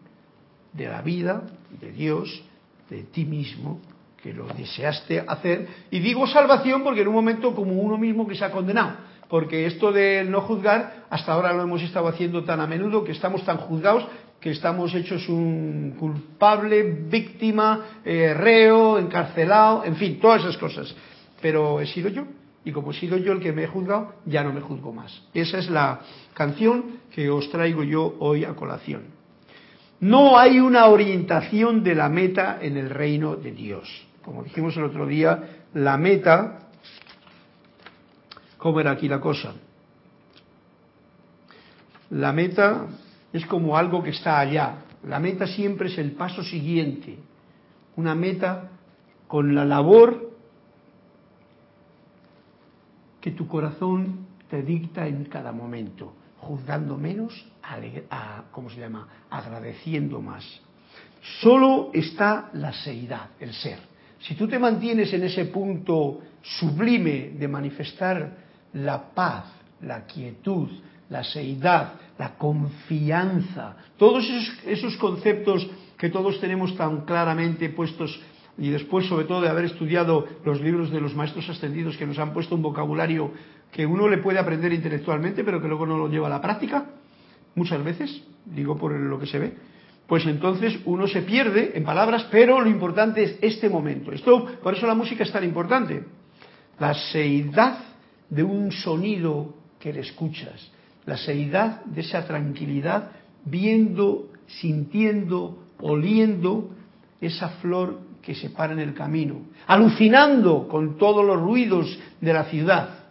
de 0.73 0.89
la 0.89 1.03
vida, 1.03 1.45
de 1.81 1.93
Dios, 1.93 2.43
de 2.91 3.05
ti 3.05 3.25
mismo, 3.25 3.81
que 4.23 4.33
lo 4.33 4.47
deseaste 4.49 5.25
hacer. 5.27 5.69
Y 5.91 6.01
digo 6.01 6.27
salvación 6.27 6.83
porque 6.83 7.03
en 7.03 7.09
un 7.09 7.15
momento 7.15 7.55
como 7.55 7.75
uno 7.75 7.97
mismo 7.97 8.27
que 8.27 8.35
se 8.35 8.45
ha 8.45 8.51
condenado, 8.51 8.97
porque 9.29 9.67
esto 9.67 9.93
de 9.93 10.25
no 10.25 10.41
juzgar, 10.41 11.05
hasta 11.11 11.33
ahora 11.33 11.53
lo 11.53 11.63
hemos 11.63 11.83
estado 11.83 12.09
haciendo 12.09 12.43
tan 12.45 12.61
a 12.61 12.67
menudo 12.67 13.05
que 13.05 13.13
estamos 13.13 13.45
tan 13.45 13.59
juzgados 13.59 14.07
que 14.41 14.51
estamos 14.51 14.95
hechos 14.95 15.29
un 15.29 15.97
culpable, 15.99 16.83
víctima, 16.83 18.01
eh, 18.05 18.33
reo, 18.35 18.99
encarcelado, 18.99 19.85
en 19.85 19.97
fin, 19.97 20.21
todas 20.21 20.43
esas 20.43 20.57
cosas. 20.57 20.95
Pero 21.43 21.81
he 21.81 21.87
sido 21.87 22.09
yo, 22.09 22.25
y 22.65 22.73
como 22.73 22.93
he 22.93 22.95
sido 22.95 23.17
yo 23.17 23.33
el 23.33 23.41
que 23.41 23.53
me 23.53 23.65
he 23.65 23.67
juzgado, 23.67 24.15
ya 24.27 24.45
no 24.45 24.53
me 24.53 24.61
juzgo 24.61 24.93
más. 24.93 25.23
Esa 25.35 25.59
es 25.59 25.69
la 25.71 26.01
canción 26.35 27.01
que 27.11 27.31
os 27.31 27.51
traigo 27.51 27.83
yo 27.83 28.17
hoy 28.21 28.45
a 28.45 28.55
colación. 28.55 29.19
No 30.01 30.39
hay 30.39 30.61
una 30.61 30.87
orientación 30.87 31.83
de 31.83 31.97
la 31.97 32.09
meta 32.09 32.59
en 32.61 32.77
el 32.77 32.91
reino 32.91 33.35
de 33.35 33.51
Dios. 33.51 34.07
Como 34.25 34.45
dijimos 34.45 34.77
el 34.77 34.85
otro 34.85 35.07
día, 35.07 35.65
la 35.75 35.97
meta, 35.97 36.69
¿cómo 38.57 38.79
era 38.79 38.93
aquí 38.93 39.09
la 39.09 39.21
cosa? 39.21 39.55
La 42.11 42.33
meta 42.33 42.87
es 43.33 43.45
como 43.47 43.77
algo 43.77 44.03
que 44.03 44.11
está 44.11 44.39
allá. 44.39 44.85
La 45.05 45.19
meta 45.19 45.47
siempre 45.47 45.89
es 45.89 45.99
el 45.99 46.13
paso 46.13 46.43
siguiente, 46.43 47.19
una 47.97 48.15
meta 48.15 48.71
con 49.27 49.55
la 49.55 49.65
labor 49.65 50.33
que 53.21 53.31
tu 53.33 53.47
corazón 53.47 54.27
te 54.49 54.63
dicta 54.63 55.07
en 55.07 55.25
cada 55.25 55.53
momento, 55.53 56.15
juzgando 56.39 56.97
menos, 56.97 57.47
a, 57.63 58.45
¿cómo 58.51 58.71
se 58.71 58.81
llama? 58.81 59.07
Agradeciendo 59.31 60.21
más. 60.23 60.45
Solo 61.41 61.91
está 61.93 62.49
la 62.55 62.73
seidad, 62.73 63.31
el 63.39 63.53
ser. 63.53 63.79
Si 64.21 64.35
tú 64.35 64.49
te 64.49 64.59
mantienes 64.59 65.13
en 65.13 65.25
ese 65.25 65.47
punto 65.47 66.21
sublime 66.43 67.31
de 67.39 67.49
manifestar 67.49 68.37
la 68.73 69.11
paz, 69.11 69.45
la 69.83 70.07
quietud, 70.07 70.69
la 71.11 71.25
seidad, 71.25 71.95
la 72.19 72.35
confianza, 72.37 73.77
todos 73.97 74.25
esos, 74.67 74.97
conceptos 74.97 75.69
que 75.97 76.11
todos 76.11 76.41
tenemos 76.41 76.77
tan 76.77 77.05
claramente 77.05 77.71
puestos 77.71 78.21
y 78.57 78.71
después 78.71 79.07
sobre 79.07 79.25
todo 79.25 79.41
de 79.41 79.49
haber 79.49 79.67
estudiado 79.67 80.27
los 80.45 80.61
libros 80.61 80.91
de 80.91 81.01
los 81.01 81.15
maestros 81.15 81.49
ascendidos 81.49 81.97
que 81.97 82.07
nos 82.07 82.19
han 82.19 82.33
puesto 82.33 82.55
un 82.55 82.63
vocabulario 82.63 83.33
que 83.73 83.87
uno 83.87 84.09
le 84.09 84.19
puede 84.19 84.39
aprender 84.39 84.73
intelectualmente 84.73 85.45
pero 85.45 85.61
que 85.61 85.69
luego 85.69 85.87
no 85.87 85.97
lo 85.97 86.09
lleva 86.09 86.27
a 86.27 86.31
la 86.31 86.41
práctica, 86.41 86.87
muchas 87.55 87.83
veces, 87.83 88.23
digo 88.45 88.77
por 88.77 88.93
lo 88.93 89.19
que 89.19 89.27
se 89.27 89.39
ve, 89.39 89.55
pues 90.09 90.25
entonces 90.27 90.79
uno 90.87 91.07
se 91.07 91.23
pierde 91.23 91.73
en 91.75 91.85
palabras, 91.85 92.27
pero 92.31 92.61
lo 92.61 92.71
importante 92.71 93.23
es 93.23 93.39
este 93.43 93.69
momento. 93.69 94.11
Esto, 94.11 94.47
por 94.63 94.75
eso 94.75 94.87
la 94.87 94.95
música 94.95 95.23
es 95.23 95.31
tan 95.31 95.45
importante. 95.45 96.03
La 96.79 96.95
seidad 96.95 97.79
de 98.31 98.43
un 98.43 98.73
sonido 98.73 99.55
que 99.79 99.93
le 99.93 100.01
escuchas, 100.01 100.71
la 101.09 101.17
seidad 101.17 101.83
de 101.87 102.03
esa 102.03 102.27
tranquilidad, 102.27 103.13
viendo, 103.47 104.29
sintiendo, 104.47 105.59
oliendo 105.81 106.69
esa 107.19 107.49
flor 107.61 108.01
que 108.21 108.35
se 108.35 108.51
para 108.51 108.75
en 108.75 108.81
el 108.81 108.93
camino, 108.93 109.41
alucinando 109.67 110.69
con 110.69 110.99
todos 110.99 111.25
los 111.25 111.41
ruidos 111.41 111.99
de 112.21 112.33
la 112.35 112.45
ciudad, 112.45 113.07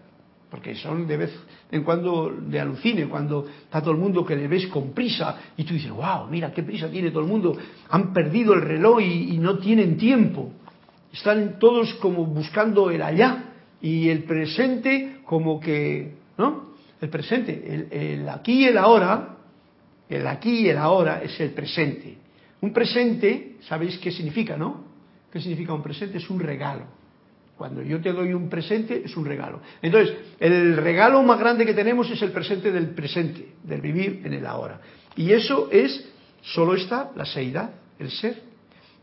porque 0.52 0.76
son 0.76 1.08
de 1.08 1.18
vez 1.18 1.34
en 1.72 1.84
cuando 1.84 2.30
de 2.30 2.60
alucine, 2.60 3.08
cuando 3.08 3.48
está 3.64 3.82
todo 3.82 3.94
el 3.94 3.98
mundo 3.98 4.24
que 4.24 4.36
le 4.36 4.48
ves 4.48 4.68
con 4.68 4.92
prisa 4.92 5.36
y 5.58 5.64
tú 5.64 5.74
dices, 5.74 5.90
wow, 5.90 6.28
mira 6.30 6.54
qué 6.54 6.62
prisa 6.62 6.92
tiene 6.92 7.10
todo 7.10 7.22
el 7.22 7.28
mundo, 7.28 7.58
han 7.90 8.14
perdido 8.14 8.54
el 8.54 8.62
reloj 8.62 9.02
y, 9.02 9.34
y 9.34 9.40
no 9.40 9.58
tienen 9.58 9.98
tiempo, 9.98 10.52
están 11.12 11.58
todos 11.58 11.96
como 11.96 12.26
buscando 12.26 12.92
el 12.92 13.02
allá 13.02 13.46
y 13.82 14.10
el 14.10 14.24
presente 14.26 15.22
como 15.26 15.60
que, 15.60 16.14
¿no? 16.38 16.67
El 17.00 17.10
presente, 17.10 17.88
el, 17.92 18.28
aquí 18.30 18.64
y 18.64 18.66
el 18.66 18.78
ahora, 18.78 19.38
el 20.10 20.26
aquí 20.26 20.62
y 20.62 20.70
el 20.70 20.78
ahora 20.78 21.22
es 21.22 21.40
el 21.40 21.52
presente. 21.52 22.18
Un 22.62 22.74
presente, 22.74 23.58
¿sabéis 23.62 23.98
qué 24.00 24.12
significa, 24.12 24.58
no? 24.58 24.86
¿Qué 25.32 25.40
significa 25.40 25.74
un 25.74 25.84
presente? 25.84 26.18
Es 26.18 26.30
un 26.30 26.40
regalo. 26.40 26.86
Cuando 27.56 27.82
yo 27.82 28.00
te 28.02 28.12
doy 28.14 28.34
un 28.34 28.50
presente, 28.50 29.02
es 29.04 29.18
un 29.18 29.26
regalo. 29.26 29.62
Entonces, 29.82 30.16
el 30.40 30.78
regalo 30.78 31.22
más 31.24 31.40
grande 31.40 31.66
que 31.66 31.74
tenemos 31.74 32.10
es 32.10 32.22
el 32.22 32.32
presente 32.32 32.72
del 32.72 32.90
presente, 32.90 33.54
del 33.64 33.82
vivir 33.82 34.22
en 34.24 34.34
el 34.34 34.46
ahora. 34.46 34.80
Y 35.16 35.32
eso 35.32 35.70
es, 35.72 36.08
solo 36.42 36.76
está 36.76 37.12
la 37.16 37.26
seidad, 37.26 37.72
el 38.00 38.12
ser. 38.12 38.44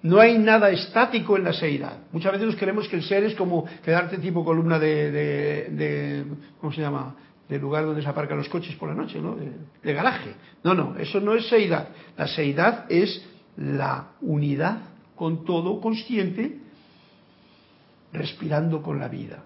No 0.03 0.21
hay 0.21 0.39
nada 0.39 0.71
estático 0.71 1.37
en 1.37 1.45
la 1.45 1.53
seidad. 1.53 1.99
Muchas 2.13 2.33
veces 2.33 2.47
nos 2.47 2.57
creemos 2.57 2.89
que 2.89 2.97
el 2.97 3.03
ser 3.03 3.25
es 3.25 3.35
como 3.35 3.65
quedarte 3.85 4.19
tipo 4.19 4.45
columna 4.45 4.79
de, 4.79 5.11
de 5.11 6.25
¿cómo 6.61 6.73
se 6.73 6.81
llama? 6.81 7.17
Del 7.49 7.61
lugar 7.61 7.85
donde 7.85 8.03
se 8.03 8.09
aparcan 8.09 8.39
los 8.39 8.49
coches 8.49 8.75
por 8.77 8.89
la 8.89 8.95
noche, 8.95 9.21
¿no? 9.21 9.37
De, 9.83 9.93
garaje. 9.93 10.35
No, 10.63 10.75
no, 10.75 10.97
eso 10.97 11.21
no 11.21 11.35
es 11.35 11.47
seidad. 11.49 11.89
La 12.17 12.27
seidad 12.27 12.87
es 12.89 13.25
la 13.57 14.13
unidad 14.23 14.79
con 15.15 15.45
todo 15.45 15.81
consciente, 15.81 16.59
respirando 18.13 18.83
con 18.83 18.99
la 18.99 19.09
vida. 19.09 19.45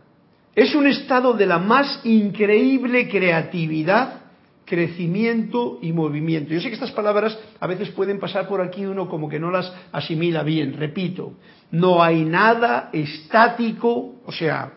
Es 0.55 0.75
un 0.75 0.87
estado 0.87 1.35
de 1.35 1.47
la 1.47 1.59
más 1.59 2.01
increíble 2.05 3.09
creatividad, 3.09 4.23
crecimiento 4.65 5.79
y 5.83 5.93
movimiento. 5.93 6.53
Yo 6.53 6.61
sé 6.61 6.69
que 6.69 6.75
estas 6.75 6.93
palabras 6.93 7.39
a 7.59 7.67
veces 7.67 7.91
pueden 7.91 8.19
pasar 8.21 8.47
por 8.49 8.61
aquí 8.61 8.85
uno 8.85 9.09
como 9.09 9.29
que 9.29 9.41
no 9.41 9.51
las 9.51 9.73
asimila 9.93 10.43
bien. 10.43 10.75
Repito, 10.75 11.35
no 11.71 12.03
hay 12.03 12.25
nada 12.25 12.91
estático, 12.93 14.17
o 14.25 14.33
sea, 14.33 14.73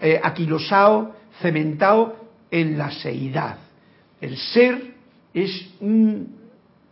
eh, 0.00 0.20
aquilosado, 0.22 1.14
cementado 1.40 2.25
en 2.50 2.78
la 2.78 2.90
seidad. 2.90 3.58
El 4.20 4.36
ser 4.36 4.94
es 5.34 5.68
un 5.80 6.36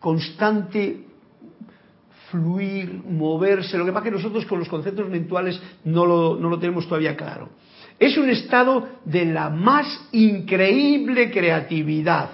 constante 0.01 1.05
fluir, 2.31 3.03
moverse. 3.09 3.79
Lo 3.79 3.85
que 3.85 3.93
pasa 3.93 4.05
que 4.05 4.11
nosotros 4.11 4.45
con 4.47 4.59
los 4.59 4.69
conceptos 4.69 5.09
mentuales 5.09 5.61
no 5.85 6.05
lo, 6.05 6.37
no 6.37 6.49
lo 6.49 6.59
tenemos 6.59 6.87
todavía 6.87 7.17
claro. 7.17 7.49
Es 7.99 8.19
un 8.19 8.29
estado 8.29 8.89
de 9.05 9.25
la 9.25 9.51
más 9.51 10.09
increíble 10.13 11.31
creatividad, 11.31 12.31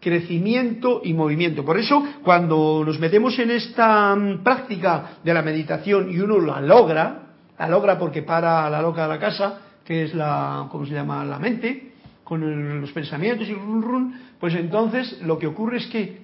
crecimiento 0.00 1.00
y 1.02 1.14
movimiento. 1.14 1.64
Por 1.64 1.78
eso, 1.78 2.04
cuando 2.22 2.82
nos 2.84 2.98
metemos 3.00 3.38
en 3.38 3.50
esta 3.50 4.14
mm, 4.14 4.44
práctica 4.44 5.18
de 5.24 5.32
la 5.34 5.42
meditación 5.42 6.10
y 6.12 6.18
uno 6.18 6.38
la 6.40 6.60
logra, 6.60 7.22
la 7.58 7.68
logra 7.68 7.98
porque 7.98 8.22
para 8.22 8.68
la 8.68 8.82
loca 8.82 9.02
de 9.02 9.08
la 9.08 9.18
casa, 9.18 9.60
que 9.84 10.04
es 10.04 10.14
la, 10.14 10.68
¿cómo 10.70 10.84
se 10.84 10.92
llama? 10.92 11.24
La 11.24 11.38
mente, 11.38 11.87
con 12.28 12.82
los 12.82 12.92
pensamientos 12.92 13.48
y 13.48 13.54
run, 13.54 13.80
run, 13.80 14.14
pues 14.38 14.54
entonces 14.54 15.18
lo 15.22 15.38
que 15.38 15.46
ocurre 15.46 15.78
es 15.78 15.86
que, 15.86 16.18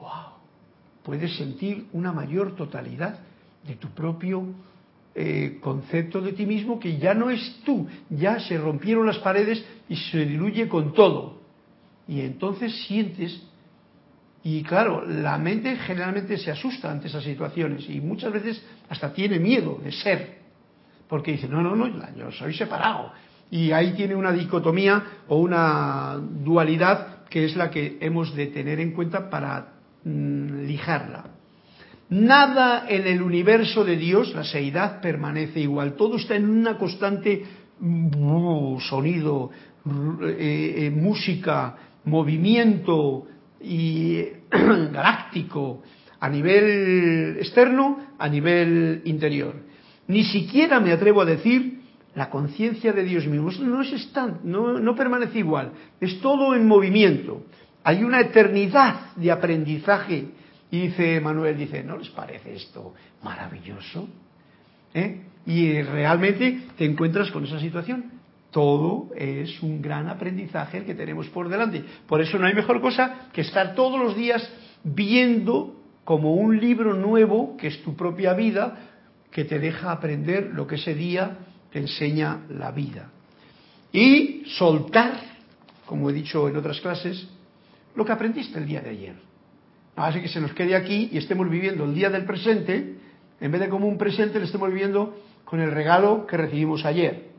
wow, 0.00 0.32
puedes 1.04 1.36
sentir 1.36 1.86
una 1.92 2.12
mayor 2.12 2.56
totalidad 2.56 3.20
de 3.64 3.76
tu 3.76 3.90
propio 3.90 4.44
eh, 5.14 5.58
concepto 5.60 6.20
de 6.20 6.32
ti 6.32 6.46
mismo 6.46 6.80
que 6.80 6.98
ya 6.98 7.14
no 7.14 7.30
es 7.30 7.60
tú, 7.64 7.86
ya 8.08 8.40
se 8.40 8.58
rompieron 8.58 9.06
las 9.06 9.18
paredes 9.18 9.64
y 9.88 9.94
se 9.94 10.26
diluye 10.26 10.68
con 10.68 10.94
todo. 10.94 11.38
Y 12.08 12.22
entonces 12.22 12.74
sientes, 12.88 13.40
y 14.42 14.64
claro, 14.64 15.06
la 15.06 15.38
mente 15.38 15.76
generalmente 15.76 16.38
se 16.38 16.50
asusta 16.50 16.90
ante 16.90 17.06
esas 17.06 17.22
situaciones 17.22 17.88
y 17.88 18.00
muchas 18.00 18.32
veces 18.32 18.60
hasta 18.88 19.12
tiene 19.12 19.38
miedo 19.38 19.80
de 19.80 19.92
ser, 19.92 20.38
porque 21.06 21.30
dice, 21.30 21.46
no, 21.46 21.62
no, 21.62 21.76
no, 21.76 22.16
yo 22.16 22.32
soy 22.32 22.52
separado. 22.52 23.12
Y 23.50 23.72
ahí 23.72 23.92
tiene 23.92 24.14
una 24.14 24.32
dicotomía 24.32 25.02
o 25.28 25.38
una 25.38 26.16
dualidad 26.18 27.24
que 27.28 27.44
es 27.44 27.56
la 27.56 27.70
que 27.70 27.98
hemos 28.00 28.34
de 28.34 28.48
tener 28.48 28.80
en 28.80 28.92
cuenta 28.92 29.30
para 29.30 29.74
mm, 30.04 30.66
lijarla. 30.66 31.24
Nada 32.10 32.86
en 32.88 33.06
el 33.06 33.22
universo 33.22 33.84
de 33.84 33.96
Dios, 33.96 34.34
la 34.34 34.42
seidad, 34.42 35.00
permanece 35.00 35.60
igual. 35.60 35.94
Todo 35.94 36.16
está 36.16 36.34
en 36.34 36.50
una 36.50 36.76
constante 36.76 37.44
uh, 37.80 38.80
sonido, 38.80 39.50
eh, 40.22 40.74
eh, 40.76 40.90
música, 40.90 41.76
movimiento 42.04 43.26
y 43.62 44.24
galáctico 44.50 45.82
a 46.18 46.28
nivel 46.28 47.36
externo, 47.38 47.98
a 48.18 48.28
nivel 48.28 49.02
interior. 49.04 49.54
Ni 50.08 50.24
siquiera 50.24 50.80
me 50.80 50.92
atrevo 50.92 51.22
a 51.22 51.26
decir 51.26 51.79
la 52.14 52.30
conciencia 52.30 52.92
de 52.92 53.04
Dios 53.04 53.26
mismo. 53.26 53.50
No 53.64 53.82
es 53.82 54.12
no, 54.44 54.78
no 54.78 54.94
permanece 54.94 55.38
igual. 55.38 55.72
Es 56.00 56.20
todo 56.20 56.54
en 56.54 56.66
movimiento. 56.66 57.44
Hay 57.84 58.02
una 58.02 58.20
eternidad 58.20 59.14
de 59.16 59.30
aprendizaje 59.30 60.28
y 60.70 60.80
dice 60.88 61.20
Manuel, 61.20 61.56
dice, 61.56 61.82
¿no 61.82 61.96
les 61.96 62.08
parece 62.10 62.54
esto 62.54 62.94
maravilloso? 63.22 64.08
¿Eh? 64.94 65.22
Y 65.46 65.82
realmente 65.82 66.62
te 66.76 66.84
encuentras 66.84 67.30
con 67.30 67.44
esa 67.44 67.58
situación. 67.58 68.12
Todo 68.50 69.10
es 69.16 69.62
un 69.62 69.80
gran 69.80 70.08
aprendizaje 70.08 70.78
el 70.78 70.84
que 70.84 70.94
tenemos 70.94 71.28
por 71.28 71.48
delante. 71.48 71.84
Por 72.06 72.20
eso 72.20 72.38
no 72.38 72.46
hay 72.46 72.54
mejor 72.54 72.80
cosa 72.80 73.28
que 73.32 73.42
estar 73.42 73.74
todos 73.74 73.98
los 73.98 74.16
días 74.16 74.48
viendo 74.82 75.76
como 76.04 76.34
un 76.34 76.58
libro 76.58 76.94
nuevo, 76.94 77.56
que 77.56 77.68
es 77.68 77.82
tu 77.82 77.94
propia 77.94 78.34
vida, 78.34 78.78
que 79.30 79.44
te 79.44 79.58
deja 79.58 79.92
aprender 79.92 80.50
lo 80.52 80.66
que 80.66 80.74
ese 80.74 80.94
día 80.94 81.38
te 81.72 81.78
enseña 81.78 82.42
la 82.48 82.70
vida. 82.70 83.10
Y 83.92 84.44
soltar, 84.46 85.20
como 85.86 86.10
he 86.10 86.12
dicho 86.12 86.48
en 86.48 86.56
otras 86.56 86.80
clases, 86.80 87.28
lo 87.94 88.04
que 88.04 88.12
aprendiste 88.12 88.58
el 88.58 88.66
día 88.66 88.80
de 88.80 88.90
ayer. 88.90 89.14
Así 89.96 90.20
que 90.20 90.28
se 90.28 90.40
nos 90.40 90.52
quede 90.52 90.76
aquí 90.76 91.10
y 91.12 91.18
estemos 91.18 91.48
viviendo 91.50 91.84
el 91.84 91.94
día 91.94 92.10
del 92.10 92.24
presente, 92.24 92.96
en 93.40 93.52
vez 93.52 93.60
de 93.60 93.68
como 93.68 93.86
un 93.86 93.98
presente, 93.98 94.38
lo 94.38 94.44
estemos 94.44 94.68
viviendo 94.68 95.16
con 95.44 95.60
el 95.60 95.72
regalo 95.72 96.26
que 96.26 96.36
recibimos 96.36 96.84
ayer, 96.84 97.30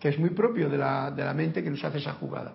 que 0.00 0.08
es 0.08 0.18
muy 0.18 0.30
propio 0.30 0.68
de 0.68 0.78
la, 0.78 1.10
de 1.10 1.24
la 1.24 1.32
mente 1.32 1.62
que 1.62 1.70
nos 1.70 1.82
hace 1.84 1.98
esa 1.98 2.14
jugada. 2.14 2.54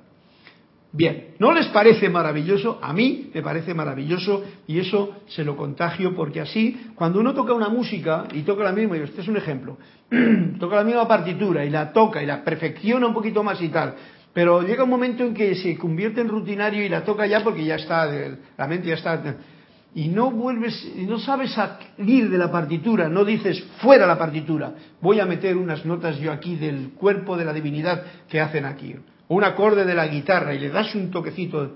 Bien, 0.94 1.36
¿no 1.40 1.52
les 1.52 1.68
parece 1.68 2.10
maravilloso? 2.10 2.80
A 2.82 2.94
mí 2.94 3.30
me 3.34 3.42
parece 3.42 3.74
maravilloso 3.74 4.44
y 4.68 4.80
eso 4.80 5.18
se 5.28 5.44
lo 5.44 5.58
contagio 5.58 6.16
porque 6.16 6.40
así, 6.40 6.92
cuando 6.96 7.20
uno 7.20 7.34
toca 7.34 7.54
una 7.54 7.68
música 7.68 8.26
y 8.34 8.44
toca 8.44 8.64
la 8.64 8.72
misma, 8.72 8.98
y 8.98 9.02
este 9.02 9.22
es 9.22 9.28
un 9.28 9.36
ejemplo, 9.36 9.78
toca 10.60 10.78
la 10.78 10.84
misma 10.86 11.08
partitura 11.08 11.66
y 11.66 11.70
la 11.70 11.92
toca 11.92 12.24
y 12.24 12.26
la 12.26 12.44
perfecciona 12.44 13.06
un 13.06 13.14
poquito 13.14 13.44
más 13.44 13.62
y 13.62 13.68
tal, 13.68 13.96
pero 14.34 14.62
llega 14.62 14.86
un 14.86 14.90
momento 14.90 15.24
en 15.24 15.34
que 15.34 15.56
se 15.56 15.78
convierte 15.78 16.22
en 16.22 16.30
rutinario 16.30 16.86
y 16.86 16.90
la 16.90 17.04
toca 17.04 17.28
ya 17.28 17.44
porque 17.44 17.66
ya 17.66 17.76
está, 17.76 18.06
la 18.58 18.68
mente 18.68 18.88
ya 18.88 18.96
está. 18.96 19.36
Y 19.94 20.08
no 20.08 20.32
vuelves, 20.32 20.90
y 20.96 21.06
no 21.06 21.20
sabes 21.20 21.52
salir 21.52 22.30
de 22.30 22.38
la 22.38 22.52
partitura, 22.52 23.10
no 23.10 23.26
dices 23.26 23.62
fuera 23.82 24.06
la 24.06 24.18
partitura, 24.18 24.74
voy 25.02 25.20
a 25.20 25.26
meter 25.26 25.58
unas 25.58 25.86
notas 25.86 26.18
yo 26.20 26.32
aquí 26.32 26.56
del 26.56 26.92
cuerpo 26.92 27.36
de 27.36 27.46
la 27.46 27.52
divinidad 27.52 28.04
que 28.30 28.40
hacen 28.40 28.66
aquí, 28.66 28.96
un 29.30 29.44
acorde 29.44 29.86
de 29.86 29.94
la 29.94 30.08
guitarra 30.08 30.54
y 30.54 30.60
le 30.60 30.70
das 30.70 30.94
un 30.96 31.12
toquecito, 31.12 31.76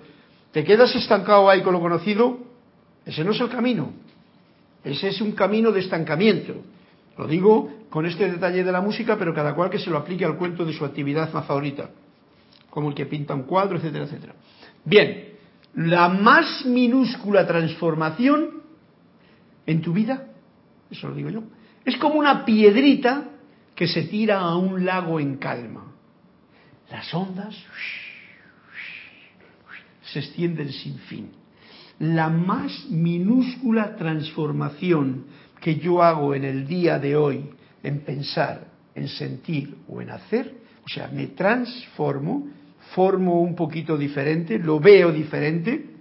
te 0.51 0.63
quedas 0.63 0.95
estancado 0.95 1.49
ahí 1.49 1.61
con 1.61 1.73
lo 1.73 1.79
conocido, 1.79 2.39
ese 3.05 3.23
no 3.23 3.31
es 3.31 3.41
el 3.41 3.49
camino, 3.49 3.91
ese 4.83 5.09
es 5.09 5.21
un 5.21 5.33
camino 5.33 5.71
de 5.71 5.79
estancamiento. 5.79 6.55
Lo 7.17 7.27
digo 7.27 7.69
con 7.89 8.05
este 8.05 8.31
detalle 8.31 8.63
de 8.63 8.71
la 8.71 8.81
música, 8.81 9.17
pero 9.17 9.33
cada 9.33 9.53
cual 9.53 9.69
que 9.69 9.79
se 9.79 9.89
lo 9.89 9.97
aplique 9.97 10.25
al 10.25 10.37
cuento 10.37 10.65
de 10.65 10.73
su 10.73 10.85
actividad 10.85 11.31
más 11.33 11.45
favorita 11.45 11.89
como 12.71 12.89
el 12.89 12.95
que 12.95 13.05
pinta 13.05 13.35
un 13.35 13.43
cuadro, 13.43 13.77
etcétera, 13.77 14.05
etcétera. 14.05 14.33
Bien, 14.83 15.33
la 15.75 16.09
más 16.09 16.65
minúscula 16.65 17.45
transformación 17.45 18.61
en 19.67 19.81
tu 19.81 19.93
vida, 19.93 20.29
eso 20.89 21.09
lo 21.09 21.13
digo 21.13 21.29
yo, 21.29 21.43
es 21.85 21.97
como 21.97 22.15
una 22.15 22.43
piedrita 22.45 23.29
que 23.75 23.87
se 23.87 24.03
tira 24.03 24.39
a 24.39 24.55
un 24.55 24.85
lago 24.85 25.19
en 25.19 25.37
calma. 25.37 25.90
Las 26.91 27.13
ondas 27.13 27.55
se 30.03 30.19
extienden 30.19 30.71
sin 30.73 30.97
fin. 30.99 31.31
La 31.99 32.29
más 32.29 32.87
minúscula 32.89 33.95
transformación 33.95 35.25
que 35.61 35.75
yo 35.75 36.03
hago 36.03 36.35
en 36.35 36.43
el 36.43 36.67
día 36.67 36.99
de 36.99 37.15
hoy 37.15 37.49
en 37.81 38.01
pensar, 38.01 38.67
en 38.93 39.07
sentir 39.07 39.77
o 39.87 40.01
en 40.01 40.09
hacer, 40.09 40.53
o 40.83 40.89
sea, 40.89 41.07
me 41.07 41.27
transformo, 41.27 42.47
formo 42.93 43.41
un 43.41 43.55
poquito 43.55 43.97
diferente, 43.97 44.59
lo 44.59 44.79
veo 44.79 45.11
diferente. 45.11 45.91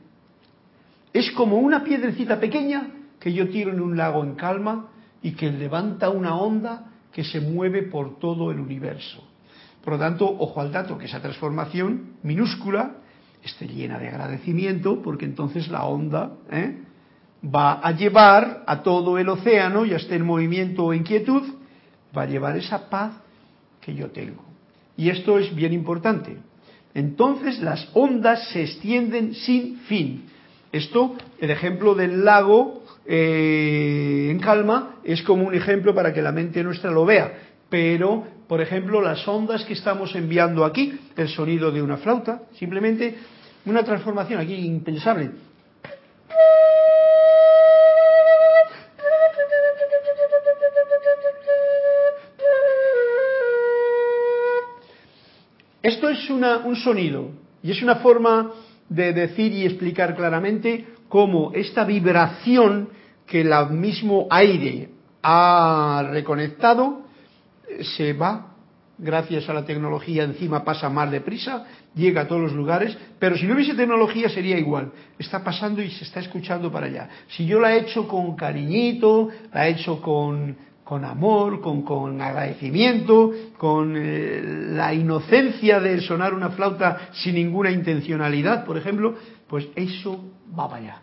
Es 1.13 1.31
como 1.33 1.59
una 1.59 1.85
piedrecita 1.85 2.41
pequeña 2.41 2.89
que 3.21 3.33
yo 3.33 3.49
tiro 3.49 3.71
en 3.71 3.81
un 3.81 3.97
lago 3.97 4.25
en 4.25 4.35
calma 4.35 4.89
y 5.23 5.33
que 5.33 5.53
levanta 5.53 6.09
una 6.09 6.35
onda 6.37 6.91
que 7.13 7.23
se 7.23 7.41
mueve 7.41 7.83
por 7.83 8.19
todo 8.19 8.51
el 8.51 8.59
universo. 8.59 9.30
Por 9.83 9.95
lo 9.95 9.99
tanto, 9.99 10.29
ojo 10.29 10.61
al 10.61 10.73
dato, 10.73 10.99
que 10.99 11.07
esa 11.07 11.21
transformación 11.21 12.17
minúscula 12.23 12.97
esté 13.43 13.67
llena 13.67 13.99
de 13.99 14.09
agradecimiento, 14.09 15.01
porque 15.03 15.25
entonces 15.25 15.69
la 15.69 15.85
onda 15.85 16.33
¿eh? 16.51 16.79
va 17.43 17.81
a 17.81 17.93
llevar 17.93 18.65
a 18.67 18.83
todo 18.83 19.19
el 19.19 19.29
océano, 19.29 19.85
ya 19.85 19.97
esté 19.97 20.17
en 20.17 20.27
movimiento 20.27 20.85
o 20.85 20.95
inquietud, 20.95 21.43
va 22.17 22.23
a 22.23 22.27
llevar 22.27 22.57
esa 22.57 22.91
paz 22.91 23.15
que 23.81 23.95
yo 23.95 24.11
tengo. 24.11 24.45
Y 24.97 25.09
esto 25.09 25.39
es 25.39 25.55
bien 25.55 25.73
importante. 25.73 26.37
Entonces 26.93 27.61
las 27.61 27.89
ondas 27.95 28.49
se 28.51 28.63
extienden 28.63 29.35
sin 29.35 29.79
fin. 29.81 30.27
Esto, 30.73 31.17
el 31.39 31.51
ejemplo 31.51 31.95
del 31.95 32.25
lago 32.25 32.85
eh, 33.07 34.29
en 34.31 34.39
calma, 34.41 34.97
es 35.03 35.23
como 35.23 35.47
un 35.47 35.55
ejemplo 35.55 35.95
para 35.95 36.13
que 36.13 36.23
la 36.23 36.33
mente 36.33 36.63
nuestra 36.63 36.91
lo 36.91 37.05
vea. 37.05 37.33
Pero, 37.69 38.25
por 38.51 38.61
ejemplo, 38.61 39.01
las 39.01 39.29
ondas 39.29 39.65
que 39.65 39.75
estamos 39.75 40.13
enviando 40.17 40.65
aquí, 40.65 40.99
el 41.17 41.29
sonido 41.29 41.71
de 41.71 41.81
una 41.81 41.99
flauta, 41.99 42.43
simplemente 42.59 43.17
una 43.65 43.85
transformación 43.85 44.41
aquí 44.41 44.57
impensable. 44.57 45.31
Esto 55.81 56.09
es 56.09 56.29
un 56.29 56.75
sonido 56.75 57.31
y 57.63 57.71
es 57.71 57.81
una 57.85 58.01
forma 58.01 58.51
de 58.89 59.13
decir 59.13 59.53
y 59.53 59.65
explicar 59.65 60.17
claramente 60.17 60.89
cómo 61.09 61.53
esta 61.55 61.85
vibración 61.85 62.89
que 63.29 63.43
el 63.43 63.71
mismo 63.71 64.27
aire 64.29 64.89
ha 65.23 66.09
reconectado 66.11 67.10
se 67.85 68.13
va 68.13 68.47
gracias 69.01 69.49
a 69.49 69.55
la 69.55 69.65
tecnología 69.65 70.25
encima 70.25 70.63
pasa 70.63 70.89
más 70.91 71.11
deprisa, 71.11 71.67
llega 71.95 72.23
a 72.23 72.29
todos 72.29 72.43
los 72.43 72.53
lugares, 72.53 72.97
pero 73.19 73.37
si 73.37 73.47
no 73.47 73.55
hubiese 73.55 73.75
tecnología 73.75 74.29
sería 74.29 74.59
igual. 74.59 74.93
Está 75.19 75.43
pasando 75.43 75.83
y 75.83 75.91
se 75.91 76.05
está 76.05 76.21
escuchando 76.21 76.71
para 76.71 76.87
allá. 76.87 77.09
Si 77.29 77.47
yo 77.47 77.61
la 77.61 77.75
he 77.75 77.81
hecho 77.81 78.07
con 78.07 78.37
cariñito, 78.37 79.29
la 79.53 79.69
he 79.69 79.73
hecho 79.73 80.01
con 80.01 80.71
con 80.91 81.05
amor, 81.05 81.61
con, 81.61 82.21
agradecimiento, 82.21 83.31
con 83.57 83.95
eh, 83.97 84.43
la 84.73 84.93
inocencia 84.93 85.79
de 85.79 86.01
sonar 86.01 86.35
una 86.35 86.51
flauta 86.51 87.11
sin 87.13 87.37
ninguna 87.37 87.71
intencionalidad, 87.71 88.65
por 88.65 88.77
ejemplo, 88.77 89.15
pues 89.47 89.69
eso 89.77 90.25
va 90.59 90.69
para 90.69 90.83
allá. 90.83 91.03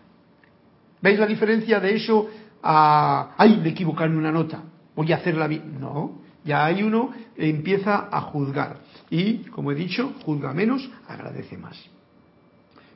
¿Veis 1.01 1.17
la 1.17 1.25
diferencia 1.25 1.79
de 1.79 1.95
eso 1.95 2.27
a, 2.61 3.33
ay, 3.37 3.61
de 3.63 3.69
equivocarme 3.69 4.17
una 4.17 4.29
nota, 4.29 4.61
voy 4.93 5.13
a 5.13 5.17
hacerla 5.17 5.47
bien. 5.47 5.79
No, 5.79 6.19
ya 6.47 6.65
hay 6.65 6.81
uno 6.81 7.11
que 7.35 7.49
empieza 7.49 8.07
a 8.11 8.21
juzgar. 8.21 8.77
Y, 9.09 9.39
como 9.49 9.71
he 9.71 9.75
dicho, 9.75 10.13
juzga 10.23 10.53
menos, 10.53 10.89
agradece 11.07 11.57
más. 11.57 11.77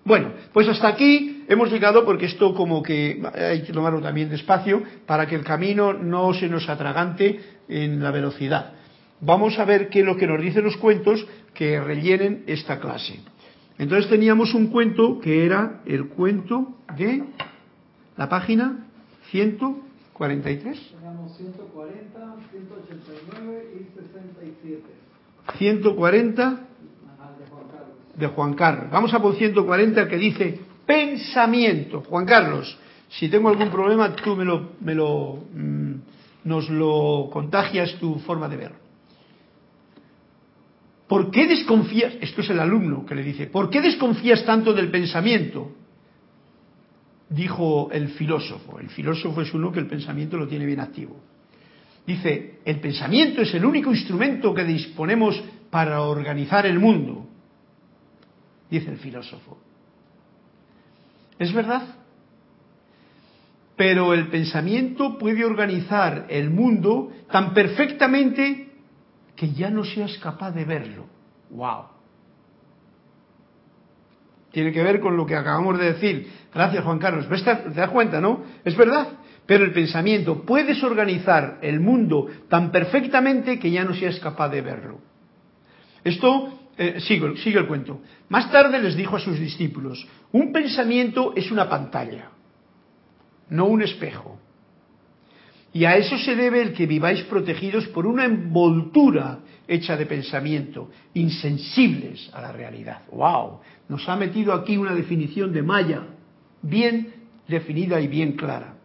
Bueno, 0.03 0.31
pues 0.51 0.67
hasta 0.67 0.87
aquí 0.87 1.43
hemos 1.47 1.71
llegado 1.71 2.03
porque 2.05 2.25
esto 2.25 2.55
como 2.55 2.81
que 2.81 3.21
hay 3.35 3.61
que 3.61 3.71
tomarlo 3.71 4.01
también 4.01 4.29
despacio 4.29 4.81
para 5.05 5.27
que 5.27 5.35
el 5.35 5.43
camino 5.43 5.93
no 5.93 6.33
se 6.33 6.49
nos 6.49 6.67
atragante 6.69 7.39
en 7.69 8.01
la 8.01 8.09
velocidad. 8.09 8.73
Vamos 9.19 9.59
a 9.59 9.65
ver 9.65 9.89
qué 9.89 9.99
es 9.99 10.05
lo 10.05 10.17
que 10.17 10.25
nos 10.25 10.41
dicen 10.41 10.63
los 10.63 10.77
cuentos 10.77 11.23
que 11.53 11.79
rellenen 11.79 12.43
esta 12.47 12.79
clase. 12.79 13.19
Entonces 13.77 14.09
teníamos 14.09 14.55
un 14.55 14.67
cuento 14.67 15.19
que 15.19 15.45
era 15.45 15.81
el 15.85 16.07
cuento 16.07 16.77
de 16.97 17.23
la 18.17 18.27
página 18.27 18.87
100. 19.29 19.90
43. 20.21 20.77
140, 21.35 22.35
189 22.51 23.73
y 23.73 23.85
67. 23.89 24.83
140 25.57 26.59
de 28.17 28.27
Juan 28.27 28.53
Carlos. 28.53 28.91
Vamos 28.91 29.11
a 29.15 29.19
por 29.19 29.35
140 29.35 30.07
que 30.07 30.17
dice 30.17 30.59
pensamiento. 30.85 32.01
Juan 32.01 32.27
Carlos, 32.27 32.77
si 33.09 33.29
tengo 33.29 33.49
algún 33.49 33.71
problema, 33.71 34.15
tú 34.15 34.35
me 34.35 34.45
lo, 34.93 35.39
mm, 35.55 35.93
nos 36.43 36.69
lo 36.69 37.27
contagias 37.33 37.95
tu 37.95 38.19
forma 38.19 38.47
de 38.47 38.57
ver. 38.57 38.73
¿Por 41.07 41.31
qué 41.31 41.47
desconfías? 41.47 42.13
Esto 42.21 42.41
es 42.41 42.49
el 42.51 42.59
alumno 42.59 43.07
que 43.07 43.15
le 43.15 43.23
dice, 43.23 43.47
¿por 43.47 43.71
qué 43.71 43.81
desconfías 43.81 44.45
tanto 44.45 44.71
del 44.71 44.91
pensamiento? 44.91 45.71
Dijo 47.31 47.89
el 47.91 48.09
filósofo. 48.09 48.79
El 48.79 48.89
filósofo 48.89 49.41
es 49.41 49.51
uno 49.53 49.71
que 49.71 49.79
el 49.79 49.87
pensamiento 49.87 50.37
lo 50.37 50.47
tiene 50.47 50.67
bien 50.67 50.81
activo. 50.81 51.15
Dice, 52.05 52.59
el 52.63 52.79
pensamiento 52.79 53.41
es 53.41 53.53
el 53.55 53.65
único 53.65 53.89
instrumento 53.91 54.53
que 54.53 54.63
disponemos 54.63 55.41
para 55.71 56.01
organizar 56.01 56.67
el 56.67 56.77
mundo 56.77 57.27
dice 58.71 58.89
el 58.89 58.97
filósofo. 58.97 59.57
Es 61.37 61.53
verdad. 61.53 61.95
Pero 63.75 64.13
el 64.13 64.29
pensamiento 64.29 65.17
puede 65.17 65.43
organizar 65.43 66.25
el 66.29 66.49
mundo 66.49 67.11
tan 67.29 67.53
perfectamente 67.53 68.69
que 69.35 69.51
ya 69.51 69.69
no 69.69 69.83
seas 69.83 70.17
capaz 70.19 70.51
de 70.51 70.65
verlo. 70.65 71.05
¡Wow! 71.49 71.85
Tiene 74.51 74.71
que 74.71 74.83
ver 74.83 74.99
con 74.99 75.17
lo 75.17 75.25
que 75.25 75.35
acabamos 75.35 75.77
de 75.79 75.93
decir. 75.93 76.31
Gracias, 76.53 76.83
Juan 76.83 76.99
Carlos. 76.99 77.27
¿Te 77.27 77.69
das 77.71 77.89
cuenta, 77.89 78.19
no? 78.19 78.43
Es 78.63 78.75
verdad. 78.75 79.07
Pero 79.45 79.65
el 79.65 79.73
pensamiento, 79.73 80.43
puedes 80.43 80.83
organizar 80.83 81.59
el 81.61 81.79
mundo 81.79 82.27
tan 82.47 82.71
perfectamente 82.71 83.59
que 83.59 83.71
ya 83.71 83.83
no 83.83 83.93
seas 83.93 84.19
capaz 84.19 84.49
de 84.49 84.61
verlo. 84.61 84.99
Esto 86.03 86.59
eh, 86.77 86.99
sigue, 86.99 87.59
el 87.59 87.67
cuento. 87.67 88.01
Más 88.29 88.51
tarde 88.51 88.79
les 88.79 88.95
dijo 88.95 89.15
a 89.15 89.19
sus 89.19 89.39
discípulos, 89.39 90.07
un 90.31 90.51
pensamiento 90.51 91.33
es 91.35 91.51
una 91.51 91.69
pantalla, 91.69 92.29
no 93.49 93.65
un 93.65 93.81
espejo. 93.81 94.39
Y 95.73 95.85
a 95.85 95.95
eso 95.95 96.17
se 96.17 96.35
debe 96.35 96.61
el 96.61 96.73
que 96.73 96.85
viváis 96.85 97.21
protegidos 97.23 97.87
por 97.87 98.05
una 98.05 98.25
envoltura 98.25 99.39
hecha 99.67 99.95
de 99.95 100.05
pensamiento, 100.05 100.89
insensibles 101.13 102.29
a 102.33 102.41
la 102.41 102.51
realidad. 102.51 103.03
¡Wow! 103.11 103.59
Nos 103.87 104.07
ha 104.09 104.17
metido 104.17 104.53
aquí 104.53 104.75
una 104.75 104.93
definición 104.93 105.53
de 105.53 105.61
Maya, 105.61 106.03
bien 106.61 107.13
definida 107.47 107.99
y 107.99 108.07
bien 108.07 108.33
clara. 108.33 108.75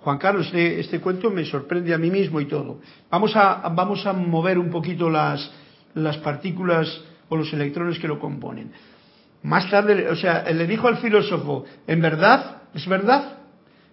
Juan 0.00 0.18
Carlos, 0.18 0.46
este, 0.46 0.80
este 0.80 1.00
cuento 1.00 1.30
me 1.30 1.44
sorprende 1.44 1.92
a 1.92 1.98
mí 1.98 2.10
mismo 2.10 2.40
y 2.40 2.46
todo. 2.46 2.80
Vamos 3.10 3.34
a, 3.34 3.68
vamos 3.74 4.06
a 4.06 4.12
mover 4.12 4.58
un 4.58 4.70
poquito 4.70 5.10
las, 5.10 5.50
las 5.94 6.18
partículas 6.18 7.02
o 7.28 7.36
los 7.36 7.52
electrones 7.52 7.98
que 7.98 8.06
lo 8.06 8.18
componen. 8.18 8.70
Más 9.42 9.68
tarde, 9.70 10.08
o 10.08 10.16
sea, 10.16 10.44
le 10.50 10.66
dijo 10.66 10.88
al 10.88 10.98
filósofo, 10.98 11.64
en 11.86 12.00
verdad, 12.00 12.62
es 12.74 12.86
verdad, 12.86 13.38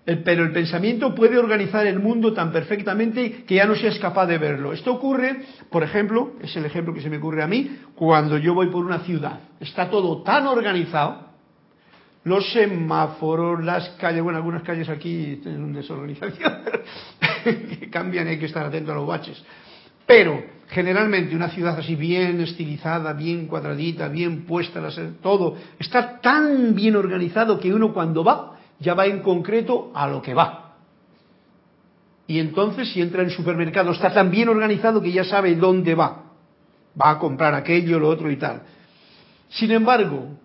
pero 0.05 0.43
el 0.43 0.51
pensamiento 0.51 1.15
puede 1.15 1.37
organizar 1.37 1.87
el 1.87 1.99
mundo 1.99 2.33
tan 2.33 2.51
perfectamente 2.51 3.43
que 3.45 3.55
ya 3.55 3.65
no 3.65 3.75
seas 3.75 3.97
capaz 3.99 4.27
de 4.27 4.37
verlo. 4.37 4.73
Esto 4.73 4.93
ocurre, 4.93 5.41
por 5.69 5.83
ejemplo, 5.83 6.33
es 6.41 6.55
el 6.55 6.65
ejemplo 6.65 6.93
que 6.93 7.01
se 7.01 7.09
me 7.09 7.17
ocurre 7.17 7.41
a 7.41 7.47
mí, 7.47 7.79
cuando 7.95 8.37
yo 8.37 8.53
voy 8.53 8.67
por 8.67 8.85
una 8.85 8.99
ciudad. 8.99 9.39
Está 9.59 9.89
todo 9.89 10.21
tan 10.23 10.45
organizado, 10.47 11.32
los 12.25 12.51
semáforos, 12.53 13.63
las 13.63 13.89
calles, 13.91 14.23
bueno, 14.23 14.37
algunas 14.37 14.63
calles 14.63 14.87
aquí 14.89 15.39
tienen 15.43 15.73
desorganización, 15.73 16.53
que 17.43 17.89
cambian 17.91 18.27
y 18.27 18.31
hay 18.31 18.39
que 18.39 18.45
estar 18.45 18.65
atento 18.65 18.91
a 18.91 18.95
los 18.95 19.07
baches. 19.07 19.43
Pero 20.05 20.43
generalmente 20.69 21.35
una 21.35 21.49
ciudad 21.49 21.77
así 21.77 21.95
bien 21.95 22.39
estilizada, 22.41 23.13
bien 23.13 23.47
cuadradita, 23.47 24.07
bien 24.07 24.45
puesta, 24.45 24.81
todo, 25.21 25.57
está 25.79 26.19
tan 26.21 26.75
bien 26.75 26.95
organizado 26.95 27.59
que 27.59 27.73
uno 27.73 27.93
cuando 27.93 28.23
va 28.23 28.57
ya 28.79 28.93
va 28.93 29.05
en 29.05 29.19
concreto 29.19 29.91
a 29.93 30.07
lo 30.07 30.21
que 30.21 30.33
va. 30.33 30.75
Y 32.27 32.39
entonces 32.39 32.91
si 32.91 33.01
entra 33.01 33.21
en 33.21 33.29
supermercado 33.29 33.91
está 33.91 34.13
tan 34.13 34.31
bien 34.31 34.49
organizado 34.49 35.01
que 35.01 35.11
ya 35.11 35.23
sabe 35.23 35.55
dónde 35.55 35.93
va. 35.95 36.23
Va 36.99 37.11
a 37.11 37.19
comprar 37.19 37.53
aquello, 37.53 37.99
lo 37.99 38.09
otro 38.09 38.31
y 38.31 38.37
tal. 38.37 38.61
Sin 39.49 39.71
embargo, 39.71 40.37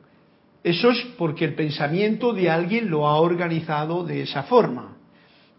eso 0.64 0.90
es 0.90 1.00
porque 1.16 1.44
el 1.44 1.54
pensamiento 1.54 2.32
de 2.32 2.50
alguien 2.50 2.90
lo 2.90 3.06
ha 3.06 3.16
organizado 3.20 4.04
de 4.04 4.22
esa 4.22 4.44
forma. 4.44 4.96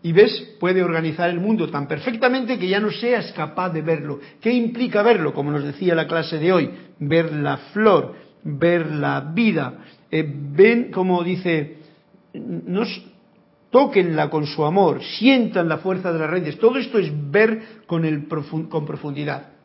Y 0.01 0.13
ves, 0.13 0.55
puede 0.59 0.81
organizar 0.81 1.29
el 1.29 1.39
mundo 1.39 1.69
tan 1.69 1.87
perfectamente 1.87 2.57
que 2.57 2.69
ya 2.69 2.79
no 2.79 2.89
seas 2.89 3.31
capaz 3.33 3.69
de 3.69 3.81
verlo. 3.81 4.19
¿Qué 4.39 4.51
implica 4.51 5.03
verlo? 5.03 5.33
Como 5.33 5.51
nos 5.51 5.63
decía 5.63 5.93
la 5.93 6.07
clase 6.07 6.37
de 6.37 6.53
hoy, 6.53 6.69
ver 6.99 7.33
la 7.33 7.57
flor, 7.73 8.15
ver 8.43 8.91
la 8.91 9.19
vida. 9.33 9.85
Eh, 10.09 10.25
ven, 10.25 10.89
como 10.91 11.21
dice, 11.23 11.79
nos 12.33 13.03
tóquenla 13.71 14.29
con 14.29 14.45
su 14.45 14.63
amor, 14.65 15.03
sientan 15.03 15.67
la 15.67 15.77
fuerza 15.79 16.13
de 16.13 16.19
las 16.19 16.29
redes. 16.29 16.57
Todo 16.59 16.77
esto 16.77 16.97
es 16.97 17.11
ver 17.29 17.83
con, 17.85 18.05
el 18.05 18.27
con 18.27 18.85
profundidad. 18.85 19.58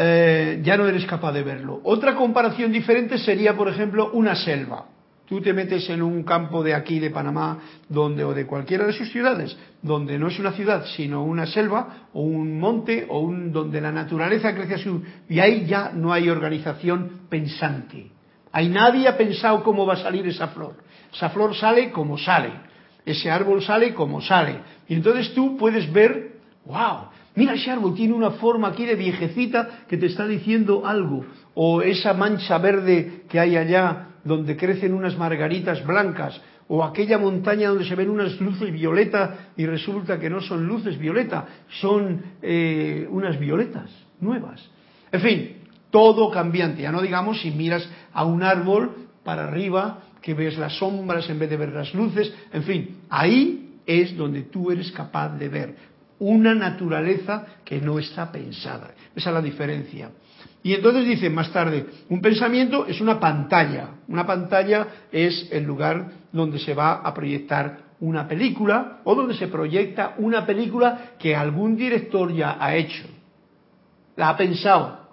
Eh, 0.00 0.60
ya 0.62 0.76
no 0.76 0.86
eres 0.86 1.04
capaz 1.06 1.32
de 1.32 1.42
verlo. 1.42 1.80
Otra 1.82 2.14
comparación 2.14 2.70
diferente 2.70 3.18
sería, 3.18 3.56
por 3.56 3.68
ejemplo, 3.68 4.12
una 4.12 4.36
selva. 4.36 4.86
Tú 5.26 5.40
te 5.40 5.52
metes 5.52 5.90
en 5.90 6.02
un 6.02 6.22
campo 6.22 6.62
de 6.62 6.72
aquí, 6.72 7.00
de 7.00 7.10
Panamá, 7.10 7.58
donde, 7.88 8.22
o 8.22 8.32
de 8.32 8.46
cualquiera 8.46 8.86
de 8.86 8.92
sus 8.92 9.10
ciudades, 9.10 9.58
donde 9.82 10.16
no 10.16 10.28
es 10.28 10.38
una 10.38 10.52
ciudad, 10.52 10.86
sino 10.96 11.24
una 11.24 11.46
selva, 11.46 12.08
o 12.12 12.22
un 12.22 12.60
monte, 12.60 13.06
o 13.08 13.18
un, 13.18 13.52
donde 13.52 13.80
la 13.80 13.90
naturaleza 13.90 14.54
crece 14.54 14.74
a 14.74 14.78
su... 14.78 15.02
Y 15.28 15.40
ahí 15.40 15.66
ya 15.66 15.90
no 15.92 16.12
hay 16.12 16.28
organización 16.28 17.22
pensante. 17.28 18.12
Ahí 18.52 18.68
nadie 18.68 19.08
ha 19.08 19.16
pensado 19.16 19.64
cómo 19.64 19.84
va 19.84 19.94
a 19.94 20.02
salir 20.02 20.26
esa 20.28 20.46
flor. 20.48 20.76
Esa 21.12 21.30
flor 21.30 21.56
sale 21.56 21.90
como 21.90 22.16
sale. 22.16 22.52
Ese 23.04 23.32
árbol 23.32 23.62
sale 23.62 23.94
como 23.94 24.22
sale. 24.22 24.60
Y 24.86 24.94
entonces 24.94 25.34
tú 25.34 25.56
puedes 25.56 25.92
ver, 25.92 26.36
wow, 26.64 27.07
mira 27.38 27.54
ese 27.54 27.70
árbol 27.70 27.94
tiene 27.94 28.14
una 28.14 28.32
forma 28.32 28.68
aquí 28.68 28.84
de 28.84 28.96
viejecita 28.96 29.84
que 29.88 29.96
te 29.96 30.06
está 30.06 30.26
diciendo 30.26 30.84
algo. 30.84 31.24
O 31.54 31.82
esa 31.82 32.12
mancha 32.12 32.58
verde 32.58 33.22
que 33.28 33.38
hay 33.38 33.56
allá 33.56 34.08
donde 34.24 34.56
crecen 34.56 34.92
unas 34.92 35.16
margaritas 35.16 35.86
blancas, 35.86 36.40
o 36.66 36.84
aquella 36.84 37.16
montaña 37.16 37.68
donde 37.70 37.86
se 37.86 37.94
ven 37.94 38.10
unas 38.10 38.38
luces 38.40 38.72
violeta 38.72 39.52
y 39.56 39.64
resulta 39.64 40.18
que 40.18 40.28
no 40.28 40.40
son 40.40 40.66
luces 40.66 40.98
violeta, 40.98 41.46
son 41.80 42.22
eh, 42.42 43.06
unas 43.08 43.38
violetas 43.38 43.88
nuevas. 44.20 44.68
En 45.10 45.20
fin, 45.20 45.56
todo 45.90 46.30
cambiante. 46.30 46.82
Ya 46.82 46.92
no 46.92 47.00
digamos 47.00 47.40
si 47.40 47.52
miras 47.52 47.88
a 48.12 48.24
un 48.24 48.42
árbol 48.42 49.08
para 49.24 49.44
arriba, 49.44 50.00
que 50.20 50.34
ves 50.34 50.58
las 50.58 50.76
sombras 50.76 51.30
en 51.30 51.38
vez 51.38 51.48
de 51.48 51.56
ver 51.56 51.72
las 51.72 51.94
luces. 51.94 52.34
En 52.52 52.64
fin, 52.64 52.96
ahí 53.08 53.78
es 53.86 54.16
donde 54.16 54.42
tú 54.42 54.70
eres 54.70 54.92
capaz 54.92 55.30
de 55.38 55.48
ver 55.48 55.74
una 56.20 56.54
naturaleza 56.54 57.46
que 57.64 57.80
no 57.80 57.98
está 57.98 58.30
pensada. 58.30 58.90
Esa 59.14 59.30
es 59.30 59.34
la 59.34 59.42
diferencia. 59.42 60.10
Y 60.62 60.74
entonces 60.74 61.06
dice 61.06 61.30
más 61.30 61.52
tarde, 61.52 61.86
un 62.08 62.20
pensamiento 62.20 62.86
es 62.86 63.00
una 63.00 63.20
pantalla. 63.20 63.90
Una 64.08 64.26
pantalla 64.26 64.86
es 65.12 65.48
el 65.52 65.64
lugar 65.64 66.10
donde 66.32 66.58
se 66.58 66.74
va 66.74 66.94
a 66.94 67.14
proyectar 67.14 67.88
una 68.00 68.28
película 68.28 69.00
o 69.04 69.14
donde 69.14 69.34
se 69.34 69.48
proyecta 69.48 70.14
una 70.18 70.46
película 70.46 71.12
que 71.18 71.34
algún 71.34 71.76
director 71.76 72.32
ya 72.32 72.56
ha 72.60 72.74
hecho. 72.74 73.04
La 74.16 74.30
ha 74.30 74.36
pensado, 74.36 75.08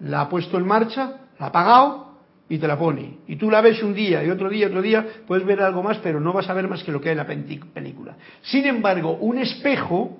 la 0.00 0.22
ha 0.22 0.28
puesto 0.28 0.56
en 0.56 0.66
marcha, 0.66 1.20
la 1.38 1.46
ha 1.46 1.52
pagado 1.52 2.10
y 2.48 2.58
te 2.58 2.66
la 2.66 2.78
pone. 2.78 3.18
Y 3.28 3.36
tú 3.36 3.50
la 3.50 3.60
ves 3.60 3.82
un 3.82 3.94
día 3.94 4.24
y 4.24 4.30
otro 4.30 4.48
día, 4.48 4.66
otro 4.66 4.82
día, 4.82 5.06
puedes 5.26 5.46
ver 5.46 5.62
algo 5.62 5.82
más, 5.82 5.98
pero 5.98 6.20
no 6.20 6.32
vas 6.32 6.48
a 6.50 6.54
ver 6.54 6.68
más 6.68 6.82
que 6.82 6.90
lo 6.90 7.00
que 7.00 7.10
hay 7.10 7.12
en 7.12 7.18
la 7.18 7.26
película. 7.26 8.16
Sin 8.42 8.66
embargo, 8.66 9.12
un 9.20 9.38
espejo, 9.38 10.18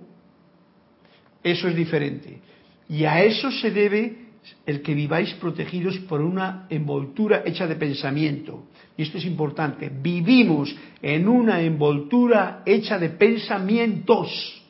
eso 1.43 1.69
es 1.69 1.77
diferente. 1.77 2.41
Y 2.89 3.05
a 3.05 3.23
eso 3.23 3.51
se 3.51 3.71
debe 3.71 4.31
el 4.67 4.83
que 4.83 4.95
viváis 4.95 5.33
protegidos 5.35 5.99
por 6.01 6.21
una 6.21 6.67
envoltura 6.71 7.43
hecha 7.45 7.67
de 7.67 7.77
pensamiento. 7.77 8.65
Y 8.97 9.03
esto 9.03 9.19
es 9.19 9.25
importante, 9.25 9.91
vivimos 9.91 10.75
en 11.01 11.29
una 11.29 11.61
envoltura 11.61 12.63
hecha 12.67 12.99
de 12.99 13.11
pensamientos 13.11 14.61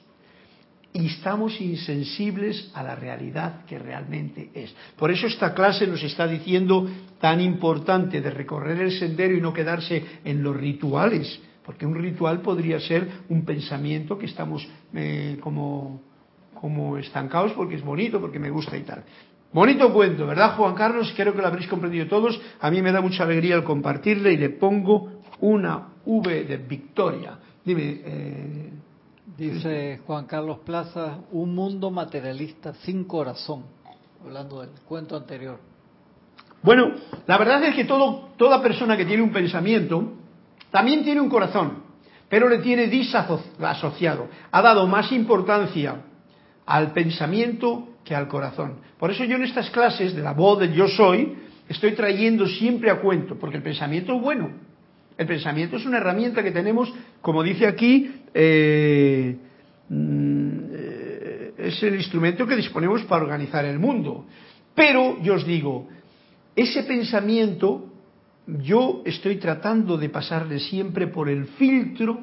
y 0.92 1.06
estamos 1.06 1.60
insensibles 1.60 2.70
a 2.74 2.82
la 2.82 2.96
realidad 2.96 3.64
que 3.64 3.78
realmente 3.78 4.50
es. 4.54 4.74
Por 4.96 5.10
eso 5.10 5.26
esta 5.26 5.54
clase 5.54 5.86
nos 5.86 6.02
está 6.02 6.26
diciendo 6.26 6.88
tan 7.20 7.40
importante 7.40 8.20
de 8.20 8.30
recorrer 8.30 8.80
el 8.80 8.92
sendero 8.92 9.36
y 9.36 9.40
no 9.40 9.52
quedarse 9.52 10.04
en 10.24 10.42
los 10.42 10.56
rituales, 10.56 11.40
porque 11.64 11.86
un 11.86 11.94
ritual 11.94 12.40
podría 12.40 12.80
ser 12.80 13.08
un 13.28 13.44
pensamiento 13.44 14.18
que 14.18 14.26
estamos 14.26 14.66
eh, 14.94 15.38
como, 15.40 16.02
como 16.60 16.98
estancados 16.98 17.52
porque 17.52 17.76
es 17.76 17.84
bonito, 17.84 18.20
porque 18.20 18.38
me 18.38 18.50
gusta 18.50 18.76
y 18.76 18.82
tal. 18.82 19.04
Bonito 19.52 19.92
cuento, 19.92 20.26
¿verdad, 20.26 20.56
Juan 20.56 20.74
Carlos? 20.74 21.12
Creo 21.16 21.34
que 21.34 21.40
lo 21.40 21.48
habréis 21.48 21.68
comprendido 21.68 22.06
todos. 22.06 22.40
A 22.60 22.70
mí 22.70 22.82
me 22.82 22.92
da 22.92 23.00
mucha 23.00 23.24
alegría 23.24 23.56
el 23.56 23.64
compartirle 23.64 24.32
y 24.32 24.36
le 24.36 24.50
pongo 24.50 25.22
una 25.40 25.88
V 26.04 26.44
de 26.44 26.56
victoria. 26.58 27.38
Dime, 27.64 28.00
eh, 28.04 28.70
Dice 29.40 30.00
Juan 30.06 30.26
Carlos 30.26 30.58
Plaza, 30.66 31.20
un 31.32 31.54
mundo 31.54 31.90
materialista 31.90 32.74
sin 32.74 33.04
corazón, 33.04 33.64
hablando 34.22 34.60
del 34.60 34.68
cuento 34.86 35.16
anterior. 35.16 35.58
Bueno, 36.62 36.92
la 37.26 37.38
verdad 37.38 37.64
es 37.64 37.74
que 37.74 37.86
todo, 37.86 38.28
toda 38.36 38.60
persona 38.60 38.98
que 38.98 39.06
tiene 39.06 39.22
un 39.22 39.32
pensamiento 39.32 40.12
también 40.70 41.02
tiene 41.04 41.22
un 41.22 41.30
corazón, 41.30 41.84
pero 42.28 42.50
le 42.50 42.58
tiene 42.58 42.88
disasociado. 42.88 44.28
Ha 44.50 44.60
dado 44.60 44.86
más 44.86 45.10
importancia 45.10 46.02
al 46.66 46.92
pensamiento 46.92 47.88
que 48.04 48.14
al 48.14 48.28
corazón. 48.28 48.76
Por 48.98 49.10
eso 49.10 49.24
yo 49.24 49.36
en 49.36 49.44
estas 49.44 49.70
clases 49.70 50.14
de 50.14 50.22
la 50.22 50.32
voz 50.32 50.60
del 50.60 50.72
yo 50.72 50.88
soy 50.88 51.36
estoy 51.68 51.92
trayendo 51.92 52.46
siempre 52.46 52.90
a 52.90 53.00
cuento, 53.00 53.36
porque 53.38 53.56
el 53.56 53.62
pensamiento 53.62 54.14
es 54.14 54.20
bueno. 54.20 54.50
El 55.16 55.26
pensamiento 55.26 55.76
es 55.76 55.86
una 55.86 55.98
herramienta 55.98 56.42
que 56.42 56.50
tenemos, 56.50 56.92
como 57.20 57.42
dice 57.42 57.66
aquí, 57.66 58.10
eh, 58.32 59.36
mm, 59.88 60.58
es 61.58 61.82
el 61.82 61.94
instrumento 61.94 62.46
que 62.46 62.56
disponemos 62.56 63.02
para 63.02 63.22
organizar 63.22 63.64
el 63.64 63.78
mundo. 63.78 64.26
Pero 64.74 65.20
yo 65.22 65.34
os 65.34 65.46
digo, 65.46 65.88
ese 66.56 66.82
pensamiento 66.84 67.86
yo 68.46 69.02
estoy 69.04 69.36
tratando 69.36 69.96
de 69.96 70.08
pasarle 70.08 70.58
siempre 70.58 71.06
por 71.06 71.28
el 71.28 71.46
filtro 71.46 72.20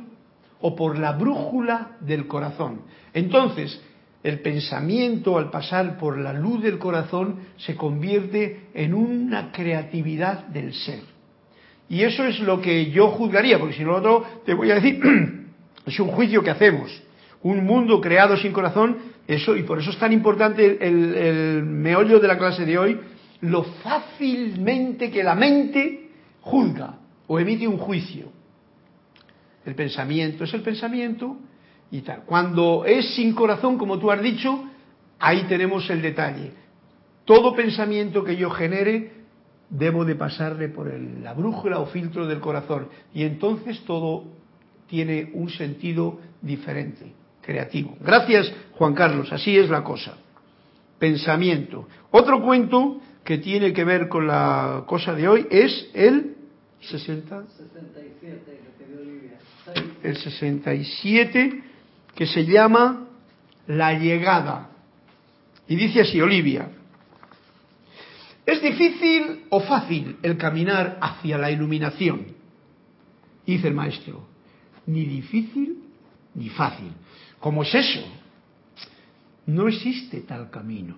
o 0.59 0.75
por 0.75 0.97
la 0.97 1.13
brújula 1.13 1.97
del 2.01 2.27
corazón. 2.27 2.81
Entonces, 3.13 3.79
el 4.27 4.41
pensamiento 4.41 5.37
al 5.37 5.49
pasar 5.49 5.97
por 5.97 6.17
la 6.17 6.33
luz 6.33 6.61
del 6.61 6.77
corazón 6.77 7.39
se 7.55 7.75
convierte 7.75 8.67
en 8.73 8.93
una 8.93 9.53
creatividad 9.53 10.47
del 10.47 10.73
ser. 10.73 10.99
Y 11.87 12.01
eso 12.01 12.25
es 12.25 12.41
lo 12.41 12.59
que 12.59 12.91
yo 12.91 13.07
juzgaría, 13.11 13.57
porque 13.57 13.75
si 13.75 13.85
no 13.85 13.95
otro 13.95 14.25
te 14.45 14.53
voy 14.53 14.69
a 14.69 14.75
decir, 14.75 15.01
es 15.85 15.97
un 16.01 16.09
juicio 16.09 16.43
que 16.43 16.49
hacemos. 16.49 16.91
Un 17.41 17.63
mundo 17.63 18.01
creado 18.01 18.35
sin 18.35 18.51
corazón, 18.51 18.97
eso, 19.27 19.55
y 19.55 19.63
por 19.63 19.79
eso 19.79 19.91
es 19.91 19.97
tan 19.97 20.11
importante 20.11 20.77
el, 20.85 21.15
el 21.15 21.63
meollo 21.63 22.19
de 22.19 22.27
la 22.27 22.37
clase 22.37 22.65
de 22.65 22.77
hoy, 22.77 22.99
lo 23.39 23.63
fácilmente 23.63 25.09
que 25.09 25.23
la 25.23 25.35
mente 25.35 26.09
juzga 26.41 26.97
o 27.27 27.39
emite 27.39 27.65
un 27.65 27.77
juicio. 27.77 28.29
El 29.65 29.73
pensamiento 29.73 30.43
es 30.43 30.53
el 30.53 30.63
pensamiento 30.63 31.37
y 31.91 32.01
tal. 32.01 32.23
Cuando 32.25 32.85
es 32.85 33.15
sin 33.15 33.33
corazón, 33.33 33.77
como 33.77 33.99
tú 33.99 34.11
has 34.11 34.21
dicho, 34.21 34.63
ahí 35.19 35.43
tenemos 35.47 35.89
el 35.89 36.01
detalle. 36.01 36.51
Todo 37.25 37.55
pensamiento 37.55 38.23
que 38.23 38.35
yo 38.35 38.49
genere, 38.49 39.11
debo 39.69 40.05
de 40.05 40.15
pasarle 40.15 40.69
por 40.69 40.91
la 40.93 41.33
brújula 41.33 41.79
o 41.79 41.87
filtro 41.87 42.25
del 42.25 42.39
corazón. 42.39 42.87
Y 43.13 43.23
entonces 43.23 43.81
todo 43.85 44.25
tiene 44.87 45.31
un 45.33 45.49
sentido 45.49 46.19
diferente, 46.41 47.11
creativo. 47.41 47.97
Gracias, 47.99 48.51
Juan 48.73 48.93
Carlos. 48.93 49.31
Así 49.31 49.57
es 49.57 49.69
la 49.69 49.83
cosa. 49.83 50.17
Pensamiento. 50.99 51.87
Otro 52.11 52.41
cuento 52.41 53.01
que 53.23 53.37
tiene 53.37 53.73
que 53.73 53.83
ver 53.83 54.07
con 54.07 54.25
la 54.25 54.83
cosa 54.87 55.13
de 55.13 55.27
hoy 55.27 55.47
es 55.49 55.89
el 55.93 56.37
60. 56.79 57.43
67, 57.47 58.61
el 60.03 60.15
67, 60.15 61.63
que 62.17 62.25
se 62.25 62.45
llama 62.45 63.07
La 63.67 63.93
llegada. 63.93 64.71
Y 65.67 65.75
dice 65.75 66.01
así, 66.01 66.19
Olivia, 66.19 66.71
¿es 68.43 68.59
difícil 68.59 69.45
o 69.49 69.59
fácil 69.59 70.17
el 70.23 70.35
caminar 70.35 70.97
hacia 70.99 71.37
la 71.37 71.51
iluminación? 71.51 72.25
Dice 73.45 73.67
el 73.67 73.75
maestro, 73.75 74.27
ni 74.87 75.05
difícil 75.05 75.83
ni 76.33 76.49
fácil. 76.49 76.91
¿Cómo 77.39 77.61
es 77.61 77.75
eso? 77.75 78.03
No 79.45 79.67
existe 79.67 80.21
tal 80.21 80.49
camino. 80.49 80.95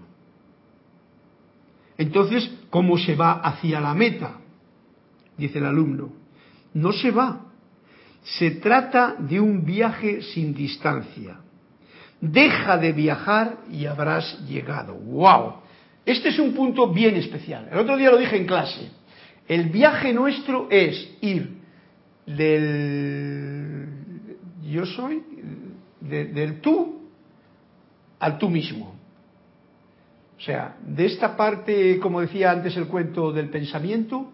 Entonces, 1.97 2.49
¿cómo 2.69 2.97
se 2.97 3.15
va 3.15 3.33
hacia 3.41 3.81
la 3.81 3.93
meta? 3.93 4.39
Dice 5.37 5.57
el 5.57 5.65
alumno. 5.65 6.13
No 6.73 6.93
se 6.93 7.11
va. 7.11 7.48
Se 8.37 8.51
trata 8.51 9.15
de 9.17 9.39
un 9.39 9.65
viaje 9.65 10.21
sin 10.21 10.53
distancia. 10.53 11.39
Deja 12.21 12.77
de 12.77 12.91
viajar 12.91 13.57
y 13.71 13.85
habrás 13.85 14.39
llegado. 14.47 14.93
¡Wow! 14.93 15.61
Este 16.05 16.29
es 16.29 16.39
un 16.39 16.53
punto 16.53 16.91
bien 16.91 17.15
especial. 17.15 17.69
El 17.71 17.79
otro 17.79 17.97
día 17.97 18.11
lo 18.11 18.17
dije 18.17 18.37
en 18.37 18.45
clase. 18.45 18.91
El 19.47 19.69
viaje 19.69 20.13
nuestro 20.13 20.67
es 20.69 21.17
ir 21.21 21.59
del 22.25 23.87
yo 24.63 24.85
soy, 24.85 25.23
del 26.01 26.61
tú 26.61 26.99
al 28.19 28.37
tú 28.37 28.49
mismo. 28.49 28.95
O 30.37 30.41
sea, 30.41 30.77
de 30.85 31.05
esta 31.05 31.35
parte, 31.35 31.99
como 31.99 32.21
decía 32.21 32.51
antes 32.51 32.77
el 32.77 32.87
cuento 32.87 33.31
del 33.31 33.49
pensamiento, 33.49 34.31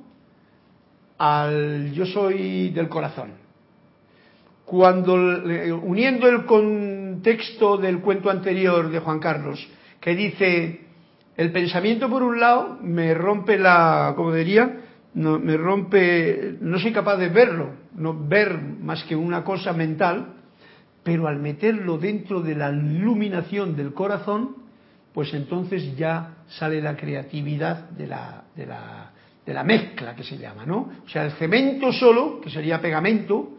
al 1.18 1.91
yo 1.93 2.06
soy 2.06 2.70
del 2.70 2.89
corazón. 2.89 3.45
Cuando, 4.66 5.13
uniendo 5.13 6.28
el 6.28 6.45
contexto 6.45 7.78
del 7.78 7.99
cuento 7.99 8.30
anterior 8.30 8.89
de 8.89 8.99
Juan 8.99 9.20
Carlos, 9.20 9.68
que 9.99 10.16
dice, 10.16 10.82
el 11.38 11.51
pensamiento 11.51 12.09
por 12.09 12.24
un 12.24 12.39
lado 12.39 12.80
me 12.82 13.13
rompe 13.13 13.59
la, 13.59 14.13
como 14.16 14.34
diría, 14.34 14.82
no, 15.13 15.39
me 15.39 15.55
rompe, 15.55 16.57
no 16.61 16.80
soy 16.80 16.91
capaz 16.91 17.18
de 17.18 17.30
verlo, 17.30 17.70
no 17.95 18.28
ver 18.28 18.59
más 18.59 19.03
que 19.03 19.16
una 19.16 19.43
cosa 19.43 19.72
mental, 19.72 20.34
pero 21.03 21.28
al 21.28 21.39
meterlo 21.39 21.97
dentro 21.97 22.41
de 22.41 22.55
la 22.55 22.72
iluminación 22.72 23.76
del 23.76 23.93
corazón, 23.93 24.55
pues 25.13 25.34
entonces 25.34 25.95
ya 25.95 26.38
sale 26.47 26.82
la 26.82 26.97
creatividad 26.97 27.89
de 27.91 28.07
la, 28.07 28.43
de 28.55 28.66
la, 28.66 29.11
de 29.45 29.53
la 29.53 29.63
mezcla 29.63 30.16
que 30.16 30.24
se 30.24 30.38
llama, 30.38 30.66
¿no? 30.66 30.89
O 31.05 31.09
sea, 31.09 31.24
el 31.26 31.32
cemento 31.34 31.93
solo, 31.93 32.41
que 32.41 32.49
sería 32.49 32.82
pegamento, 32.82 33.55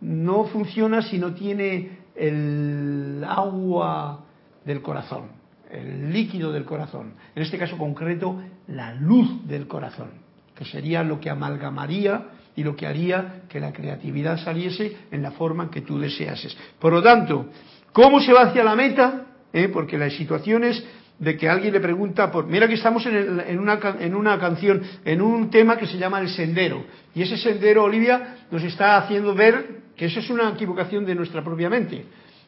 no 0.00 0.44
funciona 0.44 1.02
si 1.02 1.18
no 1.18 1.34
tiene 1.34 1.98
el 2.14 3.24
agua 3.26 4.24
del 4.64 4.82
corazón, 4.82 5.30
el 5.70 6.12
líquido 6.12 6.52
del 6.52 6.64
corazón. 6.64 7.14
En 7.34 7.42
este 7.42 7.58
caso 7.58 7.76
concreto, 7.76 8.40
la 8.68 8.94
luz 8.94 9.46
del 9.46 9.66
corazón, 9.66 10.10
que 10.54 10.64
sería 10.64 11.02
lo 11.02 11.20
que 11.20 11.30
amalgamaría 11.30 12.26
y 12.56 12.64
lo 12.64 12.74
que 12.74 12.86
haría 12.86 13.42
que 13.48 13.60
la 13.60 13.72
creatividad 13.72 14.38
saliese 14.38 14.96
en 15.10 15.22
la 15.22 15.30
forma 15.32 15.70
que 15.70 15.82
tú 15.82 15.98
deseases. 15.98 16.56
Por 16.78 16.92
lo 16.92 17.02
tanto, 17.02 17.46
¿cómo 17.92 18.20
se 18.20 18.32
va 18.32 18.42
hacia 18.42 18.64
la 18.64 18.74
meta? 18.74 19.26
¿eh? 19.52 19.68
porque 19.68 19.98
las 19.98 20.12
situaciones 20.14 20.84
de 21.18 21.36
que 21.36 21.48
alguien 21.48 21.72
le 21.72 21.80
pregunta 21.80 22.30
por 22.30 22.46
mira 22.46 22.68
que 22.68 22.74
estamos 22.74 23.04
en, 23.06 23.40
en, 23.40 23.58
una, 23.58 23.80
en 23.98 24.14
una 24.14 24.38
canción 24.38 24.82
en 25.04 25.20
un 25.20 25.50
tema 25.50 25.76
que 25.76 25.86
se 25.86 25.98
llama 25.98 26.20
el 26.20 26.28
sendero 26.28 26.84
y 27.14 27.22
ese 27.22 27.36
sendero 27.36 27.84
Olivia 27.84 28.36
nos 28.50 28.62
está 28.62 28.96
haciendo 28.98 29.34
ver 29.34 29.78
que 29.98 30.06
eso 30.06 30.20
es 30.20 30.30
una 30.30 30.50
equivocación 30.50 31.04
de 31.04 31.14
nuestra 31.14 31.44
propia 31.44 31.68
mente. 31.68 32.06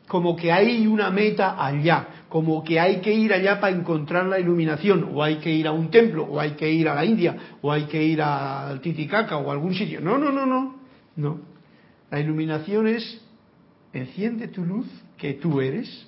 Como 0.08 0.34
que 0.34 0.50
hay 0.50 0.86
una 0.86 1.10
meta 1.10 1.62
allá 1.62 2.08
como 2.30 2.62
que 2.62 2.78
hay 2.78 3.00
que 3.00 3.12
ir 3.12 3.32
allá 3.32 3.60
para 3.60 3.76
encontrar 3.76 4.24
la 4.26 4.38
iluminación 4.38 5.10
o 5.12 5.22
hay 5.22 5.36
que 5.36 5.50
ir 5.52 5.66
a 5.66 5.72
un 5.72 5.90
templo 5.90 6.24
o 6.24 6.38
hay 6.38 6.52
que 6.52 6.70
ir 6.70 6.88
a 6.88 6.94
la 6.94 7.04
India 7.04 7.36
o 7.60 7.72
hay 7.72 7.84
que 7.84 8.02
ir 8.02 8.22
al 8.22 8.80
Titicaca 8.80 9.36
o 9.36 9.50
a 9.50 9.52
algún 9.52 9.74
sitio. 9.74 10.00
No 10.00 10.16
no 10.16 10.30
no 10.30 10.46
no 10.46 10.76
no. 11.16 11.40
La 12.08 12.20
iluminación 12.20 12.86
es 12.86 13.20
enciende 13.92 14.46
tu 14.46 14.64
luz 14.64 14.86
que 15.18 15.34
tú 15.34 15.60
eres 15.60 16.06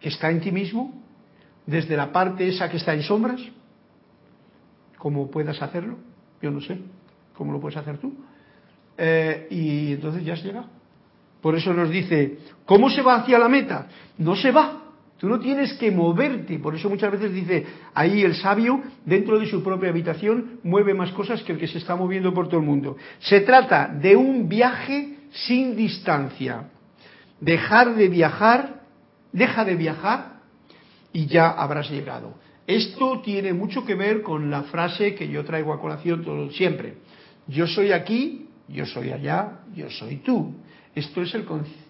que 0.00 0.10
está 0.10 0.30
en 0.30 0.40
ti 0.40 0.50
mismo, 0.50 1.00
desde 1.64 1.96
la 1.96 2.12
parte 2.12 2.46
esa 2.46 2.68
que 2.68 2.76
está 2.76 2.92
en 2.92 3.02
sombras, 3.02 3.40
¿cómo 4.98 5.30
puedas 5.30 5.62
hacerlo? 5.62 5.96
Yo 6.42 6.50
no 6.50 6.60
sé, 6.60 6.76
¿cómo 7.34 7.52
lo 7.52 7.60
puedes 7.60 7.78
hacer 7.78 7.98
tú? 7.98 8.12
Eh, 8.96 9.46
y 9.50 9.92
entonces 9.92 10.24
ya 10.24 10.34
has 10.34 10.44
llegado. 10.44 10.66
Por 11.40 11.56
eso 11.56 11.72
nos 11.74 11.90
dice, 11.90 12.38
¿cómo 12.64 12.88
se 12.90 13.02
va 13.02 13.16
hacia 13.16 13.38
la 13.38 13.48
meta? 13.48 13.88
No 14.18 14.36
se 14.36 14.52
va, 14.52 14.82
Tú 15.22 15.28
no 15.28 15.38
tienes 15.38 15.74
que 15.74 15.92
moverte, 15.92 16.58
por 16.58 16.74
eso 16.74 16.88
muchas 16.88 17.12
veces 17.12 17.32
dice, 17.32 17.64
ahí 17.94 18.22
el 18.24 18.34
sabio, 18.34 18.82
dentro 19.04 19.38
de 19.38 19.46
su 19.46 19.62
propia 19.62 19.90
habitación, 19.90 20.58
mueve 20.64 20.94
más 20.94 21.12
cosas 21.12 21.44
que 21.44 21.52
el 21.52 21.60
que 21.60 21.68
se 21.68 21.78
está 21.78 21.94
moviendo 21.94 22.34
por 22.34 22.48
todo 22.48 22.58
el 22.58 22.66
mundo. 22.66 22.96
Se 23.20 23.42
trata 23.42 23.86
de 23.86 24.16
un 24.16 24.48
viaje 24.48 25.18
sin 25.30 25.76
distancia. 25.76 26.70
Dejar 27.38 27.94
de 27.94 28.08
viajar, 28.08 28.82
deja 29.32 29.64
de 29.64 29.76
viajar 29.76 30.40
y 31.12 31.26
ya 31.26 31.50
habrás 31.50 31.88
llegado. 31.88 32.34
Esto 32.66 33.20
tiene 33.24 33.52
mucho 33.52 33.84
que 33.84 33.94
ver 33.94 34.22
con 34.22 34.50
la 34.50 34.64
frase 34.64 35.14
que 35.14 35.28
yo 35.28 35.44
traigo 35.44 35.72
a 35.72 35.80
colación 35.80 36.24
todo, 36.24 36.50
siempre. 36.50 36.94
Yo 37.46 37.68
soy 37.68 37.92
aquí, 37.92 38.41
yo 38.68 38.86
soy 38.86 39.10
allá, 39.10 39.60
yo 39.74 39.90
soy 39.90 40.16
tú. 40.16 40.54
Esto 40.94 41.22
es 41.22 41.34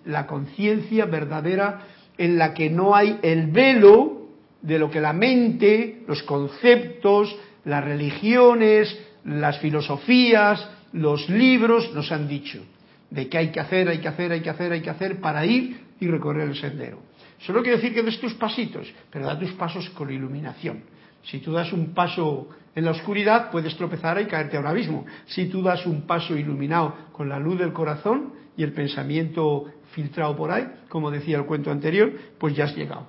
la 0.04 0.26
conciencia 0.26 1.06
verdadera 1.06 1.82
en 2.16 2.38
la 2.38 2.54
que 2.54 2.70
no 2.70 2.94
hay 2.94 3.18
el 3.22 3.48
velo 3.48 4.28
de 4.60 4.78
lo 4.78 4.90
que 4.90 5.00
la 5.00 5.12
mente, 5.12 6.02
los 6.06 6.22
conceptos, 6.22 7.34
las 7.64 7.84
religiones, 7.84 8.96
las 9.24 9.58
filosofías, 9.58 10.68
los 10.92 11.28
libros 11.28 11.92
nos 11.94 12.12
han 12.12 12.28
dicho, 12.28 12.64
de 13.10 13.28
que 13.28 13.38
hay 13.38 13.48
que 13.50 13.60
hacer, 13.60 13.88
hay 13.88 13.98
que 13.98 14.08
hacer, 14.08 14.32
hay 14.32 14.40
que 14.40 14.50
hacer, 14.50 14.72
hay 14.72 14.80
que 14.80 14.90
hacer 14.90 15.20
para 15.20 15.44
ir 15.44 15.80
y 16.00 16.06
recorrer 16.06 16.48
el 16.48 16.56
sendero. 16.56 17.00
Solo 17.38 17.62
quiere 17.62 17.76
decir 17.76 17.94
que 17.94 18.02
des 18.02 18.20
tus 18.20 18.34
pasitos, 18.34 18.86
pero 19.10 19.26
da 19.26 19.38
tus 19.38 19.52
pasos 19.52 19.90
con 19.90 20.10
iluminación. 20.12 20.82
Si 21.24 21.38
tú 21.38 21.52
das 21.52 21.72
un 21.72 21.92
paso 21.92 22.48
en 22.74 22.84
la 22.84 22.92
oscuridad, 22.92 23.50
puedes 23.50 23.76
tropezar 23.76 24.20
y 24.20 24.26
caerte 24.26 24.56
a 24.56 24.60
un 24.60 24.66
abismo. 24.66 25.04
Si 25.26 25.46
tú 25.46 25.62
das 25.62 25.84
un 25.86 26.02
paso 26.02 26.36
iluminado 26.36 26.94
con 27.12 27.28
la 27.28 27.38
luz 27.38 27.58
del 27.58 27.72
corazón 27.72 28.32
y 28.56 28.62
el 28.62 28.72
pensamiento 28.72 29.66
filtrado 29.92 30.34
por 30.36 30.50
ahí, 30.50 30.66
como 30.88 31.10
decía 31.10 31.36
el 31.36 31.44
cuento 31.44 31.70
anterior, 31.70 32.12
pues 32.38 32.56
ya 32.56 32.64
has 32.64 32.76
llegado. 32.76 33.06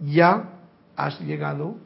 Ya 0.00 0.58
has 0.96 1.20
llegado 1.20 1.76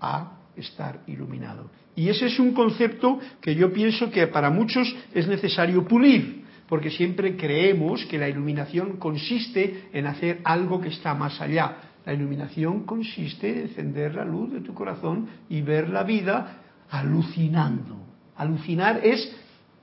a 0.00 0.38
estar 0.56 1.00
iluminado. 1.06 1.70
Y 1.94 2.08
ese 2.08 2.26
es 2.26 2.38
un 2.38 2.52
concepto 2.52 3.18
que 3.40 3.54
yo 3.54 3.72
pienso 3.72 4.10
que 4.10 4.26
para 4.26 4.50
muchos 4.50 4.94
es 5.12 5.26
necesario 5.26 5.86
pulir, 5.86 6.44
porque 6.68 6.90
siempre 6.90 7.36
creemos 7.36 8.06
que 8.06 8.16
la 8.16 8.28
iluminación 8.28 8.96
consiste 8.96 9.88
en 9.92 10.06
hacer 10.06 10.40
algo 10.44 10.80
que 10.80 10.88
está 10.88 11.14
más 11.14 11.38
allá. 11.40 11.89
La 12.10 12.16
iluminación 12.16 12.86
consiste 12.86 13.48
en 13.52 13.58
encender 13.68 14.16
la 14.16 14.24
luz 14.24 14.52
de 14.52 14.62
tu 14.62 14.74
corazón 14.74 15.28
y 15.48 15.62
ver 15.62 15.90
la 15.90 16.02
vida 16.02 16.58
alucinando. 16.90 17.98
Alucinar 18.34 18.98
es 19.04 19.32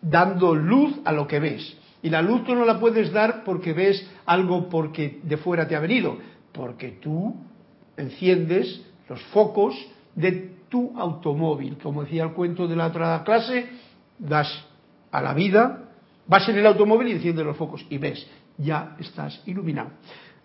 dando 0.02 0.54
luz 0.54 1.00
a 1.06 1.14
lo 1.14 1.26
que 1.26 1.40
ves. 1.40 1.78
Y 2.04 2.10
la 2.10 2.22
luz 2.22 2.44
tú 2.44 2.54
no 2.54 2.66
la 2.66 2.82
puedes 2.82 3.14
dar 3.14 3.46
porque 3.46 3.72
ves 3.72 4.06
algo 4.26 4.68
porque 4.68 5.22
de 5.24 5.38
fuera 5.38 5.70
te 5.70 5.78
ha 5.78 5.80
venido, 5.80 6.18
porque 6.52 7.00
tú 7.02 7.34
enciendes 7.96 8.82
los 9.08 9.24
focos 9.28 9.74
de 10.14 10.52
tu 10.68 11.00
automóvil. 11.00 11.78
Como 11.82 12.04
decía 12.04 12.26
el 12.26 12.34
cuento 12.34 12.68
de 12.68 12.76
la 12.76 12.88
otra 12.88 13.24
clase, 13.24 13.70
das 14.20 14.66
a 15.12 15.22
la 15.22 15.34
vida 15.34 15.88
Vas 16.28 16.48
en 16.50 16.58
el 16.58 16.66
automóvil 16.66 17.08
y 17.08 17.12
enciendes 17.12 17.46
los 17.46 17.56
focos 17.56 17.86
y 17.90 17.98
ves, 17.98 18.28
ya 18.58 18.98
estás 19.00 19.42
iluminado. 19.46 19.92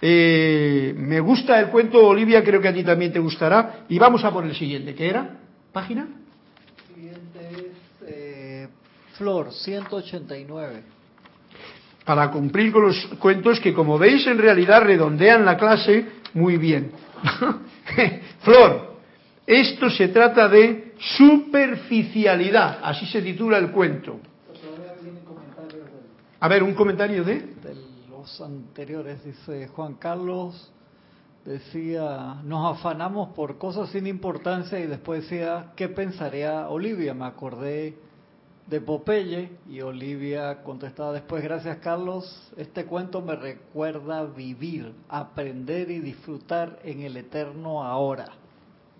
Eh, 0.04 0.94
me 0.96 1.20
gusta 1.20 1.60
el 1.60 1.68
cuento, 1.68 2.04
Olivia, 2.04 2.42
creo 2.42 2.60
que 2.60 2.66
a 2.66 2.74
ti 2.74 2.82
también 2.82 3.12
te 3.12 3.20
gustará. 3.20 3.84
Y 3.88 4.00
vamos 4.00 4.24
a 4.24 4.32
por 4.32 4.44
el 4.44 4.54
siguiente, 4.56 4.96
¿qué 4.96 5.08
era? 5.08 5.38
¿Página? 5.72 6.08
El 6.88 6.94
siguiente 6.94 7.38
es 7.52 8.08
eh, 8.08 8.68
Flor, 9.12 9.52
189. 9.52 10.82
Para 12.04 12.32
cumplir 12.32 12.72
con 12.72 12.82
los 12.82 12.96
cuentos 13.20 13.60
que, 13.60 13.72
como 13.72 13.96
veis, 13.96 14.26
en 14.26 14.38
realidad 14.38 14.82
redondean 14.82 15.44
la 15.44 15.56
clase 15.56 16.04
muy 16.34 16.56
bien. 16.56 16.90
Flor, 18.40 18.96
esto 19.46 19.88
se 19.88 20.08
trata 20.08 20.48
de 20.48 20.94
superficialidad, 20.98 22.80
así 22.82 23.06
se 23.06 23.22
titula 23.22 23.58
el 23.58 23.70
cuento. 23.70 24.18
A 26.40 26.48
ver, 26.48 26.64
un 26.64 26.74
comentario 26.74 27.22
de... 27.22 27.52
Anteriores, 28.40 29.24
dice 29.24 29.68
Juan 29.68 29.94
Carlos, 29.94 30.72
decía, 31.44 32.40
nos 32.44 32.78
afanamos 32.78 33.30
por 33.34 33.58
cosas 33.58 33.90
sin 33.90 34.06
importancia 34.06 34.78
y 34.78 34.86
después 34.86 35.22
decía, 35.22 35.72
¿qué 35.76 35.88
pensaría 35.88 36.68
Olivia? 36.68 37.14
Me 37.14 37.26
acordé 37.26 37.96
de 38.66 38.80
Popeye 38.80 39.50
y 39.68 39.80
Olivia 39.80 40.62
contestaba 40.62 41.12
después, 41.12 41.42
gracias 41.42 41.78
Carlos, 41.78 42.52
este 42.56 42.84
cuento 42.84 43.20
me 43.20 43.34
recuerda 43.34 44.24
vivir, 44.24 44.92
aprender 45.08 45.90
y 45.90 45.98
disfrutar 45.98 46.78
en 46.84 47.00
el 47.02 47.16
eterno 47.16 47.82
ahora. 47.82 48.26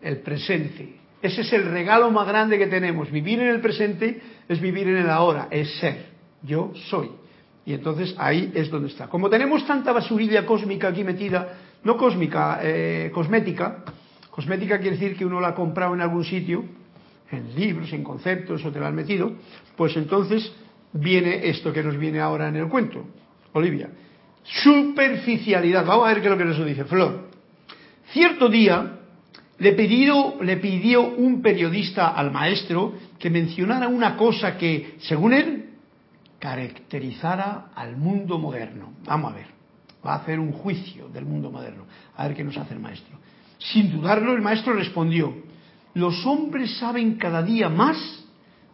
El 0.01 0.19
presente. 0.19 1.01
Ese 1.23 1.43
es 1.43 1.53
el 1.53 1.71
regalo 1.71 2.11
más 2.11 2.27
grande 2.27 2.59
que 2.59 2.67
tenemos. 2.67 3.09
Vivir 3.13 3.39
en 3.41 3.49
el 3.49 3.61
presente 3.61 4.21
es 4.49 4.61
vivir 4.61 4.89
en 4.89 4.97
el 4.97 5.11
ahora, 5.11 5.47
es 5.51 5.79
ser. 5.79 6.07
Yo 6.43 6.73
soy. 6.91 7.22
Y 7.65 7.75
entonces 7.75 8.15
ahí 8.19 8.53
es 8.55 8.71
donde 8.71 8.89
está. 8.89 9.09
Como 9.09 9.31
tenemos 9.31 9.65
tanta 9.67 9.93
basurilla 9.93 10.45
cósmica 10.45 10.89
aquí 10.89 11.05
metida, 11.05 11.55
no 11.85 11.97
cósmica, 11.97 12.61
eh, 12.63 13.11
cosmética, 13.15 13.85
cosmética 14.31 14.79
quiere 14.79 14.97
decir 14.97 15.17
que 15.17 15.25
uno 15.25 15.41
la 15.41 15.49
ha 15.49 15.55
comprado 15.55 15.95
en 15.95 16.01
algún 16.01 16.25
sitio, 16.25 16.65
en 17.31 17.55
libros, 17.55 17.93
en 17.93 18.03
conceptos, 18.03 18.65
o 18.65 18.71
te 18.73 18.81
la 18.81 18.89
han 18.89 18.95
metido, 18.95 19.33
pues 19.77 19.97
entonces 19.97 20.53
viene 20.93 21.49
esto 21.49 21.73
que 21.73 21.83
nos 21.83 21.97
viene 21.97 22.21
ahora 22.21 22.49
en 22.49 22.57
el 22.57 22.69
cuento. 22.69 23.05
Olivia, 23.53 23.91
superficialidad. 24.43 25.87
Vamos 25.87 26.07
a 26.07 26.09
ver 26.09 26.21
qué 26.21 26.27
es 26.27 26.33
lo 26.33 26.39
que 26.39 26.45
nos 26.45 26.65
dice 26.65 26.85
Flor. 26.85 27.31
Cierto 28.13 28.49
día 28.49 28.99
le 29.59 29.73
pidió, 29.73 30.43
le 30.43 30.57
pidió 30.57 31.03
un 31.03 31.41
periodista 31.41 32.09
al 32.09 32.33
maestro 32.33 32.95
que 33.19 33.31
mencionara 33.31 33.89
una 33.89 34.17
cosa 34.17 34.59
que, 34.59 34.97
según 34.99 35.33
él, 35.33 35.72
caracterizara 36.43 37.71
al 37.73 37.97
mundo 37.97 38.37
moderno. 38.37 38.95
Vamos 39.05 39.31
a 39.31 39.37
ver, 39.37 39.47
va 40.05 40.15
a 40.15 40.17
hacer 40.17 40.41
un 40.41 40.51
juicio 40.51 41.09
del 41.09 41.25
mundo 41.25 41.53
moderno. 41.53 41.85
A 42.17 42.27
ver 42.27 42.37
qué 42.37 42.43
nos 42.43 42.57
hace 42.57 42.75
el 42.75 42.81
maestro. 42.81 43.17
Sin 43.59 43.93
dudarlo, 43.93 44.33
el 44.33 44.43
maestro 44.43 44.73
respondió, 44.73 45.33
los 45.95 46.27
hombres 46.27 46.77
saben 46.79 47.15
cada 47.15 47.45
día 47.45 47.69
más 47.69 47.97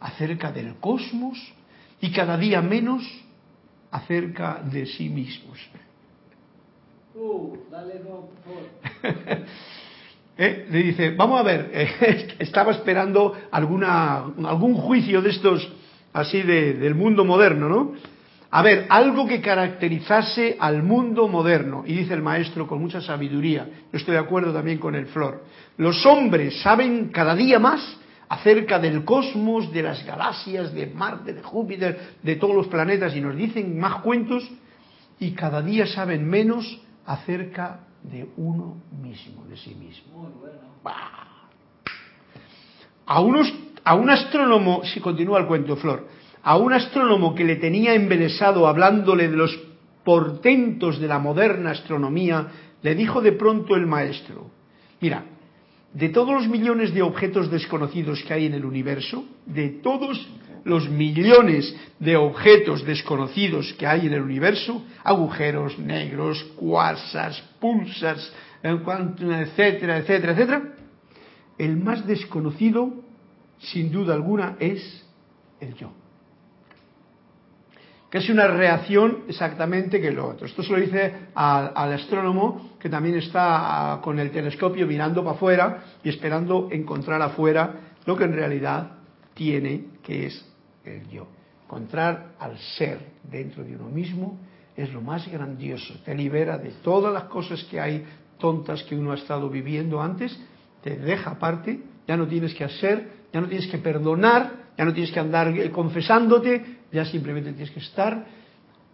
acerca 0.01 0.51
del 0.51 0.77
cosmos 0.77 1.37
y 2.01 2.11
cada 2.11 2.39
día 2.39 2.63
menos 2.63 3.03
acerca 3.91 4.63
de 4.65 4.87
sí 4.87 5.11
mismos. 5.11 5.59
Uh, 7.15 7.55
dale 7.71 8.01
no, 8.01 8.31
¿Eh? 10.39 10.69
Le 10.71 10.83
dice, 10.85 11.11
vamos 11.11 11.39
a 11.39 11.43
ver, 11.43 11.71
estaba 12.39 12.73
esperando 12.73 13.37
alguna, 13.51 14.25
algún 14.47 14.75
juicio 14.75 15.21
de 15.21 15.31
estos 15.31 15.71
así 16.13 16.43
de, 16.43 16.75
del 16.75 16.95
mundo 16.95 17.25
moderno, 17.25 17.69
¿no? 17.69 17.93
A 18.51 18.63
ver, 18.63 18.87
algo 18.89 19.27
que 19.27 19.43
caracterizase 19.43 20.57
al 20.59 20.83
mundo 20.83 21.29
moderno. 21.29 21.85
Y 21.87 21.93
dice 21.95 22.15
el 22.15 22.23
maestro 22.23 22.67
con 22.67 22.81
mucha 22.81 23.01
sabiduría, 23.01 23.69
yo 23.93 23.99
estoy 23.99 24.15
de 24.15 24.21
acuerdo 24.21 24.53
también 24.53 24.79
con 24.79 24.95
el 24.95 25.07
Flor, 25.07 25.45
los 25.77 26.05
hombres 26.07 26.61
saben 26.63 27.11
cada 27.11 27.35
día 27.35 27.59
más 27.59 27.99
acerca 28.29 28.79
del 28.79 29.05
cosmos, 29.05 29.73
de 29.73 29.83
las 29.83 30.05
galaxias, 30.05 30.73
de 30.75 30.87
Marte, 30.87 31.33
de 31.33 31.43
Júpiter, 31.43 32.17
de 32.23 32.37
todos 32.37 32.55
los 32.55 32.69
planetas, 32.69 33.15
y 33.17 33.21
nos 33.21 33.37
dicen 33.37 33.79
más 33.79 34.03
cuentos, 34.03 34.49
y 35.19 35.33
cada 35.33 35.63
día 35.63 35.87
saben 35.87 36.29
menos 36.29 36.81
acerca 37.07 37.81
de 38.03 38.29
uno 38.37 38.77
mismo, 39.03 39.45
de 39.47 39.57
sí 39.57 39.75
mismo. 39.75 40.31
A 43.07 43.21
unos 43.21 43.51
a 43.89 43.95
un 43.95 44.11
astrónomo, 44.11 44.83
si 44.85 45.01
continúa 45.01 45.41
el 45.41 45.47
cuento, 45.47 45.75
Flor, 45.75 46.07
a 46.43 46.59
un 46.59 46.75
astrónomo 46.75 47.35
que 47.35 47.43
le 47.43 47.57
tenía 47.57 47.95
embelesado 47.95 48.67
hablándole 48.67 49.31
de 49.31 49.37
los 49.39 49.59
portentos 50.05 51.01
de 51.01 51.09
la 51.09 51.19
moderna 51.19 51.71
astronomía, 51.71 52.49
le 52.83 52.95
dijo 52.95 53.23
de 53.23 53.33
pronto 53.33 53.75
el 53.77 53.87
maestro, 53.87 54.51
mira, 55.01 55.25
de 55.95 56.11
todos 56.11 56.35
los 56.35 56.49
millones 56.49 56.93
de 56.93 57.01
objetos 57.01 57.51
desconocidos 57.51 58.23
que 58.25 58.35
hay 58.35 58.45
en 58.45 58.53
el 58.53 58.67
universo, 58.67 59.25
de 59.47 59.71
todos 59.71 60.29
los 60.65 60.91
millones 60.91 61.75
de 61.99 62.15
objetos 62.15 62.85
desconocidos 62.85 63.73
que 63.79 63.87
hay 63.87 64.07
en 64.07 64.13
el 64.13 64.21
universo, 64.21 64.85
agujeros 65.03 65.79
negros, 65.79 66.45
cuarsas, 66.57 67.43
pulsas, 67.59 68.35
etcétera, 68.63 69.97
etcétera, 69.97 70.33
etcétera, 70.33 70.63
el 71.57 71.79
más 71.79 72.07
desconocido 72.07 73.08
sin 73.59 73.91
duda 73.91 74.15
alguna, 74.15 74.57
es 74.59 75.05
el 75.61 75.75
yo. 75.75 75.93
Que 78.11 78.19
es 78.19 78.31
una 78.31 78.47
reacción 78.47 79.25
exactamente 79.29 80.01
que 80.01 80.11
lo 80.11 80.29
otro. 80.29 80.47
Esto 80.47 80.63
se 80.63 80.73
lo 80.73 80.79
dice 80.79 81.13
al, 81.35 81.93
astrónomo 81.93 82.77
que 82.79 82.89
también 82.89 83.17
está 83.17 84.01
con 84.03 84.19
el 84.19 84.31
telescopio 84.31 84.87
mirando 84.87 85.23
para 85.23 85.37
afuera 85.37 85.85
y 86.03 86.09
esperando 86.09 86.69
encontrar 86.71 87.21
afuera 87.21 87.75
lo 88.07 88.17
que 88.17 88.25
en 88.25 88.33
realidad 88.33 88.93
tiene, 89.35 89.85
que 90.03 90.27
es 90.27 90.45
el 90.85 91.07
yo. 91.11 91.27
Encontrar 91.65 92.33
al 92.39 92.57
ser 92.59 92.99
dentro 93.25 93.63
de 93.63 93.77
uno 93.77 93.91
mismo 93.91 94.39
es 94.75 94.91
lo 94.91 95.03
más 95.03 95.29
grandioso. 95.31 95.95
Te 96.03 96.15
libera 96.15 96.57
de 96.57 96.71
todas 96.83 97.13
las 97.13 97.25
cosas 97.25 97.63
que 97.65 97.79
hay 97.79 98.07
tontas 98.39 98.83
que 98.85 98.97
uno 98.97 99.13
ha 99.13 99.17
estado 99.17 99.51
viviendo 99.51 100.01
antes, 100.01 100.39
te 100.83 100.97
deja 100.97 101.33
aparte, 101.33 101.81
ya 102.07 102.17
no 102.17 102.27
tienes 102.27 102.55
que 102.55 102.65
hacer, 102.65 103.18
ya 103.33 103.41
no 103.41 103.49
tienes 103.49 103.67
que 103.69 103.79
perdonar, 103.79 104.69
ya 104.77 104.85
no 104.85 104.93
tienes 104.93 105.13
que 105.13 105.21
andar 105.21 105.49
eh, 105.49 105.71
confesándote, 105.71 106.79
ya 106.93 107.05
simplemente 107.05 107.53
tienes 107.53 107.71
que 107.71 107.81
estar 107.81 108.25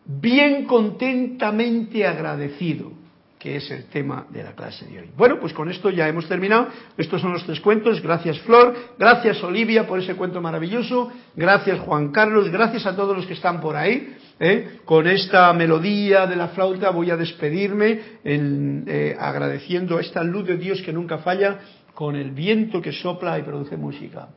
bien 0.06 0.64
contentamente 0.64 2.06
agradecido, 2.06 2.92
que 3.38 3.56
es 3.56 3.70
el 3.70 3.84
tema 3.86 4.26
de 4.30 4.42
la 4.42 4.52
clase 4.52 4.86
de 4.86 5.00
hoy. 5.00 5.10
Bueno, 5.16 5.38
pues 5.38 5.52
con 5.52 5.70
esto 5.70 5.90
ya 5.90 6.08
hemos 6.08 6.26
terminado. 6.28 6.68
Estos 6.96 7.20
son 7.20 7.32
los 7.32 7.44
tres 7.44 7.60
cuentos. 7.60 8.02
Gracias 8.02 8.40
Flor, 8.40 8.74
gracias 8.98 9.42
Olivia 9.42 9.86
por 9.86 9.98
ese 9.98 10.14
cuento 10.14 10.40
maravilloso, 10.40 11.12
gracias 11.36 11.80
Juan 11.80 12.10
Carlos, 12.10 12.50
gracias 12.50 12.86
a 12.86 12.96
todos 12.96 13.16
los 13.16 13.26
que 13.26 13.34
están 13.34 13.60
por 13.60 13.76
ahí. 13.76 14.16
¿eh? 14.40 14.78
Con 14.84 15.06
esta 15.06 15.52
melodía 15.52 16.26
de 16.26 16.36
la 16.36 16.48
flauta 16.48 16.90
voy 16.90 17.10
a 17.10 17.16
despedirme 17.16 18.00
eh, 18.24 19.16
agradeciendo 19.18 19.98
esta 19.98 20.24
luz 20.24 20.46
de 20.46 20.56
Dios 20.56 20.82
que 20.82 20.92
nunca 20.92 21.18
falla 21.18 21.60
con 21.94 22.16
el 22.16 22.32
viento 22.32 22.82
que 22.82 22.92
sopla 22.92 23.38
y 23.38 23.42
produce 23.42 23.76
música. 23.76 24.28